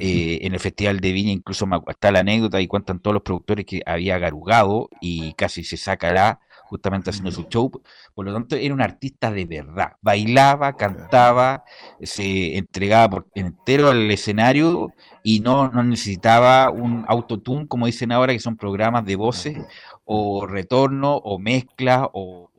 eh, 0.00 0.38
en 0.42 0.54
el 0.54 0.60
Festival 0.60 1.00
de 1.00 1.12
Viña 1.12 1.32
incluso 1.32 1.66
está 1.88 2.10
la 2.12 2.20
anécdota 2.20 2.60
y 2.60 2.66
cuentan 2.66 3.00
todos 3.00 3.14
los 3.14 3.22
productores 3.22 3.64
que 3.66 3.82
había 3.86 4.18
garugado 4.18 4.88
y 5.00 5.32
casi 5.34 5.64
se 5.64 5.76
sacará 5.76 6.40
justamente 6.68 7.10
haciendo 7.10 7.30
su 7.32 7.44
show. 7.44 7.70
Por 8.14 8.26
lo 8.26 8.32
tanto, 8.32 8.56
era 8.56 8.74
un 8.74 8.82
artista 8.82 9.30
de 9.30 9.46
verdad. 9.46 9.92
Bailaba, 10.02 10.76
cantaba, 10.76 11.64
se 12.02 12.56
entregaba 12.58 13.08
por 13.08 13.26
entero 13.34 13.90
al 13.90 14.10
escenario 14.10 14.92
y 15.22 15.40
no, 15.40 15.70
no 15.70 15.82
necesitaba 15.82 16.70
un 16.70 17.04
autotune, 17.08 17.66
como 17.66 17.86
dicen 17.86 18.12
ahora, 18.12 18.32
que 18.32 18.38
son 18.38 18.56
programas 18.56 19.04
de 19.04 19.16
voces 19.16 19.56
o 20.04 20.46
retorno 20.46 21.16
o 21.16 21.38
mezcla 21.38 22.08
o, 22.12 22.50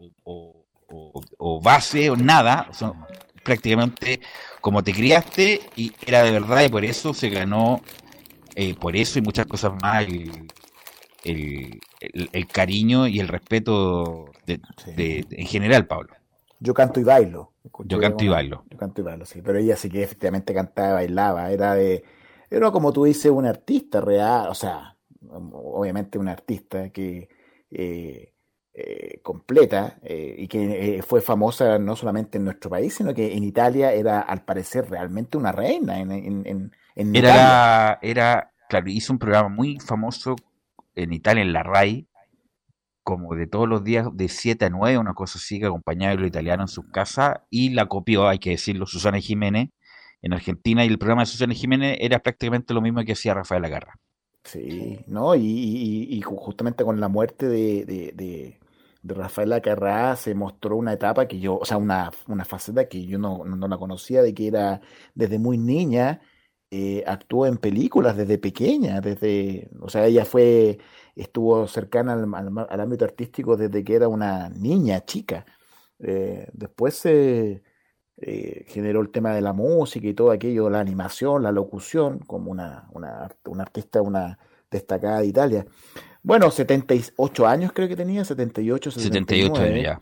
o 1.38 1.62
base 1.62 2.10
o 2.10 2.16
nada. 2.16 2.68
Son 2.72 2.94
prácticamente 3.44 4.20
como 4.62 4.84
te 4.84 4.94
criaste 4.94 5.62
y 5.76 5.94
era 6.06 6.24
de 6.24 6.32
verdad 6.32 6.64
y 6.64 6.70
por 6.70 6.86
eso 6.86 7.14
se 7.14 7.30
ganó, 7.30 7.82
eh, 8.56 8.76
por 8.76 8.96
eso 8.96 9.20
y 9.20 9.22
muchas 9.22 9.46
cosas 9.46 9.74
más, 9.82 10.06
el, 10.06 11.80
el, 12.02 12.48
cariño 12.48 13.08
y 13.08 13.20
el 13.20 13.28
respeto 13.28 14.26
de, 14.46 15.26
en 15.30 15.48
general, 15.48 15.88
Pablo. 15.88 16.14
Yo 16.60 16.74
canto 16.74 17.00
y 17.00 17.04
bailo. 17.04 17.54
yo 17.86 18.00
canto 18.00 18.24
y 18.24 18.28
bailo. 18.28 18.64
Yo 18.70 18.78
canto 18.78 19.02
y 19.02 19.04
bailo, 19.04 19.26
sí. 19.26 19.42
Pero 19.42 19.60
ella 19.60 19.76
sí 19.76 19.90
que 19.90 20.04
efectivamente 20.04 20.54
cantaba 20.54 20.90
y 20.90 20.94
bailaba. 20.94 21.52
Era 21.52 21.74
de. 21.74 22.04
Era 22.50 22.72
como 22.72 22.92
tú 22.92 23.06
dices, 23.06 23.32
un 23.32 23.46
artista 23.46 24.02
real. 24.02 24.50
O 24.50 24.56
sea, 24.56 24.98
obviamente 25.32 26.18
un 26.18 26.28
artista 26.28 26.90
que. 26.90 27.30
Eh, 27.72 28.34
eh, 28.82 29.20
completa 29.24 30.00
eh, 30.04 30.36
y 30.38 30.48
que 30.48 31.00
eh, 31.00 31.02
fue 31.02 31.20
famosa 31.20 31.78
no 31.80 31.98
solamente 31.98 32.38
en 32.38 32.46
nuestro 32.46 32.70
país, 32.70 32.94
sino 32.94 33.14
que 33.14 33.36
en 33.36 33.44
Italia 33.44 33.92
era 33.92 34.22
al 34.22 34.46
parecer 34.46 34.90
realmente 34.90 35.38
una 35.38 35.52
reina. 35.52 36.00
En, 36.00 36.12
en, 36.46 36.72
era, 37.14 38.00
era, 38.02 38.54
claro, 38.70 38.90
hizo 38.90 39.12
un 39.12 39.20
programa 39.20 39.50
muy 39.50 39.80
famoso 39.80 40.38
en 40.96 41.12
Italia, 41.12 41.44
en 41.44 41.52
la 41.52 41.64
RAI, 41.64 42.08
como 43.04 43.36
de 43.36 43.48
todos 43.48 43.68
los 43.68 43.84
días 43.84 44.08
de 44.14 44.30
7 44.30 44.64
a 44.64 44.70
9, 44.70 44.98
una 44.98 45.14
cosa 45.14 45.40
así, 45.40 45.60
que 45.60 45.66
acompañaba 45.66 46.14
a 46.14 46.16
los 46.16 46.30
italianos 46.30 46.72
en 46.72 46.74
su 46.74 46.90
casa 46.90 47.46
y 47.50 47.72
la 47.72 47.88
copió, 47.88 48.30
hay 48.30 48.40
que 48.40 48.52
decirlo, 48.52 48.86
Susana 48.86 49.20
Jiménez 49.20 49.72
en 50.22 50.32
Argentina 50.32 50.86
y 50.86 50.88
el 50.88 51.00
programa 51.00 51.24
de 51.24 51.26
Susana 51.26 51.54
Jiménez 51.54 51.98
era 52.00 52.20
prácticamente 52.20 52.74
lo 52.74 52.82
mismo 52.82 53.04
que 53.04 53.12
hacía 53.12 53.34
Rafael 53.34 53.66
Agarra. 53.66 54.00
Sí, 54.46 55.00
¿no? 55.08 55.36
Y, 55.36 56.22
justamente 56.22 56.86
con 56.86 57.02
la 57.02 57.10
muerte 57.10 57.50
de, 57.50 58.14
de 58.16 58.59
Rafaela 59.04 59.62
Carrá 59.62 60.16
se 60.16 60.36
mostró 60.36 60.76
una 60.76 60.94
etapa 60.94 61.28
que 61.28 61.40
yo, 61.40 61.58
o 61.58 61.66
sea, 61.66 61.78
una, 61.78 62.12
una 62.28 62.46
faceta 62.46 62.88
que 62.88 63.06
yo 63.06 63.18
no, 63.18 63.46
no, 63.46 63.68
la 63.68 63.78
conocía, 63.78 64.22
de 64.22 64.34
que 64.34 64.48
era 64.48 64.82
desde 65.16 65.40
muy 65.40 65.58
niña, 65.58 66.22
eh, 66.72 67.04
actuó 67.08 67.46
en 67.48 67.58
películas 67.58 68.18
desde 68.18 68.38
pequeña, 68.38 69.02
desde, 69.02 69.70
o 69.82 69.90
sea, 69.90 70.06
ella 70.06 70.26
fue, 70.26 70.80
estuvo 71.16 71.68
cercana 71.68 72.14
al, 72.14 72.82
ámbito 72.82 73.06
artístico 73.06 73.58
desde 73.58 73.84
que 73.84 73.96
era 73.96 74.08
una 74.08 74.50
niña, 74.50 75.06
chica. 75.06 75.46
Eh, 76.00 76.48
después 76.54 76.96
se 76.96 77.64
eh, 78.18 78.66
generó 78.68 79.02
el 79.02 79.12
tema 79.12 79.34
de 79.34 79.42
la 79.42 79.54
música 79.54 80.08
y 80.08 80.14
todo 80.14 80.32
aquello, 80.32 80.70
la 80.70 80.80
animación, 80.82 81.44
la 81.44 81.52
locución, 81.52 82.20
como 82.20 82.52
una, 82.52 82.90
una, 82.94 83.30
una 83.46 83.64
artista, 83.64 84.02
una 84.02 84.38
destacada 84.70 85.22
de 85.22 85.28
Italia. 85.28 85.66
Bueno, 86.22 86.52
78 86.52 87.48
años 87.48 87.72
creo 87.74 87.88
que 87.88 87.96
tenía, 87.96 88.26
78, 88.26 88.92
79. 88.92 89.56
78 89.56 89.82
ya. 89.82 90.02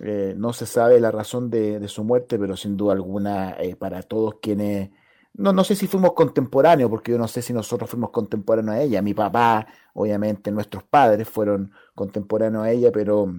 Eh, 0.00 0.34
no 0.36 0.52
se 0.52 0.64
sabe 0.64 1.00
la 1.00 1.10
razón 1.10 1.50
de, 1.50 1.86
su 1.88 2.04
muerte, 2.04 2.38
pero 2.38 2.56
sin 2.56 2.76
duda 2.76 2.92
alguna 2.94 3.56
eh, 3.58 3.76
para 3.76 4.02
todos 4.02 4.36
quienes... 4.40 4.90
No, 5.34 5.52
no 5.52 5.62
sé 5.62 5.76
si 5.76 5.86
fuimos 5.86 6.14
contemporáneos, 6.14 6.90
porque 6.90 7.12
yo 7.12 7.18
no 7.18 7.28
sé 7.28 7.42
si 7.42 7.52
nosotros 7.52 7.88
fuimos 7.88 8.10
contemporáneos 8.10 8.76
a 8.76 8.80
ella. 8.80 9.02
Mi 9.02 9.14
papá, 9.14 9.66
obviamente, 9.94 10.50
nuestros 10.50 10.82
padres 10.82 11.28
fueron 11.28 11.72
contemporáneos 11.94 12.64
a 12.64 12.70
ella, 12.70 12.90
pero, 12.90 13.32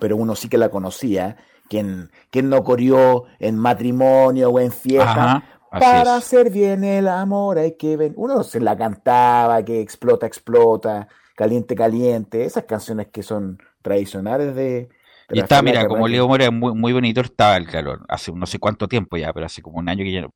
pero 0.00 0.16
uno 0.16 0.34
sí 0.34 0.48
que 0.48 0.56
la 0.56 0.70
conocía. 0.70 1.36
Quien, 1.68 2.10
quien 2.30 2.48
no 2.48 2.64
corrió 2.64 3.24
en 3.38 3.58
matrimonio 3.58 4.48
o 4.48 4.58
en 4.58 4.72
fiesta, 4.72 5.44
para 5.70 6.16
hacer 6.16 6.50
bien 6.50 6.82
el 6.82 7.08
amor 7.08 7.58
hay 7.58 7.72
que. 7.76 8.12
Uno 8.16 8.42
se 8.42 8.60
la 8.60 8.76
cantaba, 8.76 9.62
que 9.62 9.80
explota, 9.80 10.26
explota. 10.26 11.08
Caliente, 11.38 11.76
Caliente, 11.76 12.44
esas 12.44 12.64
canciones 12.64 13.06
que 13.12 13.22
son 13.22 13.62
tradicionales 13.80 14.56
de... 14.56 14.88
y 15.30 15.38
está, 15.38 15.62
mira, 15.62 15.86
como 15.86 16.08
Leo 16.08 16.26
Mora 16.26 16.50
muy, 16.50 16.74
muy 16.74 16.92
bonito 16.92 17.20
estaba 17.20 17.56
el 17.56 17.68
calor, 17.68 18.04
hace 18.08 18.32
no 18.32 18.44
sé 18.44 18.58
cuánto 18.58 18.88
tiempo 18.88 19.16
ya, 19.16 19.32
pero 19.32 19.46
hace 19.46 19.62
como 19.62 19.78
un 19.78 19.88
año 19.88 20.02
que 20.02 20.10
ya 20.10 20.28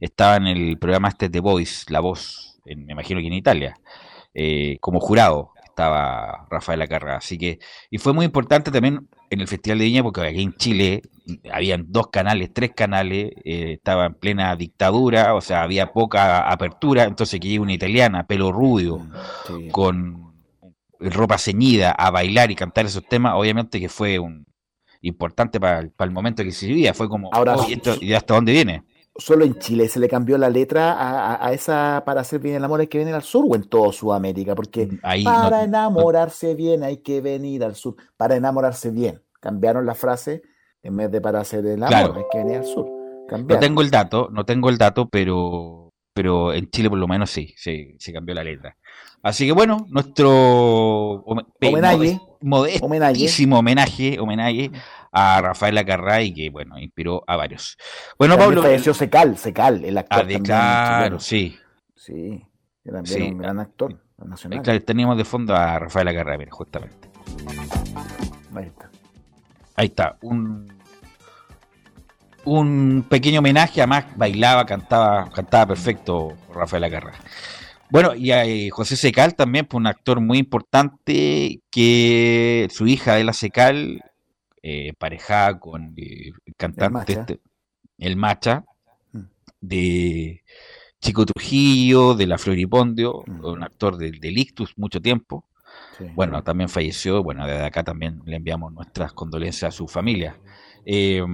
estaba 0.00 0.36
en 0.36 0.46
el 0.46 0.78
programa 0.78 1.08
este 1.08 1.28
de 1.28 1.40
Voice, 1.40 1.84
La 1.92 2.00
Voz, 2.00 2.58
me 2.64 2.90
imagino 2.90 3.20
que 3.20 3.26
en 3.26 3.34
Italia, 3.34 3.78
eh, 4.32 4.78
como 4.80 4.98
jurado 4.98 5.52
estaba 5.62 6.46
Rafael 6.48 6.80
Acarra, 6.80 7.18
así 7.18 7.36
que, 7.36 7.58
y 7.90 7.98
fue 7.98 8.14
muy 8.14 8.24
importante 8.24 8.70
también 8.70 9.06
en 9.28 9.40
el 9.42 9.48
Festival 9.48 9.78
de 9.78 9.84
Viña, 9.84 10.02
porque 10.02 10.22
aquí 10.22 10.40
en 10.40 10.54
Chile 10.54 11.02
habían 11.52 11.84
dos 11.92 12.06
canales, 12.06 12.48
tres 12.54 12.72
canales, 12.74 13.32
eh, 13.44 13.72
estaba 13.74 14.06
en 14.06 14.14
plena 14.14 14.56
dictadura, 14.56 15.34
o 15.34 15.42
sea, 15.42 15.64
había 15.64 15.92
poca 15.92 16.50
apertura, 16.50 17.04
entonces 17.04 17.38
que 17.38 17.48
llega 17.48 17.62
una 17.62 17.74
italiana, 17.74 18.26
pelo 18.26 18.52
rubio, 18.52 19.00
mm, 19.00 19.68
con 19.68 20.25
ropa 21.00 21.38
ceñida 21.38 21.90
a 21.92 22.10
bailar 22.10 22.50
y 22.50 22.54
cantar 22.54 22.86
esos 22.86 23.06
temas, 23.06 23.34
obviamente 23.34 23.80
que 23.80 23.88
fue 23.88 24.18
un 24.18 24.46
importante 25.00 25.60
para, 25.60 25.80
el 25.80 26.10
momento 26.10 26.42
que 26.42 26.52
se 26.52 26.66
vivía. 26.66 26.94
Fue 26.94 27.08
como, 27.08 27.30
Ahora, 27.32 27.56
¿y, 28.00 28.12
hasta 28.12 28.34
dónde 28.34 28.52
viene? 28.52 28.84
Solo 29.18 29.44
en 29.46 29.58
Chile 29.58 29.88
se 29.88 29.98
le 29.98 30.08
cambió 30.08 30.36
la 30.36 30.50
letra 30.50 31.42
a, 31.42 31.52
esa 31.52 32.02
para 32.04 32.20
hacer 32.20 32.38
bien 32.38 32.56
el 32.56 32.64
amor 32.64 32.80
hay 32.80 32.86
que 32.86 32.98
venir 32.98 33.14
al 33.14 33.22
sur 33.22 33.46
o 33.48 33.54
en 33.54 33.64
toda 33.64 33.90
Sudamérica, 33.92 34.54
porque 34.54 34.86
mm, 34.86 35.24
para 35.24 35.64
enamorarse 35.64 36.54
bien 36.54 36.82
hay 36.82 36.98
que 36.98 37.22
venir 37.22 37.64
al 37.64 37.76
sur. 37.76 37.96
Para 38.16 38.36
enamorarse 38.36 38.90
bien. 38.90 39.22
Cambiaron 39.40 39.86
la 39.86 39.94
frase 39.94 40.42
en 40.82 40.96
vez 40.96 41.10
de 41.10 41.20
para 41.20 41.40
hacer 41.40 41.64
el 41.66 41.82
amor 41.82 42.18
hay 42.18 42.24
que 42.30 42.38
venir 42.38 42.56
al 42.58 42.66
sur. 42.66 42.86
No 43.30 43.58
tengo 43.58 43.82
el 43.82 43.90
dato, 43.90 44.28
no 44.30 44.44
tengo 44.44 44.68
el 44.68 44.78
dato, 44.78 45.08
pero 45.08 45.85
pero 46.16 46.54
en 46.54 46.70
Chile 46.70 46.88
por 46.88 46.98
lo 46.98 47.06
menos 47.06 47.30
sí, 47.30 47.52
se, 47.58 47.94
se 47.98 48.10
cambió 48.10 48.34
la 48.34 48.42
letra. 48.42 48.74
Así 49.22 49.44
que 49.44 49.52
bueno, 49.52 49.86
nuestro 49.90 50.30
homenaje, 51.60 52.18
modestísimo 52.40 53.58
homenaje, 53.58 54.18
homenaje 54.18 54.70
a 55.12 55.42
Rafael 55.42 55.76
Acarray, 55.76 56.32
que 56.32 56.48
bueno, 56.48 56.78
inspiró 56.78 57.22
a 57.26 57.36
varios. 57.36 57.76
Bueno, 58.18 58.38
Pablo. 58.38 58.62
falleció 58.62 58.94
Secal, 58.94 59.36
Secal, 59.36 59.84
el 59.84 59.98
actor. 59.98 60.26
Ah, 60.50 60.96
claro, 61.00 61.20
sí. 61.20 61.54
Sí, 61.94 62.42
también 62.90 63.34
un 63.34 63.38
gran 63.38 63.60
actor 63.60 64.00
nacional. 64.16 64.62
Claro, 64.62 64.82
teníamos 64.82 65.18
de 65.18 65.24
fondo 65.26 65.54
a 65.54 65.78
Rafael 65.78 66.08
Acarray, 66.08 66.38
mira, 66.38 66.52
justamente. 66.52 67.10
Ahí 68.54 68.66
está. 68.68 68.90
Ahí 69.74 69.86
está, 69.86 70.16
un 70.22 70.75
un 72.46 73.04
pequeño 73.08 73.40
homenaje, 73.40 73.80
además 73.80 74.06
bailaba, 74.16 74.64
cantaba, 74.64 75.28
cantaba 75.30 75.66
perfecto 75.66 76.36
Rafael 76.54 76.84
Acarra. 76.84 77.12
Bueno, 77.90 78.14
y 78.14 78.30
hay 78.32 78.70
José 78.70 78.96
Secal 78.96 79.34
también, 79.34 79.66
fue 79.68 79.78
un 79.78 79.86
actor 79.86 80.20
muy 80.20 80.38
importante 80.38 81.60
que 81.70 82.68
su 82.70 82.86
hija 82.86 83.12
Adela 83.12 83.32
Secal, 83.32 84.02
eh, 84.62 84.92
parejada 84.98 85.58
con 85.58 85.94
el 85.96 86.34
cantante 86.56 87.40
el 87.98 88.16
Macha, 88.16 88.64
este, 89.12 89.18
mm. 89.18 89.28
de 89.60 90.42
Chico 91.00 91.26
Trujillo, 91.26 92.14
de 92.14 92.26
la 92.26 92.38
Floripondio, 92.38 93.22
mm. 93.26 93.44
un 93.44 93.62
actor 93.62 93.96
del 93.96 94.18
de 94.20 94.30
Ictus 94.30 94.76
mucho 94.76 95.00
tiempo. 95.00 95.44
bueno, 96.14 96.42
también 96.42 96.68
falleció, 96.68 97.22
bueno, 97.22 97.46
desde 97.46 97.64
acá 97.64 97.82
también 97.82 98.22
le 98.24 98.36
enviamos 98.36 98.72
nuestras 98.72 99.12
condolencias 99.12 99.74
a 99.74 99.76
su 99.76 99.88
familia. 99.88 100.38
Eh, 100.84 101.24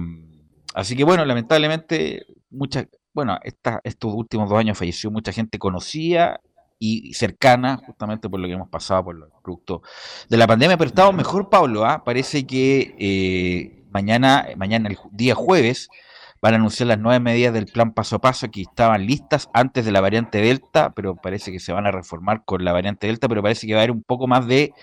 así 0.73 0.95
que 0.95 1.03
bueno, 1.03 1.25
lamentablemente, 1.25 2.25
muchas, 2.49 2.87
bueno, 3.13 3.37
estos 3.83 4.13
últimos 4.13 4.49
dos 4.49 4.59
años 4.59 4.77
falleció 4.77 5.11
mucha 5.11 5.31
gente 5.31 5.59
conocida 5.59 6.41
y 6.79 7.13
cercana, 7.13 7.77
justamente 7.77 8.29
por 8.29 8.39
lo 8.39 8.47
que 8.47 8.53
hemos 8.53 8.69
pasado 8.69 9.05
por 9.05 9.15
los 9.15 9.29
productos 9.41 9.81
de 10.29 10.37
la 10.37 10.47
pandemia, 10.47 10.77
pero 10.77 10.89
estamos 10.89 11.13
mejor, 11.15 11.49
Pablo, 11.49 11.85
¿ah? 11.85 12.03
parece 12.03 12.45
que 12.45 12.95
eh, 12.99 13.85
mañana, 13.91 14.47
mañana 14.57 14.89
el 14.89 14.97
día 15.11 15.35
jueves, 15.35 15.89
van 16.41 16.55
a 16.55 16.57
anunciar 16.57 16.87
las 16.87 16.99
nueve 16.99 17.21
medidas 17.21 17.53
del 17.53 17.67
plan 17.67 17.93
paso 17.93 18.17
a 18.17 18.19
paso 18.19 18.51
que 18.51 18.63
estaban 18.63 19.07
listas 19.07 19.49
antes 19.53 19.85
de 19.85 19.93
la 19.93 20.01
variante 20.01 20.39
Delta, 20.39 20.91
pero 20.93 21.15
parece 21.15 21.53
que 21.53 21.59
se 21.61 21.71
van 21.71 21.87
a 21.87 21.91
reformar 21.91 22.43
con 22.43 22.65
la 22.65 22.73
variante 22.73 23.07
Delta, 23.07 23.29
pero 23.29 23.41
parece 23.41 23.65
que 23.65 23.73
va 23.73 23.79
a 23.79 23.83
haber 23.83 23.91
un 23.91 24.03
poco 24.03 24.27
más 24.27 24.45
de 24.45 24.73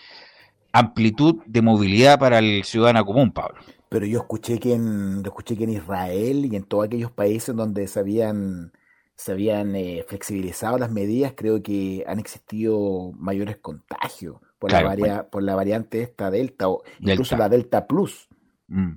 amplitud 0.73 1.37
de 1.47 1.63
movilidad 1.63 2.19
para 2.19 2.39
el 2.39 2.65
ciudadano 2.65 3.05
común, 3.05 3.33
Pablo. 3.33 3.61
Pero 3.89 4.07
yo 4.07 4.21
escuché 4.21 4.59
que 4.59 4.75
en, 4.75 5.23
escuché 5.25 5.57
que 5.57 5.65
en 5.65 5.71
Israel 5.71 6.47
y 6.51 6.57
en 6.57 6.65
todos 6.65 6.87
aquellos 6.87 7.11
países 7.11 7.55
donde 7.57 7.87
se 7.89 7.99
habían, 7.99 8.73
se 9.17 9.33
habían 9.33 9.75
eh, 9.75 10.05
flexibilizado 10.07 10.79
las 10.79 10.91
medidas, 10.91 11.35
creo 11.37 11.63
que 11.63 12.05
han 12.07 12.21
existido 12.21 13.13
mayores 13.19 13.57
contagios 13.57 14.37
por, 14.59 14.71
la, 14.71 15.29
por 15.29 15.43
la 15.43 15.55
variante 15.55 16.03
esta 16.03 16.31
Delta 16.31 16.69
o 16.69 16.83
incluso 17.01 17.37
la 17.37 17.49
Delta 17.49 17.87
Plus. 17.87 18.29
Mm 18.69 18.97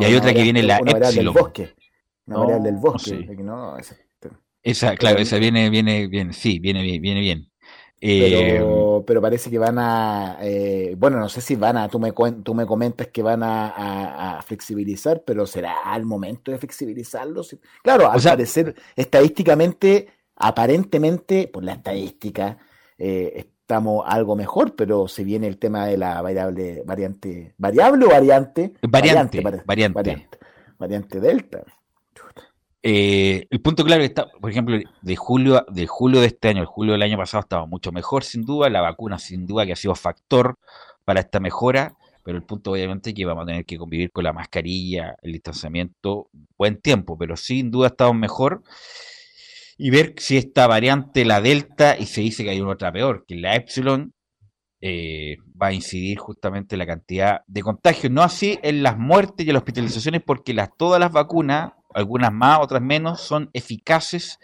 y 0.00 0.04
hay 0.04 0.14
otra 0.14 0.32
que 0.34 0.42
viene 0.42 0.62
la 0.62 0.80
una 0.80 1.10
Del 1.10 1.30
bosque. 1.30 1.74
Una 2.26 2.38
variable 2.38 2.70
del 2.70 2.80
bosque. 2.80 3.26
esa, 4.62 4.96
claro, 4.96 5.18
esa 5.18 5.38
viene, 5.38 5.70
viene 5.70 6.06
bien, 6.06 6.32
sí, 6.32 6.58
viene 6.58 6.82
bien, 6.82 7.02
viene 7.02 7.20
bien. 7.20 7.51
Pero, 8.04 8.98
eh, 8.98 9.04
pero, 9.06 9.22
parece 9.22 9.48
que 9.48 9.60
van 9.60 9.78
a, 9.78 10.38
eh, 10.42 10.96
bueno, 10.98 11.20
no 11.20 11.28
sé 11.28 11.40
si 11.40 11.54
van 11.54 11.76
a, 11.76 11.88
tú 11.88 12.00
me, 12.00 12.12
tú 12.42 12.52
me 12.52 12.66
comentas 12.66 13.06
que 13.06 13.22
van 13.22 13.42
a, 13.44 14.40
flexibilizar, 14.44 15.22
pero 15.24 15.46
será 15.46 15.76
el 15.94 16.04
momento 16.04 16.50
de 16.50 16.58
flexibilizarlos. 16.58 17.56
Claro, 17.80 18.10
al 18.10 18.20
parecer, 18.20 18.74
estadísticamente, 18.96 20.08
aparentemente, 20.34 21.46
por 21.46 21.62
la 21.62 21.74
estadística, 21.74 22.58
eh, 22.98 23.34
estamos 23.36 24.04
algo 24.04 24.34
mejor, 24.34 24.74
pero 24.74 25.06
se 25.06 25.22
viene 25.22 25.46
el 25.46 25.58
tema 25.58 25.86
de 25.86 25.96
la 25.96 26.20
variable, 26.22 26.82
variante, 26.84 27.54
variable 27.56 28.06
o 28.06 28.08
variante, 28.08 28.72
variante, 28.82 29.40
variante, 29.40 30.38
variante, 30.76 31.20
delta. 31.20 31.64
Eh, 32.82 33.46
el 33.48 33.60
punto 33.60 33.84
claro 33.84 34.02
está, 34.02 34.26
por 34.40 34.50
ejemplo, 34.50 34.76
de 35.02 35.16
julio, 35.16 35.64
de 35.68 35.86
julio 35.86 36.20
de 36.20 36.26
este 36.26 36.48
año, 36.48 36.60
el 36.60 36.66
julio 36.66 36.92
del 36.92 37.02
año 37.02 37.16
pasado 37.16 37.42
estaba 37.42 37.66
mucho 37.66 37.92
mejor, 37.92 38.24
sin 38.24 38.42
duda, 38.44 38.68
la 38.70 38.80
vacuna 38.80 39.18
sin 39.18 39.46
duda 39.46 39.64
que 39.64 39.72
ha 39.72 39.76
sido 39.76 39.94
factor 39.94 40.58
para 41.04 41.20
esta 41.20 41.38
mejora, 41.38 41.94
pero 42.24 42.36
el 42.36 42.44
punto 42.44 42.72
obviamente 42.72 43.10
es 43.10 43.14
que 43.16 43.24
vamos 43.24 43.44
a 43.44 43.46
tener 43.46 43.64
que 43.64 43.78
convivir 43.78 44.10
con 44.10 44.24
la 44.24 44.32
mascarilla, 44.32 45.14
el 45.22 45.32
distanciamiento, 45.32 46.28
buen 46.58 46.80
tiempo, 46.80 47.16
pero 47.16 47.36
sin 47.36 47.70
duda 47.70 47.88
estamos 47.88 48.16
mejor 48.16 48.62
y 49.78 49.90
ver 49.90 50.14
si 50.18 50.36
esta 50.36 50.66
variante, 50.66 51.24
la 51.24 51.40
Delta, 51.40 51.96
y 51.98 52.06
se 52.06 52.20
dice 52.20 52.44
que 52.44 52.50
hay 52.50 52.60
una 52.60 52.72
otra 52.72 52.92
peor, 52.92 53.24
que 53.26 53.36
la 53.36 53.54
Epsilon, 53.56 54.12
eh, 54.84 55.36
va 55.60 55.68
a 55.68 55.72
incidir 55.72 56.18
justamente 56.18 56.74
en 56.74 56.80
la 56.80 56.86
cantidad 56.86 57.42
de 57.46 57.62
contagios. 57.62 58.12
No 58.12 58.22
así 58.22 58.58
en 58.62 58.82
las 58.82 58.98
muertes 58.98 59.46
y 59.46 59.48
en 59.48 59.54
las 59.54 59.60
hospitalizaciones, 59.60 60.22
porque 60.24 60.56
todas 60.76 60.98
las 60.98 61.12
vacunas, 61.12 61.72
algunas 61.94 62.32
más, 62.32 62.60
otras 62.60 62.82
menos, 62.82 63.20
son 63.20 63.50
eficaces 63.52 64.38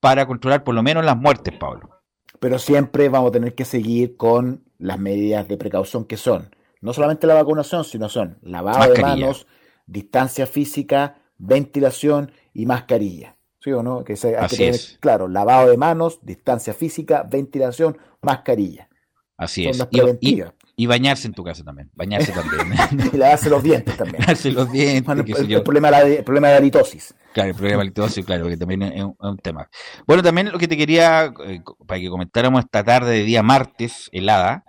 para 0.00 0.26
controlar 0.26 0.64
por 0.64 0.74
lo 0.74 0.82
menos 0.82 1.04
las 1.04 1.16
muertes, 1.16 1.54
Pablo. 1.58 1.90
Pero 2.38 2.58
siempre 2.58 3.08
vamos 3.08 3.28
a 3.28 3.32
tener 3.32 3.54
que 3.54 3.64
seguir 3.64 4.16
con 4.16 4.64
las 4.78 4.98
medidas 4.98 5.46
de 5.46 5.56
precaución 5.56 6.04
que 6.06 6.16
son. 6.16 6.54
No 6.80 6.94
solamente 6.94 7.26
la 7.26 7.34
vacunación, 7.34 7.84
sino 7.84 8.08
son 8.08 8.38
lavado 8.42 8.92
de 8.92 9.02
manos, 9.02 9.46
distancia 9.86 10.46
física, 10.46 11.18
ventilación 11.36 12.32
y 12.54 12.64
mascarilla. 12.64 13.36
¿Sí 13.62 13.72
o 13.72 13.82
no? 13.82 14.04
Que 14.04 14.16
se, 14.16 14.38
hay 14.38 14.48
que 14.48 14.56
tener, 14.56 14.80
claro, 15.00 15.28
lavado 15.28 15.68
de 15.68 15.76
manos, 15.76 16.20
distancia 16.22 16.72
física, 16.72 17.26
ventilación, 17.30 17.98
mascarilla. 18.22 18.88
Así 19.36 19.66
es. 19.66 19.86
Y, 19.90 20.42
bañarse 20.86 21.26
en 21.26 21.34
tu 21.34 21.44
casa 21.44 21.64
también. 21.64 21.90
Bañarse 21.94 22.32
también. 22.32 23.10
y 23.12 23.16
lavarse 23.16 23.50
los 23.50 23.62
dientes 23.62 23.96
también. 23.96 24.20
lavarse 24.20 24.50
los 24.50 24.70
dientes. 24.70 25.16
el, 25.38 25.62
problema 25.62 25.90
de 25.90 26.16
la, 26.16 26.24
problema 26.24 26.48
de 26.48 26.56
halitosis. 26.56 27.14
Claro, 27.32 27.50
el 27.50 27.54
problema 27.54 27.72
de 27.72 27.76
la 27.76 27.82
halitosis, 27.82 28.24
claro, 28.24 28.48
que 28.48 28.56
también 28.56 28.82
es 28.82 29.04
un, 29.18 29.38
tema. 29.38 29.68
Bueno, 30.06 30.22
también 30.22 30.50
lo 30.50 30.58
que 30.58 30.68
te 30.68 30.76
quería, 30.76 31.32
eh, 31.46 31.62
para 31.86 32.00
que 32.00 32.08
comentáramos 32.08 32.64
esta 32.64 32.84
tarde 32.84 33.12
de 33.12 33.24
día 33.24 33.42
martes, 33.42 34.08
helada, 34.12 34.64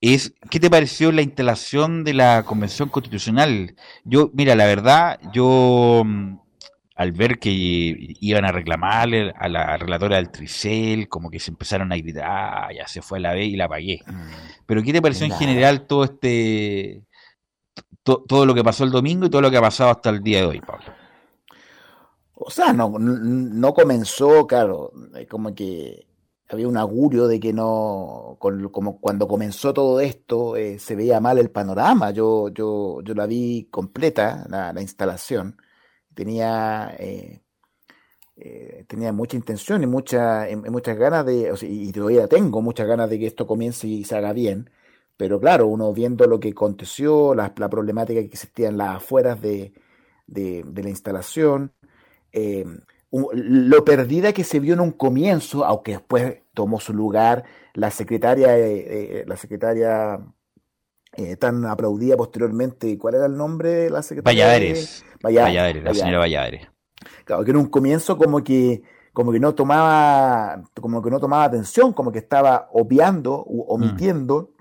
es 0.00 0.34
¿qué 0.50 0.60
te 0.60 0.70
pareció 0.70 1.10
la 1.12 1.22
instalación 1.22 2.04
de 2.04 2.14
la 2.14 2.44
Convención 2.44 2.88
Constitucional? 2.88 3.74
Yo, 4.04 4.30
mira, 4.32 4.54
la 4.54 4.66
verdad, 4.66 5.18
yo 5.32 6.02
mm, 6.04 6.36
al 6.98 7.12
ver 7.12 7.38
que 7.38 7.48
iban 7.52 8.44
a 8.44 8.50
reclamarle 8.50 9.32
a 9.38 9.48
la 9.48 9.76
relatora 9.76 10.16
del 10.16 10.32
Tricel, 10.32 11.08
como 11.08 11.30
que 11.30 11.38
se 11.38 11.52
empezaron 11.52 11.92
a 11.92 11.96
gritar, 11.96 12.24
ah, 12.26 12.68
ya 12.76 12.88
se 12.88 13.02
fue 13.02 13.18
a 13.18 13.20
la 13.20 13.34
B 13.34 13.44
y 13.44 13.54
la 13.54 13.68
pagué. 13.68 14.00
Mm. 14.04 14.30
Pero 14.66 14.82
¿qué 14.82 14.92
te 14.92 15.00
pareció 15.00 15.24
en 15.24 15.32
general 15.32 15.86
todo 15.86 16.02
este, 16.02 17.04
todo 18.02 18.44
lo 18.44 18.52
que 18.52 18.64
pasó 18.64 18.82
el 18.82 18.90
domingo 18.90 19.26
y 19.26 19.30
todo 19.30 19.42
lo 19.42 19.50
que 19.50 19.58
ha 19.58 19.60
pasado 19.60 19.90
hasta 19.90 20.10
el 20.10 20.24
día 20.24 20.40
de 20.40 20.46
hoy, 20.46 20.60
Pablo? 20.60 20.86
O 22.34 22.50
sea, 22.50 22.72
no, 22.72 22.98
no 22.98 23.74
comenzó, 23.74 24.48
claro, 24.48 24.90
como 25.30 25.54
que 25.54 26.04
había 26.48 26.66
un 26.66 26.76
augurio 26.76 27.28
de 27.28 27.38
que 27.38 27.52
no, 27.52 28.38
como 28.72 28.98
cuando 28.98 29.28
comenzó 29.28 29.72
todo 29.72 30.00
esto, 30.00 30.56
eh, 30.56 30.80
se 30.80 30.96
veía 30.96 31.20
mal 31.20 31.38
el 31.38 31.52
panorama. 31.52 32.10
Yo, 32.10 32.48
yo, 32.48 33.02
yo 33.02 33.14
la 33.14 33.26
vi 33.26 33.68
completa, 33.70 34.44
la 34.48 34.82
instalación 34.82 35.56
tenía, 36.18 36.96
eh, 36.98 37.42
eh, 38.34 38.84
tenía 38.88 39.12
mucha 39.12 39.36
intención 39.36 39.84
y 39.84 39.86
mucha, 39.86 40.48
muchas 40.68 40.98
ganas 40.98 41.24
de, 41.24 41.54
y 41.62 41.92
todavía 41.92 42.26
tengo 42.26 42.60
muchas 42.60 42.88
ganas 42.88 43.08
de 43.08 43.20
que 43.20 43.28
esto 43.28 43.46
comience 43.46 43.86
y 43.86 44.02
se 44.02 44.16
haga 44.16 44.32
bien, 44.32 44.68
pero 45.16 45.38
claro, 45.38 45.68
uno 45.68 45.92
viendo 45.92 46.26
lo 46.26 46.40
que 46.40 46.48
aconteció, 46.48 47.36
la, 47.36 47.54
problemática 47.54 48.18
que 48.18 48.26
existía 48.26 48.66
en 48.68 48.78
las 48.78 48.96
afueras 48.96 49.40
de, 49.40 49.72
la 50.26 50.88
instalación, 50.88 51.72
eh, 52.32 52.66
lo 53.12 53.84
perdida 53.84 54.32
que 54.32 54.42
se 54.42 54.58
vio 54.58 54.74
en 54.74 54.80
un 54.80 54.90
comienzo, 54.90 55.64
aunque 55.64 55.92
después 55.92 56.42
tomó 56.52 56.80
su 56.80 56.94
lugar 56.94 57.44
la 57.74 57.92
secretaria, 57.92 58.56
la 59.24 59.36
secretaria 59.36 60.18
tan 61.38 61.64
aplaudida 61.66 62.16
posteriormente, 62.16 62.96
¿cuál 62.98 63.14
era 63.14 63.26
el 63.26 63.36
nombre 63.36 63.70
de 63.70 63.90
la 63.90 64.02
secretaria? 64.02 64.46
Valladares. 64.46 65.04
Valladares, 65.22 65.82
la 65.82 65.94
señora 65.94 66.18
Valladares. 66.18 66.68
Claro, 67.24 67.44
que 67.44 67.50
en 67.50 67.56
un 67.56 67.66
comienzo 67.66 68.16
como 68.16 68.42
que 68.42 68.82
como 69.12 69.32
que 69.32 69.40
no 69.40 69.54
tomaba 69.54 70.62
como 70.80 71.02
que 71.02 71.10
no 71.10 71.18
tomaba 71.18 71.44
atención, 71.44 71.92
como 71.92 72.12
que 72.12 72.20
estaba 72.20 72.68
obviando 72.72 73.44
u 73.46 73.64
omitiendo 73.68 74.54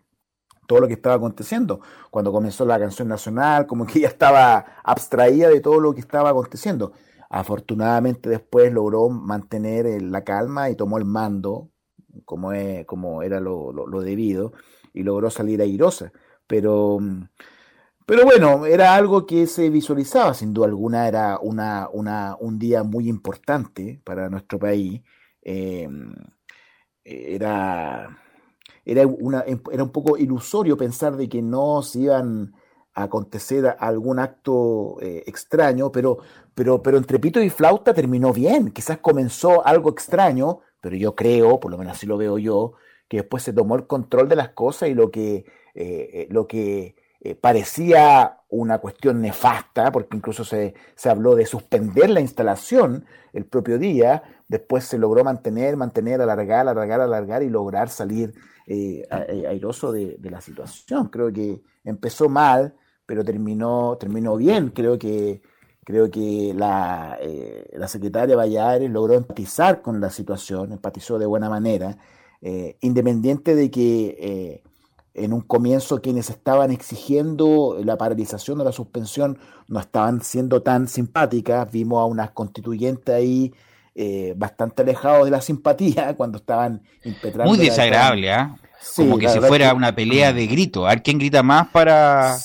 todo 0.67 0.82
lo 0.82 0.88
que 0.88 0.93
estaba 0.93 1.15
aconteciendo. 1.15 1.80
Cuando 2.12 2.32
comenzó 2.32 2.65
la 2.65 2.80
canción 2.80 3.08
nacional, 3.08 3.65
como 3.67 3.86
que 3.86 4.00
ella 4.00 4.10
estaba 4.10 4.65
abstraída 4.84 5.50
de 5.50 5.62
todo 5.62 5.80
lo 5.80 5.93
que 5.93 6.02
estaba 6.02 6.30
aconteciendo. 6.30 6.91
Afortunadamente 7.30 8.30
después 8.30 8.72
logró 8.72 9.10
mantener 9.10 10.02
la 10.02 10.24
calma 10.24 10.70
y 10.70 10.76
tomó 10.76 10.98
el 10.98 11.06
mando, 11.06 11.70
como, 12.26 12.52
es, 12.52 12.86
como 12.86 13.24
era 13.24 13.39
lo, 13.39 13.72
lo 13.72 14.02
debido, 14.02 14.54
y 14.93 15.04
logró 15.04 15.30
salir 15.30 15.62
airosa. 15.62 16.12
Pero 16.48 17.00
pero 18.08 18.24
bueno, 18.24 18.66
era 18.66 18.96
algo 18.96 19.26
que 19.26 19.48
se 19.48 19.70
visualizaba, 19.70 20.34
sin 20.34 20.54
duda 20.54 20.68
alguna, 20.68 21.10
era 21.10 21.40
una, 21.42 21.90
una, 21.92 22.38
un 22.40 22.58
día 22.58 22.84
muy 22.84 23.10
importante 23.10 24.00
para 24.06 24.30
nuestro 24.30 24.58
país. 24.58 25.02
Em, 25.42 26.16
era, 27.04 28.18
era, 28.86 29.06
una, 29.06 29.44
era 29.44 29.84
un 29.84 29.92
poco 29.92 30.18
ilusorio 30.18 30.78
pensar 30.78 31.18
de 31.18 31.28
que 31.28 31.42
no 31.42 31.82
se 31.84 32.00
iban 32.00 32.54
a 32.94 33.04
acontecer 33.04 33.76
algún 33.78 34.20
acto 34.20 34.96
eh, 35.02 35.24
extraño, 35.28 35.92
pero, 35.92 36.20
pero, 36.56 36.82
pero 36.82 36.98
entre 36.98 37.20
pito 37.20 37.42
y 37.42 37.50
flauta 37.50 37.94
terminó 37.94 38.32
bien. 38.32 38.72
Quizás 38.72 39.00
comenzó 39.00 39.68
algo 39.68 39.90
extraño, 39.90 40.62
pero 40.80 40.96
yo 40.96 41.14
creo, 41.14 41.60
por 41.60 41.72
lo 41.72 41.78
menos 41.78 41.98
así 41.98 42.06
lo 42.06 42.16
veo 42.16 42.38
yo, 42.38 42.76
que 43.10 43.18
después 43.18 43.44
se 43.44 43.52
tomó 43.52 43.76
el 43.76 43.86
control 43.86 44.30
de 44.30 44.38
las 44.38 44.50
cosas 44.52 44.88
y 44.88 44.94
lo 44.94 45.12
que, 45.12 45.44
eh, 45.78 46.10
eh, 46.13 46.28
lo 46.32 46.48
que 46.48 46.96
eh, 47.20 47.36
parecía 47.36 48.38
una 48.50 48.78
cuestión 48.80 49.22
nefasta, 49.22 49.92
porque 49.92 50.18
incluso 50.18 50.44
se, 50.44 50.74
se, 50.96 51.10
habló 51.10 51.36
de 51.36 51.46
suspender 51.46 52.10
la 52.10 52.22
instalación 52.22 53.06
el 53.34 53.46
propio 53.46 53.78
día, 53.78 54.24
después 54.48 54.86
se 54.86 54.98
logró 54.98 55.24
mantener, 55.24 55.76
mantener, 55.78 56.22
alargar, 56.22 56.68
alargar, 56.68 57.02
alargar 57.02 57.44
y 57.44 57.50
lograr 57.50 57.90
salir 57.90 58.34
eh, 58.66 59.08
eh, 59.30 59.46
airoso 59.48 59.92
de, 59.92 60.18
la 60.24 60.42
situación. 60.42 61.10
Creo 61.10 61.32
que 61.34 61.62
empezó 61.84 62.30
mal, 62.30 62.76
pero 63.06 63.24
terminó, 63.24 63.98
terminó 64.00 64.38
bien. 64.38 64.70
Creo 64.70 64.98
que, 64.98 65.42
creo 65.84 66.10
que 66.10 66.54
la, 66.56 67.20
la 67.74 67.88
secretaria 67.88 68.36
Valladares 68.36 68.90
logró 68.90 69.16
empatizar 69.16 69.82
con 69.82 70.00
la 70.00 70.10
situación, 70.10 70.72
empatizó 70.72 71.20
de 71.20 71.26
buena 71.26 71.50
manera, 71.50 71.98
independiente 72.82 73.56
de 73.56 73.72
que 73.72 74.63
en 75.18 75.34
un 75.34 75.42
comienzo 75.42 76.02
quienes 76.02 76.30
estaban 76.30 76.72
exigiendo 76.72 77.78
la 77.84 77.98
paralización 77.98 78.62
o 78.62 78.64
la 78.64 78.72
suspensión 78.72 79.38
no 79.68 79.80
estaban 79.80 80.22
siendo 80.22 80.62
tan 80.62 80.88
simpáticas. 80.88 81.70
Vimos 81.72 82.02
a 82.02 82.06
unas 82.06 82.32
constituyentes 82.32 83.14
ahí 83.14 83.54
eh, 83.96 84.34
bastante 84.38 84.84
alejados 84.84 85.26
de 85.26 85.32
la 85.32 85.42
simpatía 85.42 86.14
cuando 86.18 86.38
estaban 86.38 86.82
impetrando. 87.04 87.52
Muy 87.54 87.58
desagradable, 87.58 88.32
¿ah? 88.32 88.56
Como 88.96 89.18
que 89.18 89.28
si 89.28 89.40
fuera 89.40 89.74
una 89.74 89.94
pelea 89.94 90.32
de 90.32 90.46
grito, 90.48 90.86
a 90.86 90.90
ver 90.90 91.04
quién 91.04 91.18
grita 91.18 91.42
más 91.44 91.68
para, 91.70 92.38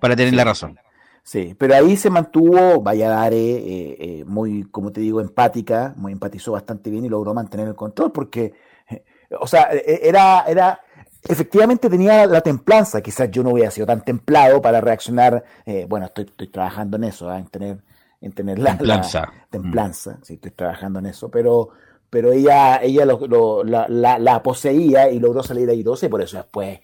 para 0.00 0.16
tener 0.16 0.34
la 0.34 0.44
razón. 0.44 0.78
Sí, 1.24 1.54
pero 1.58 1.74
ahí 1.74 1.96
se 1.96 2.10
mantuvo 2.10 2.82
Valladares 2.82 3.38
eh, 3.40 3.96
eh, 3.98 4.24
muy, 4.26 4.64
como 4.64 4.92
te 4.92 5.00
digo, 5.00 5.22
empática, 5.22 5.94
muy 5.96 6.12
empatizó 6.12 6.52
bastante 6.52 6.90
bien 6.90 7.06
y 7.06 7.08
logró 7.08 7.32
mantener 7.32 7.66
el 7.66 7.74
control 7.74 8.12
porque, 8.12 8.52
eh, 8.90 9.04
o 9.40 9.46
sea, 9.46 9.70
era, 9.72 10.44
era, 10.46 10.80
efectivamente 11.28 11.88
tenía 11.88 12.26
la 12.26 12.40
templanza, 12.40 13.00
quizás 13.00 13.30
yo 13.30 13.42
no 13.42 13.50
hubiera 13.50 13.70
sido 13.70 13.86
tan 13.86 14.04
templado 14.04 14.60
para 14.60 14.80
reaccionar, 14.80 15.44
bueno, 15.88 16.06
estoy, 16.06 16.24
estoy 16.24 16.48
trabajando 16.48 16.96
en 16.96 17.04
eso, 17.04 17.32
en 17.34 17.46
tener, 17.46 17.78
en 18.20 18.32
tener 18.32 18.58
la 18.58 18.76
templanza, 18.76 19.32
templanza 19.50 20.18
sí, 20.22 20.34
estoy 20.34 20.50
trabajando 20.52 20.98
en 20.98 21.06
eso, 21.06 21.30
pero 21.30 21.70
pero 22.14 22.30
ella, 22.30 22.80
ella 22.80 23.04
lo, 23.06 23.64
la, 23.64 23.88
la, 23.88 24.40
poseía 24.40 25.10
y 25.10 25.18
logró 25.18 25.42
salir 25.42 25.68
airosa 25.68 26.06
y 26.06 26.08
por 26.08 26.22
eso 26.22 26.36
después 26.36 26.78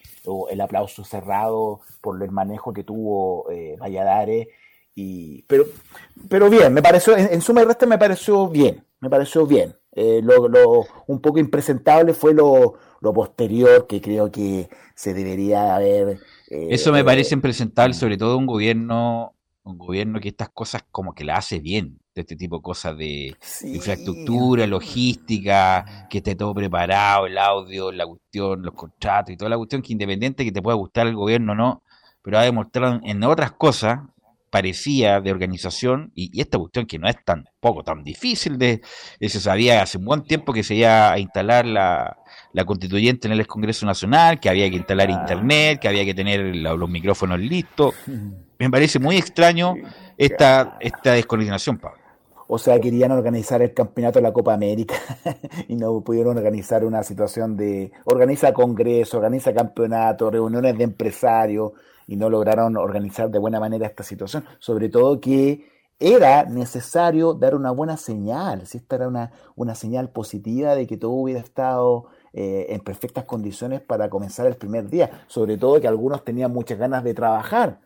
el 0.49 0.59
aplauso 0.59 1.05
cerrado 1.05 1.79
por 2.01 2.21
el 2.21 2.31
manejo 2.31 2.73
que 2.73 2.83
tuvo 2.83 3.49
eh, 3.49 3.77
Valladares. 3.79 4.49
Y, 4.93 5.43
pero, 5.43 5.63
pero 6.27 6.49
bien, 6.49 6.73
me 6.73 6.81
pareció, 6.81 7.15
en, 7.15 7.39
suma 7.39 7.61
y 7.61 7.63
resta 7.63 7.85
me 7.85 7.97
pareció 7.97 8.49
bien, 8.49 8.85
me 8.99 9.09
pareció 9.09 9.47
bien. 9.47 9.73
Eh, 9.93 10.21
lo, 10.23 10.47
lo, 10.47 10.85
un 11.07 11.19
poco 11.19 11.39
impresentable 11.39 12.13
fue 12.13 12.33
lo, 12.33 12.75
lo 13.01 13.13
posterior 13.13 13.87
que 13.87 13.99
creo 13.99 14.31
que 14.31 14.69
se 14.95 15.13
debería 15.13 15.75
haber. 15.75 16.19
Eh, 16.49 16.67
eso 16.69 16.91
me 16.93 17.03
parece 17.03 17.35
impresentable, 17.35 17.93
sobre 17.93 18.17
todo 18.17 18.37
un 18.37 18.45
gobierno, 18.45 19.35
un 19.63 19.77
gobierno 19.77 20.19
que 20.19 20.29
estas 20.29 20.49
cosas 20.49 20.83
como 20.91 21.13
que 21.13 21.25
la 21.25 21.37
hace 21.37 21.59
bien 21.59 21.99
de 22.13 22.21
este 22.21 22.35
tipo 22.35 22.57
de 22.57 22.61
cosas 22.61 22.97
de 22.97 23.35
infraestructura, 23.63 24.67
logística, 24.67 26.07
que 26.09 26.17
esté 26.17 26.35
todo 26.35 26.53
preparado, 26.53 27.25
el 27.25 27.37
audio, 27.37 27.91
la 27.91 28.05
cuestión, 28.05 28.63
los 28.63 28.73
contratos 28.73 29.33
y 29.33 29.37
toda 29.37 29.49
la 29.49 29.57
cuestión 29.57 29.81
que 29.81 29.93
independiente 29.93 30.43
que 30.43 30.51
te 30.51 30.61
pueda 30.61 30.75
gustar 30.75 31.07
el 31.07 31.15
gobierno 31.15 31.53
o 31.53 31.55
no, 31.55 31.83
pero 32.21 32.37
ha 32.37 32.43
demostrado 32.43 32.99
en 33.03 33.23
otras 33.23 33.53
cosas 33.53 33.99
parecía 34.51 35.21
de 35.21 35.31
organización 35.31 36.11
y, 36.13 36.39
esta 36.39 36.59
cuestión 36.59 36.85
que 36.85 36.99
no 36.99 37.07
es 37.07 37.15
tan 37.25 37.45
poco 37.59 37.83
tan 37.83 38.03
difícil 38.03 38.57
de 38.57 38.81
se 39.19 39.39
sabía 39.39 39.81
hace 39.81 39.97
un 39.97 40.05
buen 40.05 40.23
tiempo 40.23 40.53
que 40.53 40.63
se 40.63 40.75
iba 40.75 41.11
a 41.11 41.17
instalar 41.17 41.65
la, 41.65 42.17
la 42.53 42.65
constituyente 42.65 43.27
en 43.27 43.33
el 43.33 43.47
Congreso 43.47 43.85
Nacional, 43.85 44.39
que 44.39 44.49
había 44.49 44.69
que 44.69 44.75
instalar 44.75 45.09
ah. 45.09 45.13
internet, 45.13 45.79
que 45.79 45.87
había 45.87 46.05
que 46.05 46.13
tener 46.13 46.55
los 46.55 46.89
micrófonos 46.89 47.39
listos. 47.39 47.95
Me 48.59 48.69
parece 48.69 48.99
muy 48.99 49.17
extraño 49.17 49.73
esta, 50.17 50.77
esta 50.79 51.13
descoordinación, 51.13 51.77
Pablo. 51.79 51.99
O 52.47 52.57
sea, 52.57 52.79
querían 52.81 53.11
organizar 53.11 53.61
el 53.61 53.73
campeonato 53.73 54.19
de 54.19 54.23
la 54.23 54.33
Copa 54.33 54.53
América 54.53 54.95
y 55.69 55.75
no 55.75 56.01
pudieron 56.01 56.37
organizar 56.37 56.83
una 56.83 57.01
situación 57.01 57.55
de 57.55 57.91
organiza 58.03 58.53
congreso, 58.53 59.17
organiza 59.17 59.53
campeonato, 59.53 60.29
reuniones 60.29 60.77
de 60.77 60.83
empresarios 60.83 61.71
y 62.11 62.17
no 62.17 62.29
lograron 62.29 62.75
organizar 62.75 63.31
de 63.31 63.39
buena 63.39 63.61
manera 63.61 63.87
esta 63.87 64.03
situación. 64.03 64.43
Sobre 64.59 64.89
todo 64.89 65.21
que 65.21 65.65
era 65.97 66.43
necesario 66.43 67.33
dar 67.33 67.55
una 67.55 67.71
buena 67.71 67.95
señal, 67.95 68.67
si 68.67 68.79
esta 68.79 68.97
era 68.97 69.07
una, 69.07 69.31
una 69.55 69.75
señal 69.75 70.09
positiva 70.09 70.75
de 70.75 70.87
que 70.87 70.97
todo 70.97 71.11
hubiera 71.11 71.39
estado 71.39 72.07
eh, 72.33 72.65
en 72.69 72.81
perfectas 72.81 73.23
condiciones 73.23 73.79
para 73.79 74.09
comenzar 74.09 74.45
el 74.45 74.57
primer 74.57 74.89
día, 74.89 75.23
sobre 75.27 75.57
todo 75.57 75.79
que 75.79 75.87
algunos 75.87 76.25
tenían 76.25 76.51
muchas 76.51 76.77
ganas 76.77 77.01
de 77.05 77.13
trabajar 77.13 77.79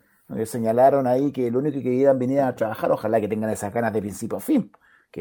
señalaron 0.45 1.07
ahí 1.07 1.31
que 1.31 1.51
lo 1.51 1.59
único 1.59 1.77
que 1.77 1.83
querían 1.83 2.17
venir 2.17 2.41
a 2.41 2.55
trabajar, 2.55 2.91
ojalá 2.91 3.21
que 3.21 3.27
tengan 3.27 3.49
esas 3.51 3.73
ganas 3.73 3.93
de 3.93 4.01
principio 4.01 4.37
a 4.37 4.41
fin. 4.41 4.71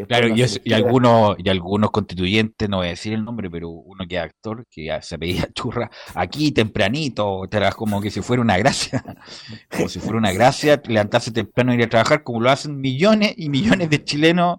Claro, 0.03 0.29
y, 0.29 0.73
algunos, 0.73 1.37
y 1.39 1.49
algunos 1.49 1.91
constituyentes, 1.91 2.69
no 2.69 2.79
voy 2.79 2.89
a 2.89 2.91
decir 2.91 3.13
el 3.13 3.25
nombre, 3.25 3.49
pero 3.49 3.69
uno 3.69 4.05
que 4.09 4.17
es 4.17 4.23
actor, 4.23 4.67
que 4.71 4.99
se 5.03 5.19
pedía 5.19 5.49
churra, 5.55 5.91
aquí 6.15 6.53
tempranito, 6.53 7.43
como 7.77 8.01
que 8.01 8.11
si 8.11 8.21
fuera 8.21 8.43
una 8.43 8.59
gracia, 8.59 9.05
como 9.71 9.89
si 9.89 10.01
fuera 10.01 10.19
una 10.19 10.33
gracia 10.33 10.81
levantarse 10.87 11.31
temprano 11.31 11.73
y 11.73 11.77
ir 11.77 11.85
a 11.85 11.89
trabajar, 11.89 12.23
como 12.23 12.41
lo 12.41 12.51
hacen 12.51 12.81
millones 12.81 13.35
y 13.37 13.49
millones 13.49 13.91
de 13.91 14.03
chilenos 14.03 14.59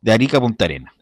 de 0.00 0.12
Arica 0.12 0.38
a 0.38 0.40
Punta 0.40 0.64
Arena. 0.64 0.92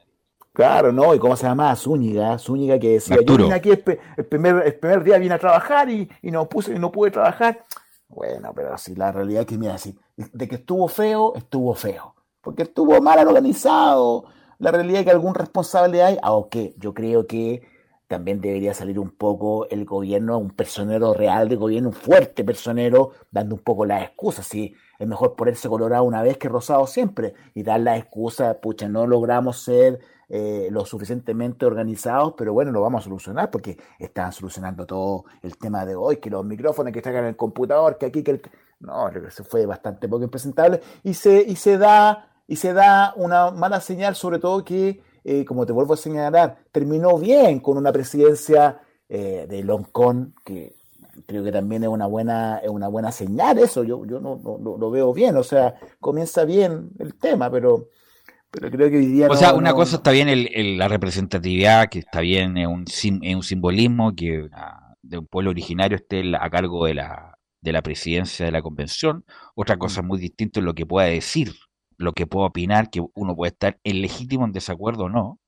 Claro, 0.52 0.92
¿no? 0.92 1.14
Y 1.14 1.18
cómo 1.18 1.36
se 1.36 1.46
llama 1.46 1.74
Zúñiga, 1.74 2.38
Zúñiga 2.38 2.78
que 2.78 2.90
decía, 2.90 3.18
yo 3.26 3.36
vine 3.36 3.54
aquí 3.54 3.70
el, 3.70 3.80
primer, 3.80 4.64
el 4.64 4.74
primer 4.76 5.02
día 5.02 5.18
vine 5.18 5.34
a 5.34 5.38
trabajar 5.38 5.90
y, 5.90 6.08
y 6.22 6.30
no 6.30 6.48
puse, 6.48 6.74
y 6.74 6.78
no 6.78 6.92
pude 6.92 7.10
trabajar. 7.10 7.64
Bueno, 8.08 8.52
pero 8.54 8.78
si 8.78 8.94
la 8.94 9.10
realidad 9.10 9.40
es 9.40 9.48
que, 9.48 9.58
mira, 9.58 9.76
si, 9.78 9.98
de 10.16 10.46
que 10.46 10.54
estuvo 10.56 10.86
feo, 10.86 11.34
estuvo 11.34 11.74
feo. 11.74 12.13
Porque 12.44 12.62
estuvo 12.64 13.00
mal 13.00 13.26
organizado. 13.26 14.26
La 14.58 14.70
realidad 14.70 15.00
es 15.00 15.04
que 15.06 15.10
algún 15.10 15.34
responsable 15.34 16.02
hay, 16.02 16.18
aunque 16.22 16.74
yo 16.78 16.94
creo 16.94 17.26
que 17.26 17.62
también 18.06 18.40
debería 18.40 18.74
salir 18.74 18.98
un 18.98 19.10
poco 19.10 19.66
el 19.70 19.84
gobierno, 19.84 20.38
un 20.38 20.50
personero 20.50 21.14
real 21.14 21.48
de 21.48 21.56
gobierno, 21.56 21.88
un 21.88 21.94
fuerte 21.94 22.44
personero, 22.44 23.12
dando 23.30 23.56
un 23.56 23.62
poco 23.62 23.86
las 23.86 24.02
excusas. 24.02 24.46
Si 24.46 24.74
es 24.98 25.08
mejor 25.08 25.34
ponerse 25.34 25.68
colorado 25.68 26.04
una 26.04 26.22
vez 26.22 26.36
que 26.36 26.48
rosado 26.48 26.86
siempre 26.86 27.34
y 27.54 27.62
dar 27.62 27.80
la 27.80 27.96
excusa, 27.96 28.60
pucha, 28.60 28.88
no 28.88 29.06
logramos 29.06 29.62
ser 29.62 30.00
eh, 30.28 30.68
lo 30.70 30.84
suficientemente 30.84 31.66
organizados, 31.66 32.34
pero 32.36 32.52
bueno, 32.52 32.72
lo 32.72 32.80
vamos 32.80 33.02
a 33.02 33.04
solucionar 33.04 33.50
porque 33.50 33.78
están 33.98 34.32
solucionando 34.32 34.86
todo 34.86 35.24
el 35.42 35.56
tema 35.56 35.84
de 35.86 35.94
hoy, 35.96 36.18
que 36.18 36.30
los 36.30 36.44
micrófonos 36.44 36.92
que 36.92 36.98
están 36.98 37.16
en 37.16 37.24
el 37.24 37.36
computador, 37.36 37.98
que 37.98 38.06
aquí, 38.06 38.22
que 38.22 38.30
el... 38.32 38.42
No, 38.80 39.08
eso 39.08 39.44
fue 39.44 39.64
bastante 39.64 40.08
poco 40.08 40.24
impresentable 40.24 40.80
y 41.02 41.14
se, 41.14 41.42
y 41.42 41.56
se 41.56 41.78
da 41.78 42.33
y 42.46 42.56
se 42.56 42.72
da 42.72 43.12
una 43.16 43.50
mala 43.50 43.80
señal, 43.80 44.14
sobre 44.14 44.38
todo 44.38 44.64
que, 44.64 45.00
eh, 45.24 45.44
como 45.44 45.66
te 45.66 45.72
vuelvo 45.72 45.94
a 45.94 45.96
señalar, 45.96 46.58
terminó 46.72 47.18
bien 47.18 47.60
con 47.60 47.76
una 47.78 47.92
presidencia 47.92 48.80
eh, 49.08 49.46
de 49.48 49.62
Loncón, 49.62 50.34
que 50.44 50.74
creo 51.26 51.44
que 51.44 51.52
también 51.52 51.84
es 51.84 51.88
una 51.88 52.06
buena, 52.06 52.58
es 52.58 52.68
una 52.68 52.88
buena 52.88 53.12
señal 53.12 53.58
eso, 53.58 53.84
yo, 53.84 54.04
yo 54.04 54.20
no, 54.20 54.40
no, 54.42 54.76
lo 54.76 54.90
veo 54.90 55.12
bien, 55.12 55.36
o 55.36 55.44
sea, 55.44 55.74
comienza 56.00 56.44
bien 56.44 56.90
el 56.98 57.14
tema, 57.14 57.50
pero 57.50 57.88
pero 58.50 58.70
creo 58.70 58.88
que 58.88 58.98
hoy 58.98 59.06
día. 59.06 59.26
O 59.28 59.34
sea, 59.34 59.52
una 59.52 59.74
cosa 59.74 59.96
está 59.96 60.12
bien 60.12 60.28
el, 60.28 60.78
la 60.78 60.86
representatividad, 60.86 61.88
que 61.88 61.98
está 61.98 62.20
bien, 62.20 62.56
es 62.56 62.68
un, 62.68 62.84
un 63.34 63.42
simbolismo 63.42 64.14
que 64.14 64.48
de 65.02 65.18
un 65.18 65.26
pueblo 65.26 65.50
originario 65.50 65.96
esté 65.96 66.22
a 66.38 66.50
cargo 66.50 66.86
de 66.86 66.94
la, 66.94 67.38
de 67.60 67.72
la 67.72 67.82
presidencia 67.82 68.46
de 68.46 68.52
la 68.52 68.62
convención. 68.62 69.24
Otra 69.56 69.76
cosa 69.76 70.02
mm. 70.02 70.06
muy 70.06 70.20
distinta 70.20 70.60
es 70.60 70.64
lo 70.64 70.74
que 70.74 70.86
pueda 70.86 71.08
decir, 71.08 71.52
lo 72.04 72.12
que 72.12 72.26
pueda 72.26 72.46
opinar, 72.46 72.90
que 72.90 73.02
uno 73.14 73.34
puede 73.34 73.52
estar 73.52 73.78
en 73.84 74.02
legítimo 74.02 74.44
en 74.44 74.52
desacuerdo 74.52 75.04
o 75.04 75.08
no. 75.08 75.40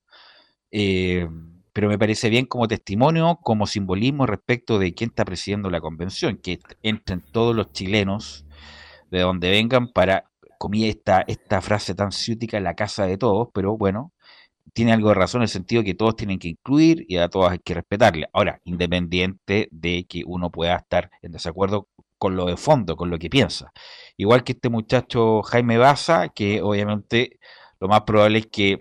Eh, 0.70 1.28
pero 1.72 1.88
me 1.88 1.98
parece 1.98 2.30
bien 2.30 2.46
como 2.46 2.68
testimonio, 2.68 3.38
como 3.42 3.66
simbolismo 3.66 4.26
respecto 4.26 4.78
de 4.78 4.94
quién 4.94 5.10
está 5.10 5.24
presidiendo 5.24 5.70
la 5.70 5.80
convención, 5.80 6.38
que 6.38 6.58
entren 6.82 7.22
todos 7.32 7.54
los 7.54 7.72
chilenos 7.72 8.46
de 9.10 9.20
donde 9.20 9.50
vengan 9.50 9.88
para 9.92 10.30
comí 10.58 10.86
esta, 10.88 11.22
esta 11.26 11.60
frase 11.60 11.94
tan 11.94 12.12
ciútica 12.12 12.58
la 12.60 12.74
casa 12.74 13.06
de 13.06 13.18
todos, 13.18 13.48
pero 13.52 13.76
bueno, 13.76 14.12
tiene 14.72 14.92
algo 14.92 15.08
de 15.08 15.14
razón 15.14 15.40
en 15.40 15.44
el 15.44 15.48
sentido 15.48 15.82
que 15.84 15.94
todos 15.94 16.16
tienen 16.16 16.38
que 16.38 16.48
incluir 16.48 17.04
y 17.08 17.16
a 17.16 17.28
todos 17.28 17.50
hay 17.50 17.58
que 17.60 17.74
respetarle. 17.74 18.28
Ahora, 18.32 18.60
independiente 18.64 19.68
de 19.70 20.04
que 20.08 20.22
uno 20.26 20.50
pueda 20.50 20.76
estar 20.76 21.10
en 21.22 21.32
desacuerdo 21.32 21.88
con 22.18 22.36
lo 22.36 22.46
de 22.46 22.56
fondo, 22.56 22.96
con 22.96 23.10
lo 23.10 23.18
que 23.18 23.30
piensa. 23.30 23.72
Igual 24.16 24.44
que 24.44 24.52
este 24.52 24.68
muchacho 24.68 25.42
Jaime 25.42 25.78
Baza, 25.78 26.28
que 26.30 26.62
obviamente 26.62 27.38
lo 27.80 27.88
más 27.88 28.02
probable 28.02 28.38
es 28.38 28.46
que 28.46 28.80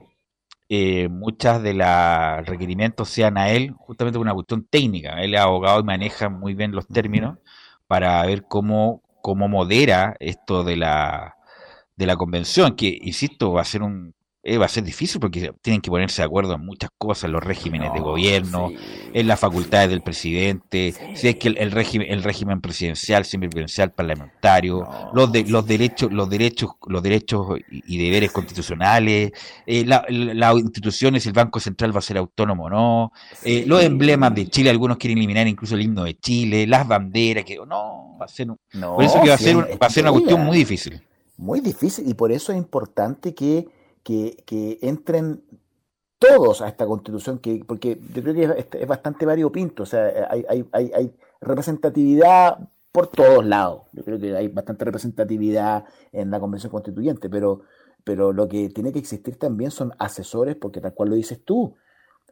eh, 0.69 1.09
muchas 1.09 1.61
de 1.61 1.73
los 1.73 2.45
requerimientos 2.47 3.09
sean 3.09 3.37
a 3.37 3.49
él 3.51 3.71
justamente 3.77 4.17
una 4.19 4.33
cuestión 4.33 4.65
técnica. 4.65 5.21
Él 5.21 5.35
es 5.35 5.41
abogado 5.41 5.79
y 5.79 5.83
maneja 5.83 6.29
muy 6.29 6.55
bien 6.55 6.71
los 6.71 6.87
términos 6.87 7.37
para 7.87 8.25
ver 8.25 8.43
cómo, 8.47 9.03
cómo 9.21 9.47
modera 9.47 10.15
esto 10.19 10.63
de 10.63 10.77
la 10.77 11.35
de 11.95 12.05
la 12.05 12.17
convención, 12.17 12.75
que, 12.75 12.97
insisto, 13.01 13.53
va 13.53 13.61
a 13.61 13.65
ser 13.65 13.81
un 13.83 14.14
eh, 14.47 14.59
va 14.59 14.67
a 14.67 14.69
ser 14.69 14.83
difícil 14.83 15.19
porque 15.19 15.51
tienen 15.63 15.81
que 15.81 15.89
ponerse 15.89 16.21
de 16.21 16.27
acuerdo 16.27 16.53
en 16.53 16.63
muchas 16.63 16.91
cosas, 16.99 17.31
los 17.31 17.43
regímenes 17.43 17.91
de 17.93 17.99
gobierno, 17.99 18.69
en 19.11 19.27
las 19.27 19.39
facultades 19.39 19.89
del 19.89 20.01
presidente, 20.01 20.93
si 21.15 21.29
es 21.29 21.37
que 21.37 21.47
el, 21.47 21.71
régimen, 21.71 22.11
el 22.11 22.21
régimen 22.21 22.61
presidencial, 22.61 23.25
semipresidencial, 23.25 23.91
parlamentario, 23.93 24.87
los 25.13 25.31
de, 25.31 25.45
los 25.45 25.65
derechos, 25.65 26.11
los 26.11 26.29
derechos, 26.29 26.69
los 26.85 27.01
derechos 27.01 27.57
y 27.71 27.97
deberes 27.97 28.31
constitucionales, 28.31 29.31
eh, 29.65 29.83
las 29.83 30.55
instituciones, 30.57 31.25
el 31.25 31.33
Banco 31.33 31.59
Central 31.59 31.95
va 31.95 31.99
a 31.99 32.03
ser 32.03 32.19
autónomo 32.19 32.65
o 32.65 32.69
no, 32.69 33.11
eh, 33.43 33.63
los 33.65 33.81
emblemas 33.81 34.35
de 34.35 34.47
Chile, 34.47 34.69
algunos 34.69 34.97
quieren 34.97 35.17
eliminar 35.17 35.47
incluso 35.47 35.73
el 35.73 35.81
himno 35.81 36.03
de 36.03 36.19
Chile, 36.19 36.67
las 36.67 36.87
banderas, 36.87 37.45
que 37.45 37.57
no, 37.57 38.15
va 38.21 38.25
a 38.25 38.27
ser, 38.27 38.45
por 38.47 39.03
eso 39.03 39.19
que 39.23 39.29
va 39.29 39.35
a 39.35 39.39
ser, 39.39 39.57
va 39.57 39.87
a 39.87 39.89
ser 39.89 40.03
una 40.03 40.11
cuestión 40.11 40.45
muy 40.45 40.57
difícil. 40.57 41.01
Muy 41.35 41.61
difícil 41.61 42.07
y 42.07 42.13
por 42.13 42.31
eso 42.31 42.51
es 42.51 42.59
importante 42.59 43.33
que, 43.33 43.67
que, 44.05 44.79
entren 44.81 45.43
todos 46.19 46.61
a 46.61 46.67
esta 46.69 46.85
constitución, 46.85 47.39
que 47.39 47.63
porque 47.67 47.99
yo 48.13 48.21
creo 48.21 48.33
que 48.33 48.67
es, 48.79 48.87
bastante 48.87 49.25
variopinto, 49.25 49.83
o 49.83 49.85
sea, 49.85 50.27
hay, 50.29 50.45
hay, 50.47 50.65
hay, 50.71 50.91
hay, 50.93 51.15
representatividad 51.41 52.69
por 52.91 53.07
todos 53.07 53.45
lados. 53.45 53.83
Yo 53.91 54.03
creo 54.03 54.17
que 54.17 54.35
hay 54.35 54.47
bastante 54.47 54.85
representatividad 54.85 55.85
en 56.11 56.31
la 56.31 56.39
convención 56.39 56.71
constituyente, 56.71 57.29
pero, 57.29 57.61
pero 58.03 58.31
lo 58.31 58.47
que 58.47 58.69
tiene 58.69 58.93
que 58.93 58.99
existir 58.99 59.37
también 59.37 59.71
son 59.71 59.91
asesores, 59.99 60.55
porque 60.55 60.79
tal 60.79 60.93
cual 60.93 61.09
lo 61.09 61.15
dices 61.15 61.43
tú, 61.43 61.75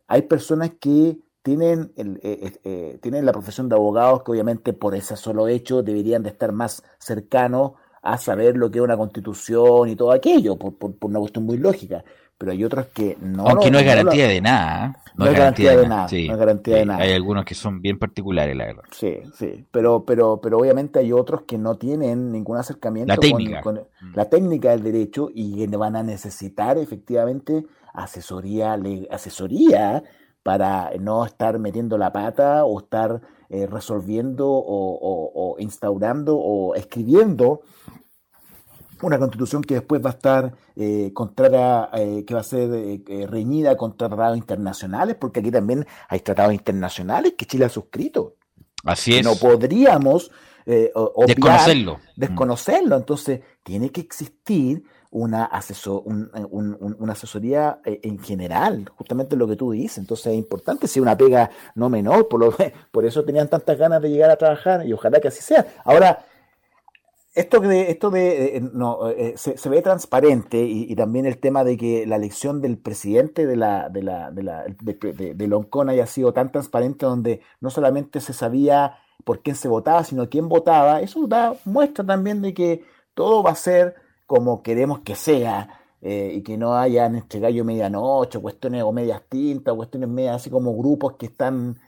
hay 0.07 0.23
personas 0.23 0.71
que 0.79 1.19
tienen, 1.41 1.91
el, 1.97 2.17
eh, 2.23 2.39
eh, 2.41 2.59
eh, 2.63 2.99
tienen 3.01 3.25
la 3.25 3.33
profesión 3.33 3.67
de 3.67 3.75
abogados 3.75 4.23
que 4.23 4.31
obviamente 4.31 4.71
por 4.73 4.95
ese 4.95 5.17
solo 5.17 5.47
hecho 5.47 5.83
deberían 5.83 6.23
de 6.23 6.29
estar 6.29 6.53
más 6.53 6.83
cercanos 6.99 7.73
a 8.03 8.17
saber 8.17 8.55
lo 8.55 8.69
que 8.69 8.77
es 8.77 8.83
una 8.83 8.97
constitución 8.97 9.89
y 9.89 9.95
todo 9.95 10.11
aquello, 10.11 10.55
por, 10.55 10.75
por, 10.77 10.95
por 10.95 11.09
una 11.09 11.19
cuestión 11.19 11.45
muy 11.45 11.57
lógica 11.57 12.03
pero 12.43 12.51
hay 12.51 12.63
otros 12.65 12.87
que 12.87 13.17
no. 13.21 13.47
Aunque 13.47 13.71
no, 13.71 13.79
es 13.79 13.85
garantía 13.85 14.27
de 14.27 14.41
nada. 14.41 14.87
¿eh? 14.87 15.11
No, 15.15 15.27
es 15.27 15.33
garantía, 15.33 15.77
de, 15.77 15.87
nada. 15.87 16.07
no 16.11 16.33
es 16.33 16.37
garantía 16.37 16.75
de 16.75 16.85
nada. 16.85 17.01
Hay 17.01 17.13
algunos 17.13 17.45
que 17.45 17.55
son 17.55 17.81
bien 17.81 17.97
particulares, 17.97 18.53
la 18.53 18.65
verdad. 18.65 18.83
Sí, 18.91 19.19
sí. 19.33 19.65
Pero, 19.71 20.03
pero, 20.03 20.41
pero 20.41 20.57
obviamente 20.57 20.99
hay 20.99 21.13
otros 21.13 21.43
que 21.43 21.57
no 21.57 21.75
tienen 21.75 22.33
ningún 22.33 22.57
acercamiento 22.57 23.13
la 23.13 23.17
técnica. 23.17 23.61
Con, 23.61 23.75
mm. 23.75 24.15
la 24.15 24.25
técnica 24.25 24.71
del 24.71 24.83
derecho 24.83 25.29
y 25.33 25.65
que 25.65 25.77
van 25.77 25.95
a 25.95 26.03
necesitar 26.03 26.77
efectivamente 26.77 27.65
asesoría, 27.93 28.77
asesoría 29.09 30.03
para 30.43 30.91
no 30.99 31.25
estar 31.25 31.57
metiendo 31.57 31.97
la 31.97 32.11
pata 32.11 32.65
o 32.65 32.79
estar 32.79 33.21
eh, 33.49 33.65
resolviendo 33.65 34.47
o, 34.49 35.55
instaurando 35.59 36.37
o 36.37 36.75
escribiendo 36.75 37.61
una 39.03 39.19
constitución 39.19 39.61
que 39.61 39.75
después 39.75 40.03
va 40.03 40.11
a 40.11 40.13
estar 40.13 40.53
eh, 40.75 41.11
contra, 41.13 41.89
eh, 41.93 42.23
que 42.25 42.33
va 42.33 42.39
a 42.39 42.43
ser 42.43 42.69
eh, 42.73 43.27
reñida 43.27 43.75
contra 43.75 44.07
tratados 44.07 44.37
internacionales, 44.37 45.17
porque 45.19 45.41
aquí 45.41 45.51
también 45.51 45.85
hay 46.07 46.21
tratados 46.21 46.53
internacionales 46.53 47.33
que 47.37 47.45
Chile 47.45 47.65
ha 47.65 47.69
suscrito. 47.69 48.35
Así 48.83 49.17
es. 49.17 49.23
No 49.23 49.35
podríamos 49.35 50.31
desconocerlo. 50.65 51.99
Desconocerlo. 52.15 52.95
Entonces, 52.95 53.41
tiene 53.63 53.91
que 53.91 54.01
existir 54.01 54.83
una, 55.13 55.45
asesor, 55.45 56.01
una 56.05 57.13
asesoría 57.13 57.79
en 57.85 58.19
general, 58.19 58.89
justamente 58.95 59.35
lo 59.35 59.47
que 59.47 59.55
tú 59.55 59.71
dices. 59.71 59.99
Entonces 59.99 60.27
es 60.27 60.37
importante, 60.37 60.87
si 60.87 60.99
una 60.99 61.15
pega 61.15 61.51
no 61.75 61.87
menor, 61.89 62.27
por, 62.27 62.39
lo, 62.39 62.53
por 62.91 63.05
eso 63.05 63.23
tenían 63.23 63.47
tantas 63.47 63.77
ganas 63.77 64.01
de 64.01 64.09
llegar 64.09 64.31
a 64.31 64.37
trabajar 64.37 64.85
y 64.85 64.91
ojalá 64.91 65.19
que 65.19 65.27
así 65.27 65.41
sea. 65.41 65.65
Ahora, 65.85 66.25
esto 67.35 67.59
de, 67.59 67.91
esto 67.91 68.09
de 68.09 68.57
eh, 68.57 68.61
no, 68.73 69.09
eh, 69.09 69.35
se, 69.37 69.69
ve 69.69 69.81
transparente 69.81 70.61
y, 70.63 70.95
también 70.95 71.25
el 71.25 71.37
tema 71.37 71.63
de 71.63 71.77
que 71.77 72.05
la 72.05 72.15
elección 72.15 72.61
del 72.61 72.77
presidente 72.77 73.45
de 73.45 73.55
la 73.55 73.89
de 73.89 74.03
la 74.03 74.31
de 74.31 74.43
la 74.43 74.65
de, 74.81 75.33
de, 75.33 75.47
Loncón 75.47 75.89
haya 75.89 76.05
sido 76.05 76.33
tan 76.33 76.51
transparente 76.51 77.07
donde 77.07 77.41
no 77.59 77.71
solamente 77.71 78.19
se 78.19 78.33
sabía 78.33 78.97
por 79.23 79.41
quién 79.41 79.55
se 79.55 79.67
votaba 79.67 80.03
sino 80.03 80.29
quién 80.29 80.47
votaba 80.47 81.01
eso 81.01 81.25
da 81.25 81.55
muestra 81.65 82.05
también 82.05 82.43
de 82.43 82.53
que 82.53 82.83
todo 83.15 83.41
va 83.41 83.51
a 83.51 83.55
ser 83.55 83.95
como 84.35 84.63
queremos 84.63 84.99
que 85.01 85.15
sea 85.15 85.81
eh, 86.01 86.33
y 86.35 86.41
que 86.41 86.57
no 86.57 86.75
haya 86.75 87.05
en 87.05 87.15
este 87.15 87.39
gallo 87.39 87.63
medianoche 87.63 88.39
cuestiones 88.39 88.83
o 88.83 88.91
medias 88.91 89.21
tintas 89.29 89.75
cuestiones 89.75 90.09
medias 90.09 90.37
así 90.37 90.49
como 90.49 90.75
grupos 90.75 91.13
que 91.17 91.27
están 91.27 91.79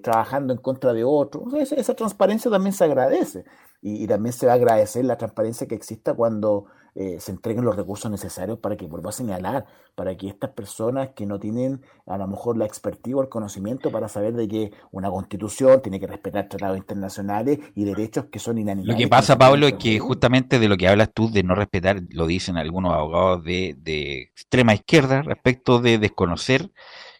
trabajando 0.00 0.52
en 0.52 0.60
contra 0.60 0.92
de 0.92 1.02
otros 1.02 1.52
esa 1.54 1.94
transparencia 1.94 2.48
también 2.48 2.72
se 2.72 2.84
agradece 2.84 3.44
y, 3.80 4.06
también 4.06 4.32
se 4.32 4.46
va 4.46 4.52
a 4.52 4.54
agradecer 4.54 5.04
la 5.04 5.18
transparencia 5.18 5.66
que 5.66 5.74
exista 5.74 6.14
cuando 6.14 6.66
eh, 6.94 7.18
se 7.20 7.32
entreguen 7.32 7.64
los 7.64 7.74
recursos 7.74 8.10
necesarios 8.10 8.58
para 8.58 8.76
que 8.76 8.86
vuelva 8.86 9.10
a 9.10 9.12
señalar, 9.12 9.66
para 9.94 10.16
que 10.16 10.28
estas 10.28 10.50
personas 10.50 11.10
que 11.14 11.24
no 11.24 11.38
tienen 11.38 11.80
a 12.06 12.18
lo 12.18 12.26
mejor 12.28 12.58
la 12.58 12.66
expertise 12.66 13.14
o 13.14 13.22
el 13.22 13.28
conocimiento 13.28 13.90
para 13.90 14.08
saber 14.08 14.34
de 14.34 14.46
que 14.46 14.72
una 14.90 15.10
constitución 15.10 15.80
tiene 15.80 15.98
que 15.98 16.06
respetar 16.06 16.48
tratados 16.48 16.76
internacionales 16.76 17.58
y 17.74 17.84
derechos 17.84 18.26
que 18.26 18.38
son 18.38 18.58
inanimables. 18.58 18.94
Lo 18.94 18.98
que 18.98 19.08
pasa, 19.08 19.38
Pablo, 19.38 19.66
es 19.66 19.74
que 19.74 19.98
justamente 19.98 20.58
de 20.58 20.68
lo 20.68 20.76
que 20.76 20.88
hablas 20.88 21.10
tú 21.14 21.30
de 21.30 21.42
no 21.42 21.54
respetar, 21.54 22.02
lo 22.10 22.26
dicen 22.26 22.58
algunos 22.58 22.92
abogados 22.92 23.42
de, 23.44 23.74
de 23.78 24.22
extrema 24.22 24.74
izquierda 24.74 25.22
respecto 25.22 25.80
de 25.80 25.98
desconocer 25.98 26.70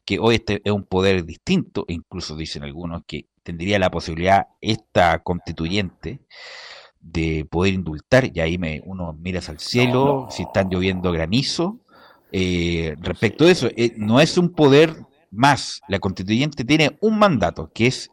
que 0.05 0.19
hoy 0.19 0.37
este 0.37 0.61
es 0.65 0.73
un 0.73 0.85
poder 0.85 1.25
distinto, 1.25 1.85
e 1.89 1.95
incluso 1.95 2.37
dicen 2.37 2.65
algunos 2.65 3.03
que 3.07 3.27
tendría 3.43 3.79
la 3.79 3.91
posibilidad 3.91 4.49
esta 4.61 5.19
constituyente 5.21 6.21
de 7.03 7.45
poder 7.51 7.75
indultar, 7.75 8.31
y 8.33 8.41
ahí 8.41 8.59
me, 8.59 8.81
uno 8.85 9.13
miras 9.13 9.49
al 9.49 9.59
cielo, 9.59 10.29
si 10.31 10.45
están 10.45 10.71
lloviendo 10.71 11.13
granizo. 11.13 11.79
Eh, 12.31 12.95
respecto 13.01 13.45
a 13.45 13.51
eso, 13.51 13.69
eh, 13.77 13.93
no 13.97 14.21
es 14.21 14.39
un 14.39 14.53
poder 14.53 14.97
más, 15.31 15.81
la 15.89 15.99
constituyente 15.99 16.65
tiene 16.65 16.97
un 17.01 17.19
mandato, 17.19 17.71
que 17.75 17.87
es 17.89 18.11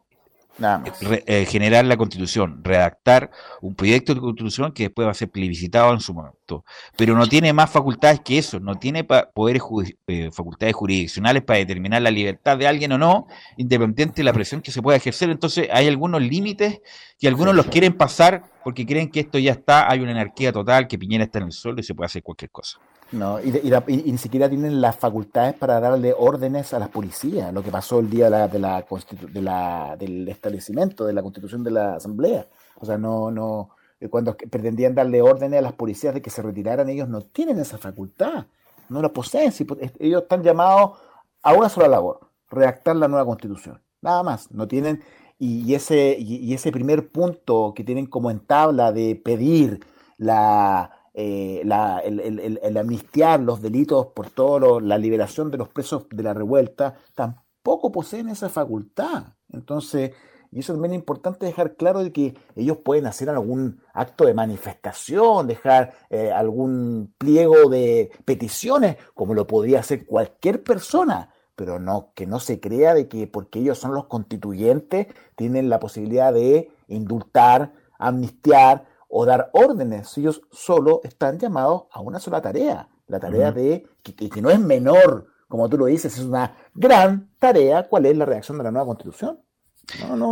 eh, 1.25 1.45
generar 1.45 1.85
la 1.85 1.97
constitución, 1.97 2.61
redactar 2.63 3.31
un 3.61 3.75
proyecto 3.75 4.13
de 4.13 4.21
constitución 4.21 4.71
que 4.71 4.83
después 4.83 5.07
va 5.07 5.11
a 5.11 5.15
ser 5.15 5.29
plebiscitado 5.29 5.93
en 5.93 5.99
su 5.99 6.13
momento. 6.13 6.65
Pero 6.97 7.15
no 7.15 7.27
tiene 7.27 7.53
más 7.53 7.69
facultades 7.69 8.19
que 8.21 8.37
eso, 8.37 8.59
no 8.59 8.75
tiene 8.75 9.03
poderes 9.03 9.61
eh, 10.07 10.29
facultades 10.31 10.75
jurisdiccionales 10.75 11.43
para 11.43 11.59
determinar 11.59 12.01
la 12.01 12.11
libertad 12.11 12.57
de 12.57 12.67
alguien 12.67 12.91
o 12.91 12.97
no, 12.97 13.27
independiente 13.57 14.15
de 14.17 14.23
la 14.23 14.33
presión 14.33 14.61
que 14.61 14.71
se 14.71 14.81
pueda 14.81 14.97
ejercer. 14.97 15.29
Entonces 15.29 15.69
hay 15.71 15.87
algunos 15.87 16.21
límites 16.21 16.81
y 17.19 17.27
algunos 17.27 17.55
los 17.55 17.67
quieren 17.67 17.93
pasar 17.93 18.43
porque 18.63 18.85
creen 18.85 19.09
que 19.09 19.21
esto 19.21 19.39
ya 19.39 19.53
está, 19.53 19.89
hay 19.89 19.99
una 19.99 20.11
anarquía 20.11 20.51
total, 20.51 20.87
que 20.87 20.97
Piñera 20.97 21.23
está 21.23 21.39
en 21.39 21.45
el 21.45 21.51
suelo 21.51 21.79
y 21.79 21.83
se 21.83 21.95
puede 21.95 22.07
hacer 22.07 22.23
cualquier 22.23 22.51
cosa. 22.51 22.79
No, 23.11 23.39
y, 23.39 23.51
ni 23.51 24.17
siquiera 24.17 24.47
tienen 24.47 24.81
las 24.81 24.95
facultades 24.95 25.55
para 25.55 25.79
darle 25.79 26.13
órdenes 26.15 26.73
a 26.73 26.79
las 26.79 26.89
policías, 26.89 27.51
lo 27.51 27.63
que 27.63 27.71
pasó 27.71 27.99
el 27.99 28.09
día 28.09 28.25
de 28.25 28.31
la, 28.31 28.47
de 28.47 28.59
la, 28.59 28.85
de 29.31 29.41
la, 29.41 29.95
del 29.97 30.27
establecimiento, 30.27 31.05
de 31.05 31.13
la 31.13 31.23
constitución 31.23 31.63
de 31.63 31.71
la 31.71 31.95
asamblea. 31.95 32.45
O 32.79 32.85
sea, 32.85 32.97
no, 32.97 33.31
no, 33.31 33.71
eh, 33.99 34.09
cuando 34.09 34.37
pretendían 34.37 34.93
darle 34.93 35.21
órdenes 35.21 35.59
a 35.59 35.63
las 35.63 35.73
policías 35.73 36.13
de 36.13 36.21
que 36.21 36.29
se 36.29 36.43
retiraran, 36.43 36.87
ellos 36.89 37.09
no 37.09 37.21
tienen 37.21 37.59
esa 37.59 37.79
facultad, 37.79 38.45
no 38.89 39.01
la 39.01 39.09
poseen. 39.09 39.51
ellos 39.99 40.21
están 40.21 40.43
llamados 40.43 40.99
a 41.41 41.53
una 41.53 41.69
sola 41.69 41.87
labor, 41.87 42.19
redactar 42.49 42.95
la 42.95 43.07
nueva 43.07 43.25
constitución, 43.25 43.81
nada 44.01 44.21
más. 44.21 44.51
No 44.51 44.67
tienen, 44.67 45.03
y, 45.39 45.73
ese, 45.73 46.15
y 46.19 46.53
ese 46.53 46.71
primer 46.71 47.09
punto 47.09 47.73
que 47.75 47.83
tienen 47.83 48.05
como 48.05 48.29
en 48.29 48.39
tabla 48.39 48.91
de 48.91 49.15
pedir 49.15 49.79
la 50.17 50.98
eh, 51.13 51.61
la, 51.65 51.99
el, 51.99 52.77
amnistiar 52.77 53.39
los 53.39 53.61
delitos 53.61 54.07
por 54.07 54.29
todo 54.29 54.79
la 54.79 54.97
liberación 54.97 55.51
de 55.51 55.57
los 55.57 55.69
presos 55.69 56.07
de 56.09 56.23
la 56.23 56.33
revuelta, 56.33 56.95
tampoco 57.15 57.91
poseen 57.91 58.29
esa 58.29 58.49
facultad. 58.49 59.23
Entonces, 59.51 60.11
y 60.51 60.59
eso 60.59 60.73
también 60.73 60.93
es 60.93 60.99
importante 60.99 61.45
dejar 61.45 61.75
claro 61.75 62.03
de 62.03 62.11
que 62.11 62.35
ellos 62.55 62.77
pueden 62.77 63.05
hacer 63.05 63.29
algún 63.29 63.81
acto 63.93 64.25
de 64.25 64.33
manifestación, 64.33 65.47
dejar 65.47 65.93
eh, 66.09 66.31
algún 66.31 67.13
pliego 67.17 67.69
de 67.69 68.11
peticiones, 68.25 68.97
como 69.13 69.33
lo 69.33 69.45
podría 69.45 69.79
hacer 69.79 70.05
cualquier 70.05 70.63
persona, 70.63 71.33
pero 71.55 71.77
no 71.79 72.13
que 72.15 72.25
no 72.25 72.39
se 72.39 72.59
crea 72.59 72.93
de 72.93 73.07
que 73.07 73.27
porque 73.27 73.59
ellos 73.59 73.77
son 73.77 73.93
los 73.93 74.05
constituyentes 74.05 75.07
tienen 75.35 75.69
la 75.69 75.79
posibilidad 75.79 76.33
de 76.33 76.71
indultar, 76.87 77.73
amnistiar 77.99 78.85
o 79.09 79.25
dar 79.25 79.49
órdenes. 79.53 80.17
Ellos 80.17 80.41
solo 80.51 81.01
están 81.03 81.37
llamados 81.37 81.83
a 81.91 81.99
una 81.99 82.19
sola 82.19 82.41
tarea, 82.41 82.87
la 83.07 83.19
tarea 83.19 83.51
de, 83.51 83.85
que, 84.01 84.13
que, 84.13 84.41
no 84.41 84.49
es 84.49 84.59
menor, 84.59 85.27
como 85.47 85.67
tú 85.67 85.77
lo 85.77 85.87
dices, 85.87 86.17
es 86.17 86.23
una 86.23 86.55
gran 86.73 87.29
tarea, 87.39 87.87
cuál 87.89 88.05
es 88.05 88.15
la 88.15 88.25
reacción 88.25 88.57
de 88.57 88.63
la 88.63 88.71
nueva 88.71 88.85
constitución. 88.85 89.39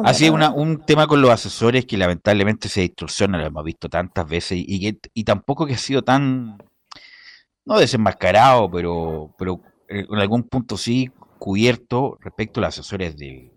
Así 0.04 0.30
una, 0.30 0.52
un 0.52 0.86
tema 0.86 1.08
con 1.08 1.20
los 1.20 1.32
asesores 1.32 1.86
que 1.88 1.98
lamentablemente 1.98 2.70
se 2.70 2.82
distorsiona, 2.82 3.40
lo 3.40 3.46
hemos 3.48 3.64
visto 3.64 3.90
tantas 3.90 4.30
veces, 4.30 4.60
y, 4.60 5.00
y, 5.14 5.24
tampoco 5.24 5.66
que 5.66 5.74
ha 5.74 5.80
sido 5.80 6.04
tan, 6.04 6.60
no 7.66 7.80
desenmascarado, 7.80 8.70
pero, 8.70 9.34
pero 9.40 9.62
en 9.90 10.16
algún 10.20 10.44
punto 10.44 10.78
sí 10.78 11.12
cubierto 11.40 12.18
respecto 12.22 12.60
a 12.60 12.64
los 12.64 12.78
asesores 12.78 13.18
de, 13.18 13.52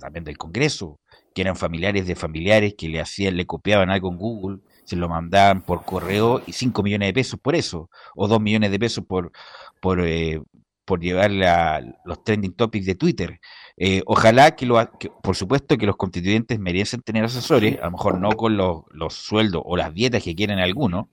también 0.00 0.24
del 0.24 0.36
Congreso, 0.38 0.98
que 1.34 1.42
eran 1.42 1.56
familiares 1.56 2.06
de 2.06 2.14
familiares 2.14 2.74
que 2.78 2.88
le 2.88 3.00
hacían, 3.00 3.36
le 3.36 3.46
copiaban 3.46 3.90
algo 3.90 4.08
en 4.10 4.16
Google, 4.16 4.58
se 4.84 4.96
lo 4.96 5.08
mandaban 5.08 5.62
por 5.62 5.84
correo 5.84 6.42
y 6.46 6.52
5 6.52 6.82
millones 6.82 7.08
de 7.08 7.14
pesos 7.14 7.40
por 7.40 7.54
eso, 7.56 7.90
o 8.14 8.28
2 8.28 8.40
millones 8.40 8.70
de 8.70 8.78
pesos 8.78 9.04
por, 9.04 9.32
por, 9.80 10.00
eh, 10.06 10.40
por 10.84 11.00
llevarle 11.00 11.48
a 11.48 11.80
los 12.04 12.22
trending 12.22 12.52
topics 12.54 12.86
de 12.86 12.94
Twitter. 12.94 13.40
Eh, 13.76 14.02
ojalá 14.06 14.54
que, 14.54 14.66
lo, 14.66 14.76
por 15.22 15.34
supuesto, 15.36 15.76
que 15.76 15.86
los 15.86 15.96
constituyentes 15.96 16.60
merecen 16.60 17.02
tener 17.02 17.24
asesores, 17.24 17.80
a 17.80 17.86
lo 17.86 17.92
mejor 17.92 18.20
no 18.20 18.30
con 18.32 18.56
los, 18.56 18.82
los 18.90 19.14
sueldos 19.14 19.62
o 19.64 19.76
las 19.76 19.92
dietas 19.92 20.22
que 20.22 20.36
quieren 20.36 20.60
algunos, 20.60 21.06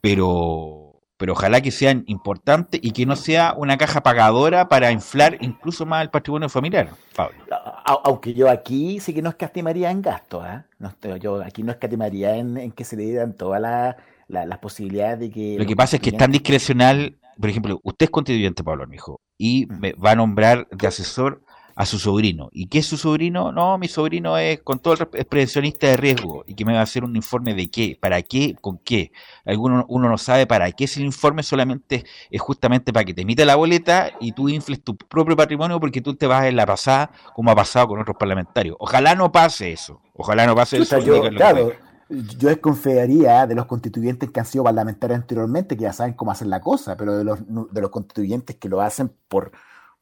pero 0.00 0.88
pero 1.18 1.32
ojalá 1.32 1.60
que 1.60 1.72
sean 1.72 2.04
importantes 2.06 2.80
y 2.82 2.92
que 2.92 3.04
no 3.04 3.16
sea 3.16 3.52
una 3.56 3.76
caja 3.76 4.02
pagadora 4.02 4.68
para 4.68 4.92
inflar 4.92 5.36
incluso 5.40 5.84
más 5.84 6.02
el 6.02 6.10
patrimonio 6.10 6.48
familiar, 6.48 6.90
Pablo. 7.14 7.36
Aunque 7.84 8.34
yo 8.34 8.50
aquí 8.50 9.00
sí 9.00 9.14
que 9.14 9.22
no 9.22 9.30
escatimaría 9.30 9.90
en 9.90 10.02
gastos, 10.02 10.44
¿eh? 10.46 10.62
no, 10.78 11.16
yo 11.16 11.42
aquí 11.42 11.62
no 11.62 11.72
escatimaría 11.72 12.36
en, 12.36 12.72
que 12.72 12.84
se 12.84 12.96
le 12.96 13.04
dieran 13.04 13.34
todas 13.34 13.96
las 14.28 14.58
posibilidades 14.58 15.20
de 15.20 15.30
que... 15.30 15.56
Lo 15.58 15.66
que 15.66 15.76
pasa 15.76 15.96
es 15.96 16.02
que 16.02 16.10
es 16.10 16.16
tan 16.16 16.30
discrecional 16.30 17.16
por 17.40 17.50
ejemplo, 17.50 17.80
usted 17.84 18.06
es 18.06 18.10
constituyente, 18.10 18.64
Pablo 18.64 18.82
Armijo, 18.82 19.20
y 19.36 19.66
me 19.66 19.92
va 19.92 20.12
a 20.12 20.16
nombrar 20.16 20.66
de 20.70 20.86
asesor 20.88 21.42
a 21.78 21.86
su 21.86 22.00
sobrino. 22.00 22.48
¿Y 22.50 22.66
qué 22.66 22.80
es 22.80 22.86
su 22.86 22.96
sobrino? 22.96 23.52
No, 23.52 23.78
mi 23.78 23.86
sobrino 23.86 24.36
es 24.36 24.58
con 24.62 24.80
todo 24.80 24.94
el 24.94 25.08
es 25.12 25.24
prevencionista 25.26 25.86
de 25.86 25.96
riesgo 25.96 26.42
y 26.44 26.54
que 26.54 26.64
me 26.64 26.72
va 26.72 26.80
a 26.80 26.82
hacer 26.82 27.04
un 27.04 27.14
informe 27.14 27.54
de 27.54 27.70
qué, 27.70 27.96
para 28.00 28.20
qué, 28.20 28.56
con 28.60 28.78
qué. 28.78 29.12
Alguno 29.44 29.86
uno 29.88 30.08
no 30.08 30.18
sabe 30.18 30.44
para 30.48 30.72
qué 30.72 30.84
es 30.84 30.96
el 30.96 31.04
informe, 31.04 31.44
solamente 31.44 32.04
es 32.32 32.40
justamente 32.40 32.92
para 32.92 33.04
que 33.04 33.14
te 33.14 33.22
emita 33.22 33.44
la 33.44 33.54
boleta 33.54 34.10
y 34.20 34.32
tú 34.32 34.48
infles 34.48 34.82
tu 34.82 34.96
propio 34.96 35.36
patrimonio 35.36 35.78
porque 35.78 36.00
tú 36.00 36.16
te 36.16 36.26
vas 36.26 36.46
en 36.46 36.56
la 36.56 36.66
pasada 36.66 37.12
como 37.32 37.52
ha 37.52 37.54
pasado 37.54 37.86
con 37.86 38.00
otros 38.00 38.16
parlamentarios. 38.18 38.74
Ojalá 38.80 39.14
no 39.14 39.30
pase 39.30 39.70
eso. 39.70 40.00
Ojalá 40.14 40.46
no 40.48 40.56
pase 40.56 40.78
eso. 40.78 40.98
claro, 41.30 41.74
yo 42.08 42.48
desconfiaría 42.48 43.46
de 43.46 43.54
los 43.54 43.66
constituyentes 43.66 44.32
que 44.32 44.40
han 44.40 44.46
sido 44.46 44.64
parlamentarios 44.64 45.20
anteriormente, 45.20 45.76
que 45.76 45.82
ya 45.84 45.92
saben 45.92 46.14
cómo 46.14 46.32
hacer 46.32 46.48
la 46.48 46.60
cosa, 46.60 46.96
pero 46.96 47.16
de 47.16 47.22
los, 47.22 47.38
de 47.46 47.80
los 47.80 47.90
constituyentes 47.90 48.56
que 48.56 48.68
lo 48.68 48.80
hacen 48.80 49.12
por 49.28 49.52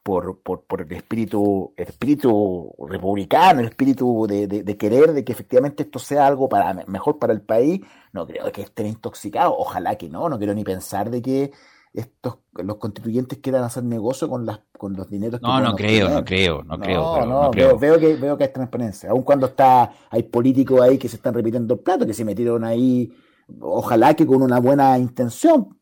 por, 0.07 0.39
por, 0.39 0.63
por, 0.63 0.83
el 0.83 0.91
espíritu, 0.93 1.73
el 1.75 1.89
espíritu 1.89 2.73
republicano, 2.87 3.59
el 3.59 3.65
espíritu 3.65 4.25
de, 4.25 4.77
querer 4.77 5.11
de 5.11 5.25
que 5.25 5.33
efectivamente 5.33 5.83
esto 5.83 5.99
sea 5.99 6.25
algo 6.25 6.47
para 6.47 6.73
mejor 6.87 7.19
para 7.19 7.33
el 7.33 7.41
país, 7.41 7.81
no 8.13 8.25
creo 8.25 8.49
que 8.53 8.61
estén 8.61 8.85
intoxicados, 8.85 9.53
ojalá 9.57 9.97
que 9.97 10.07
no, 10.07 10.29
no 10.29 10.37
quiero 10.37 10.53
ni 10.53 10.63
pensar 10.63 11.09
de 11.09 11.21
que 11.21 11.51
estos 11.93 12.37
los 12.53 12.77
constituyentes 12.77 13.39
quieran 13.39 13.65
hacer 13.65 13.83
negocio 13.83 14.29
con 14.29 14.45
las 14.45 14.61
con 14.77 14.93
los 14.93 15.09
dineros 15.09 15.41
no 15.41 15.59
no 15.59 15.75
creo, 15.75 16.09
no 16.09 16.23
creo 16.23 16.63
no 16.63 16.79
creo 16.79 17.25
no 17.25 17.43
no, 17.43 17.51
creo. 17.51 17.77
Veo, 17.77 17.99
que 17.99 18.15
veo 18.15 18.37
que 18.37 18.45
hay 18.45 18.53
transparencia. 18.53 19.09
Aun 19.09 19.23
cuando 19.23 19.47
está 19.47 19.91
hay 20.09 20.23
políticos 20.23 20.79
ahí 20.79 20.97
que 20.97 21.09
se 21.09 21.17
están 21.17 21.33
repitiendo 21.33 21.73
el 21.73 21.79
plato 21.81 22.05
que 22.05 22.13
se 22.13 22.23
metieron 22.23 22.63
ahí 22.63 23.11
ojalá 23.59 24.13
que 24.13 24.25
con 24.25 24.41
una 24.41 24.59
buena 24.59 24.97
intención 24.97 25.77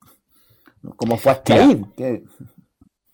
como 0.96 1.18
fue 1.18 1.32
hasta 1.34 1.54
ahí 1.54 1.86
que 1.96 2.24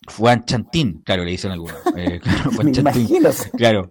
Juan 0.08 0.46
Chantín, 0.46 1.02
claro, 1.04 1.24
le 1.24 1.32
dicen 1.32 1.52
algunos. 1.52 1.78
Eh, 1.96 2.20
claro, 2.24 2.52
Juan 2.52 2.72
Chantín, 2.74 3.08
claro, 3.56 3.90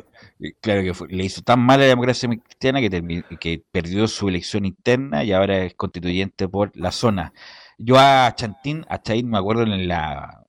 claro 0.60 0.82
que 0.82 1.14
le 1.14 1.24
hizo 1.24 1.42
tan 1.42 1.60
mal 1.60 1.80
a 1.80 1.84
la 1.84 1.88
democracia 1.88 2.28
cristiana 2.28 2.80
que, 2.80 3.24
que 3.38 3.62
perdió 3.70 4.08
su 4.08 4.28
elección 4.28 4.64
interna 4.64 5.24
y 5.24 5.32
ahora 5.32 5.64
es 5.64 5.74
constituyente 5.74 6.48
por 6.48 6.76
la 6.76 6.92
zona. 6.92 7.32
Yo 7.78 7.98
a 7.98 8.32
Chantín, 8.34 8.84
a 8.88 9.00
Chaín 9.00 9.30
me 9.30 9.38
acuerdo 9.38 9.62
en 9.62 9.88
la... 9.88 10.44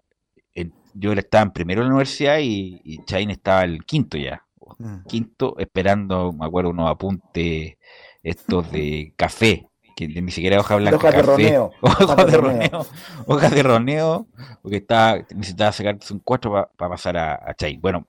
yo 0.94 1.14
estaba 1.14 1.44
en 1.44 1.52
primero 1.52 1.82
en 1.82 1.88
la 1.88 1.94
universidad 1.94 2.40
y, 2.40 2.82
y 2.84 3.04
Chaín 3.06 3.30
estaba 3.30 3.64
el 3.64 3.86
quinto 3.86 4.18
ya. 4.18 4.44
Mm. 4.80 5.04
Quinto, 5.08 5.56
esperando, 5.60 6.34
me 6.34 6.46
acuerdo, 6.46 6.72
unos 6.72 6.90
apuntes 6.90 7.78
estos 8.24 8.72
de 8.72 9.14
café 9.16 9.71
que 10.08 10.22
ni 10.22 10.32
siquiera 10.32 10.60
hoja 10.60 10.76
blanca. 10.76 10.98
Hojas 10.98 11.16
de 11.16 11.22
roneo. 11.22 11.72
Hojas 11.82 12.32
de 12.32 12.38
roneo. 12.38 12.86
Hojas 13.26 13.52
de 13.52 13.64
roneo, 13.64 14.28
porque 14.62 14.78
está, 14.78 15.26
necesitaba 15.36 15.72
sacarse 15.72 16.14
un 16.14 16.20
cuatro 16.20 16.70
para 16.78 16.90
pasar 16.90 17.18
a, 17.18 17.34
a. 17.34 17.56
Bueno, 17.80 18.08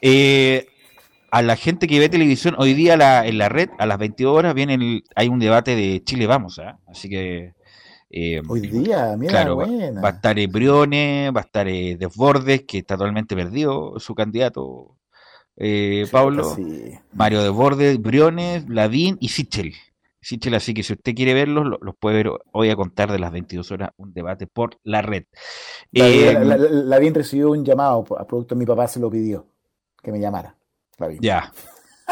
eh, 0.00 0.66
a 1.30 1.42
la 1.42 1.56
gente 1.56 1.86
que 1.86 1.98
ve 1.98 2.08
televisión, 2.08 2.54
hoy 2.58 2.74
día 2.74 2.94
en 3.24 3.38
la 3.38 3.48
red, 3.48 3.70
a 3.78 3.86
las 3.86 3.98
22 3.98 4.36
horas, 4.36 4.54
viene 4.54 5.02
hay 5.14 5.28
un 5.28 5.38
debate 5.38 5.76
de 5.76 6.02
Chile 6.04 6.26
Vamos, 6.26 6.58
¿eh? 6.58 6.72
así 6.86 7.08
que... 7.08 7.54
Eh, 8.10 8.40
hoy 8.48 8.60
día, 8.60 9.14
mira, 9.18 9.30
claro, 9.30 9.56
buena. 9.56 10.00
Va, 10.00 10.08
a 10.08 10.12
estar 10.12 10.34
Briones, 10.48 11.30
va 11.30 11.40
a 11.40 11.44
estar 11.44 11.66
Desbordes, 11.66 12.62
que 12.62 12.78
está 12.78 12.96
totalmente 12.96 13.36
perdido 13.36 14.00
su 14.00 14.14
candidato, 14.14 14.96
Pablo, 16.10 16.56
Mario 17.12 17.42
Desbordes, 17.42 18.00
Briones, 18.00 18.66
Lavín 18.66 19.18
y 19.20 19.28
Sichel. 19.28 19.74
Sichel, 20.20 20.54
así 20.54 20.74
que 20.74 20.82
si 20.82 20.94
usted 20.94 21.14
quiere 21.14 21.32
verlos, 21.32 21.66
los, 21.80 21.94
puede 21.96 22.16
ver 22.16 22.32
hoy 22.52 22.70
a 22.70 22.76
contar 22.76 23.10
de 23.12 23.18
las 23.18 23.30
22 23.32 23.70
horas 23.70 23.90
un 23.96 24.12
debate 24.12 24.46
por 24.46 24.78
la 24.82 25.02
red. 25.02 25.24
La, 25.92 26.08
eh, 26.08 27.00
bien 27.00 27.14
recibió 27.14 27.50
un 27.50 27.64
llamado, 27.64 28.04
a 28.18 28.26
producto 28.26 28.54
de 28.54 28.58
mi 28.58 28.66
papá 28.66 28.88
se 28.88 29.00
lo 29.00 29.10
pidió, 29.10 29.46
que 30.02 30.10
me 30.10 30.20
llamara. 30.20 30.56
Ya, 31.20 31.52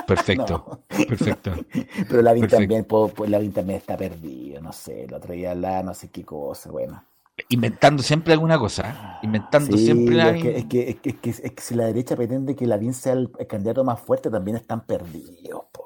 perfecto, 0.07 0.85
perfecto. 1.09 1.53
Pero 2.09 2.23
la 2.23 2.33
bien 2.33 2.47
también, 2.47 2.85
pues, 2.85 3.29
la 3.29 3.39
también 3.51 3.79
está 3.79 3.97
perdido, 3.97 4.61
no 4.61 4.73
sé, 4.73 5.05
el 5.05 5.15
otro 5.15 5.33
día 5.35 5.55
la 5.55 5.83
no 5.83 5.93
sé 5.93 6.09
qué 6.09 6.25
cosa, 6.25 6.71
bueno. 6.71 7.03
Inventando 7.49 8.03
siempre 8.03 8.33
alguna 8.33 8.59
cosa, 8.59 9.19
inventando 9.23 9.77
siempre 9.77 10.15
la... 10.15 10.31
es, 10.31 10.43
que, 10.43 10.57
es, 10.57 10.65
que, 10.97 11.31
es, 11.31 11.41
que, 11.41 11.61
si 11.61 11.75
la 11.75 11.85
derecha 11.85 12.17
pretende 12.17 12.57
que 12.57 12.67
la 12.67 12.79
bien 12.79 12.95
sea 12.95 13.13
el, 13.13 13.31
el 13.39 13.47
candidato 13.47 13.85
más 13.85 14.01
fuerte, 14.01 14.31
también 14.31 14.57
están 14.57 14.87
perdidos, 14.87 15.65
po 15.71 15.86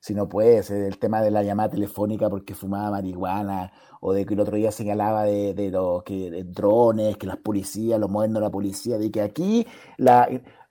si 0.00 0.14
no 0.14 0.28
puede 0.28 0.62
ser 0.62 0.84
el 0.84 0.98
tema 0.98 1.20
de 1.20 1.30
la 1.30 1.42
llamada 1.42 1.70
telefónica 1.70 2.28
porque 2.30 2.54
fumaba 2.54 2.90
marihuana, 2.90 3.70
o 4.00 4.14
de 4.14 4.24
que 4.24 4.34
el 4.34 4.40
otro 4.40 4.56
día 4.56 4.72
señalaba 4.72 5.24
de, 5.24 5.52
de 5.52 5.70
los 5.70 6.02
que 6.02 6.42
drones, 6.44 7.18
que 7.18 7.26
las 7.26 7.36
policías, 7.36 8.00
lo 8.00 8.08
moderno 8.08 8.40
de 8.40 8.46
la 8.46 8.50
policía, 8.50 8.96
de 8.96 9.10
que 9.10 9.20
aquí, 9.20 9.66
la, 9.98 10.26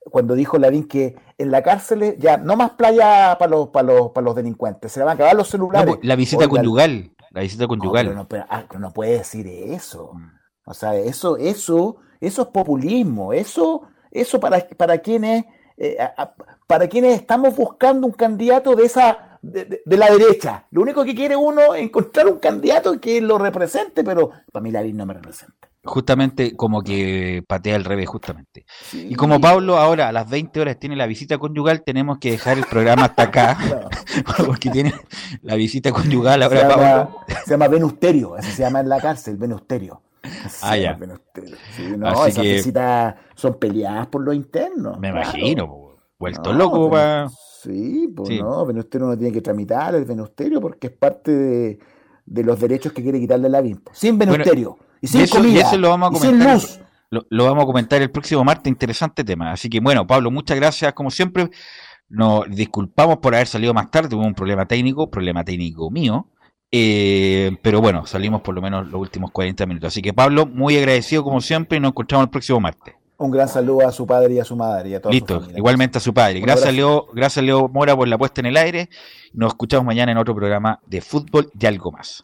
cuando 0.09 0.33
dijo 0.33 0.57
Lavín 0.57 0.87
que 0.87 1.15
en 1.37 1.51
la 1.51 1.61
cárcel 1.61 2.17
ya 2.17 2.37
no 2.37 2.55
más 2.55 2.71
playa 2.71 3.37
para 3.39 3.51
los, 3.51 3.69
para 3.69 3.93
los, 3.93 4.11
para 4.11 4.25
los 4.25 4.35
delincuentes, 4.35 4.91
se 4.91 4.99
le 4.99 5.05
van 5.05 5.11
a 5.11 5.15
acabar 5.15 5.35
los 5.35 5.47
celulares. 5.47 5.95
la 6.01 6.15
visita 6.15 6.47
conyugal, 6.47 7.11
la 7.29 7.41
visita 7.41 7.67
conyugal. 7.67 8.15
No, 8.15 8.27
pero, 8.27 8.45
no, 8.79 8.91
puede 8.91 9.19
decir 9.19 9.47
eso. 9.47 10.13
O 10.65 10.73
sea, 10.73 10.95
eso, 10.95 11.37
eso, 11.37 11.97
eso 12.19 12.41
es 12.41 12.47
populismo, 12.47 13.33
eso, 13.33 13.83
eso 14.11 14.39
para, 14.39 14.67
para 14.77 14.97
quienes 14.99 15.45
eh, 15.79 15.97
para 16.67 16.87
quienes 16.87 17.15
estamos 17.15 17.55
buscando 17.55 18.05
un 18.05 18.13
candidato 18.13 18.75
de 18.75 18.85
esa 18.85 19.39
de, 19.41 19.81
la 19.85 20.11
derecha. 20.11 20.65
Lo 20.71 20.81
único 20.81 21.05
que 21.05 21.15
quiere 21.15 21.35
uno 21.35 21.73
es 21.73 21.83
encontrar 21.83 22.27
un 22.27 22.39
candidato 22.39 22.99
que 22.99 23.21
lo 23.21 23.37
represente, 23.37 24.03
pero 24.03 24.31
para 24.51 24.61
mí 24.61 24.71
Lavín 24.71 24.97
no 24.97 25.05
me 25.05 25.13
representa. 25.13 25.69
Justamente 25.85 26.57
como 26.57 26.81
que 26.81 27.41
patea 27.47 27.77
al 27.77 27.85
revés, 27.85 28.09
justamente. 28.09 28.65
Y 28.91 29.15
como 29.15 29.39
Pablo 29.39 29.77
ahora 29.77 30.09
a 30.09 30.11
las 30.11 30.29
20 30.29 30.59
horas 30.59 30.77
tiene 30.77 30.97
la 30.97 31.07
visita 31.07 31.37
conyugal, 31.37 31.83
tenemos 31.83 32.19
que 32.19 32.31
dejar 32.31 32.57
el 32.57 32.65
programa 32.65 33.05
hasta 33.05 33.23
acá, 33.23 33.57
porque 34.45 34.69
tiene 34.69 34.93
la 35.41 35.55
visita 35.55 35.91
conyugal 35.91 36.43
ahora 36.43 36.59
se 36.59 36.67
llama, 36.67 36.75
Pablo. 36.75 37.19
Se 37.45 37.51
llama 37.51 37.67
Venusterio, 37.69 38.35
así 38.35 38.51
se 38.51 38.63
llama 38.63 38.81
en 38.81 38.89
la 38.89 38.99
cárcel, 38.99 39.37
Venusterio. 39.37 40.01
Ah, 40.61 40.77
ya. 40.77 40.99
no, 41.97 42.25
esas 42.25 42.43
visitas 42.43 43.15
son 43.35 43.57
peleadas 43.57 44.07
por 44.07 44.21
lo 44.21 44.33
interno. 44.33 44.97
Me 44.99 45.09
imagino, 45.09 45.95
vuelto 46.17 46.53
loco. 46.53 46.91
Sí, 47.61 48.07
pues 48.15 48.29
no, 48.41 48.65
Venusterio 48.65 49.07
no 49.07 49.17
tiene 49.17 49.33
que 49.33 49.41
tramitar 49.41 49.93
el 49.95 50.05
Venusterio 50.05 50.61
porque 50.61 50.87
es 50.87 50.93
parte 50.93 51.31
de, 51.31 52.43
los 52.43 52.59
derechos 52.59 52.93
que 52.93 53.03
quiere 53.03 53.19
quitarle 53.19 53.49
la 53.49 53.61
BIM. 53.61 53.81
Sin 53.91 54.17
Venusterio. 54.17 54.77
y 55.01 55.07
sin 55.07 55.27
comida. 55.27 55.75
lo 55.75 55.89
vamos 55.89 56.09
a 56.09 56.19
comentar. 56.19 56.59
Lo, 57.11 57.45
vamos 57.45 57.63
a 57.63 57.65
comentar 57.65 58.01
el 58.01 58.11
próximo 58.11 58.43
martes, 58.43 58.67
interesante 58.67 59.23
tema. 59.23 59.51
Así 59.51 59.69
que 59.69 59.79
bueno, 59.79 60.05
Pablo, 60.05 60.29
muchas 60.31 60.57
gracias 60.57 60.93
como 60.93 61.09
siempre. 61.09 61.49
Nos 62.07 62.49
disculpamos 62.49 63.17
por 63.17 63.35
haber 63.35 63.47
salido 63.47 63.73
más 63.73 63.91
tarde, 63.91 64.15
hubo 64.15 64.25
un 64.25 64.35
problema 64.35 64.65
técnico, 64.65 65.09
problema 65.09 65.43
técnico 65.43 65.89
mío. 65.91 66.27
Eh, 66.71 67.57
pero 67.61 67.81
bueno, 67.81 68.05
salimos 68.05 68.41
por 68.41 68.53
lo 68.53 68.61
menos 68.61 68.87
los 68.87 69.01
últimos 69.01 69.31
40 69.31 69.65
minutos. 69.65 69.87
Así 69.87 70.01
que 70.01 70.13
Pablo, 70.13 70.45
muy 70.45 70.77
agradecido 70.77 71.23
como 71.23 71.41
siempre 71.41 71.77
y 71.77 71.81
nos 71.81 71.91
encontramos 71.91 72.25
el 72.25 72.29
próximo 72.29 72.59
martes. 72.59 72.95
Un 73.17 73.31
gran 73.31 73.49
saludo 73.49 73.85
a 73.85 73.91
su 73.91 74.07
padre 74.07 74.35
y 74.35 74.39
a 74.39 74.45
su 74.45 74.55
madre 74.55 74.89
y 74.89 74.93
a 74.93 75.01
todos. 75.01 75.13
Listo, 75.13 75.43
igualmente 75.55 75.97
a 75.97 76.01
su 76.01 76.13
padre. 76.13 76.39
Gracias 76.39 76.73
Leo, 76.73 77.07
gracias 77.13 77.43
Leo 77.43 77.67
Mora 77.67 77.95
por 77.95 78.07
la 78.07 78.17
puesta 78.17 78.39
en 78.39 78.47
el 78.47 78.55
aire. 78.55 78.89
Nos 79.33 79.49
escuchamos 79.49 79.85
mañana 79.85 80.13
en 80.13 80.17
otro 80.17 80.33
programa 80.33 80.79
de 80.85 81.01
fútbol 81.01 81.51
y 81.59 81.65
algo 81.65 81.91
más. 81.91 82.23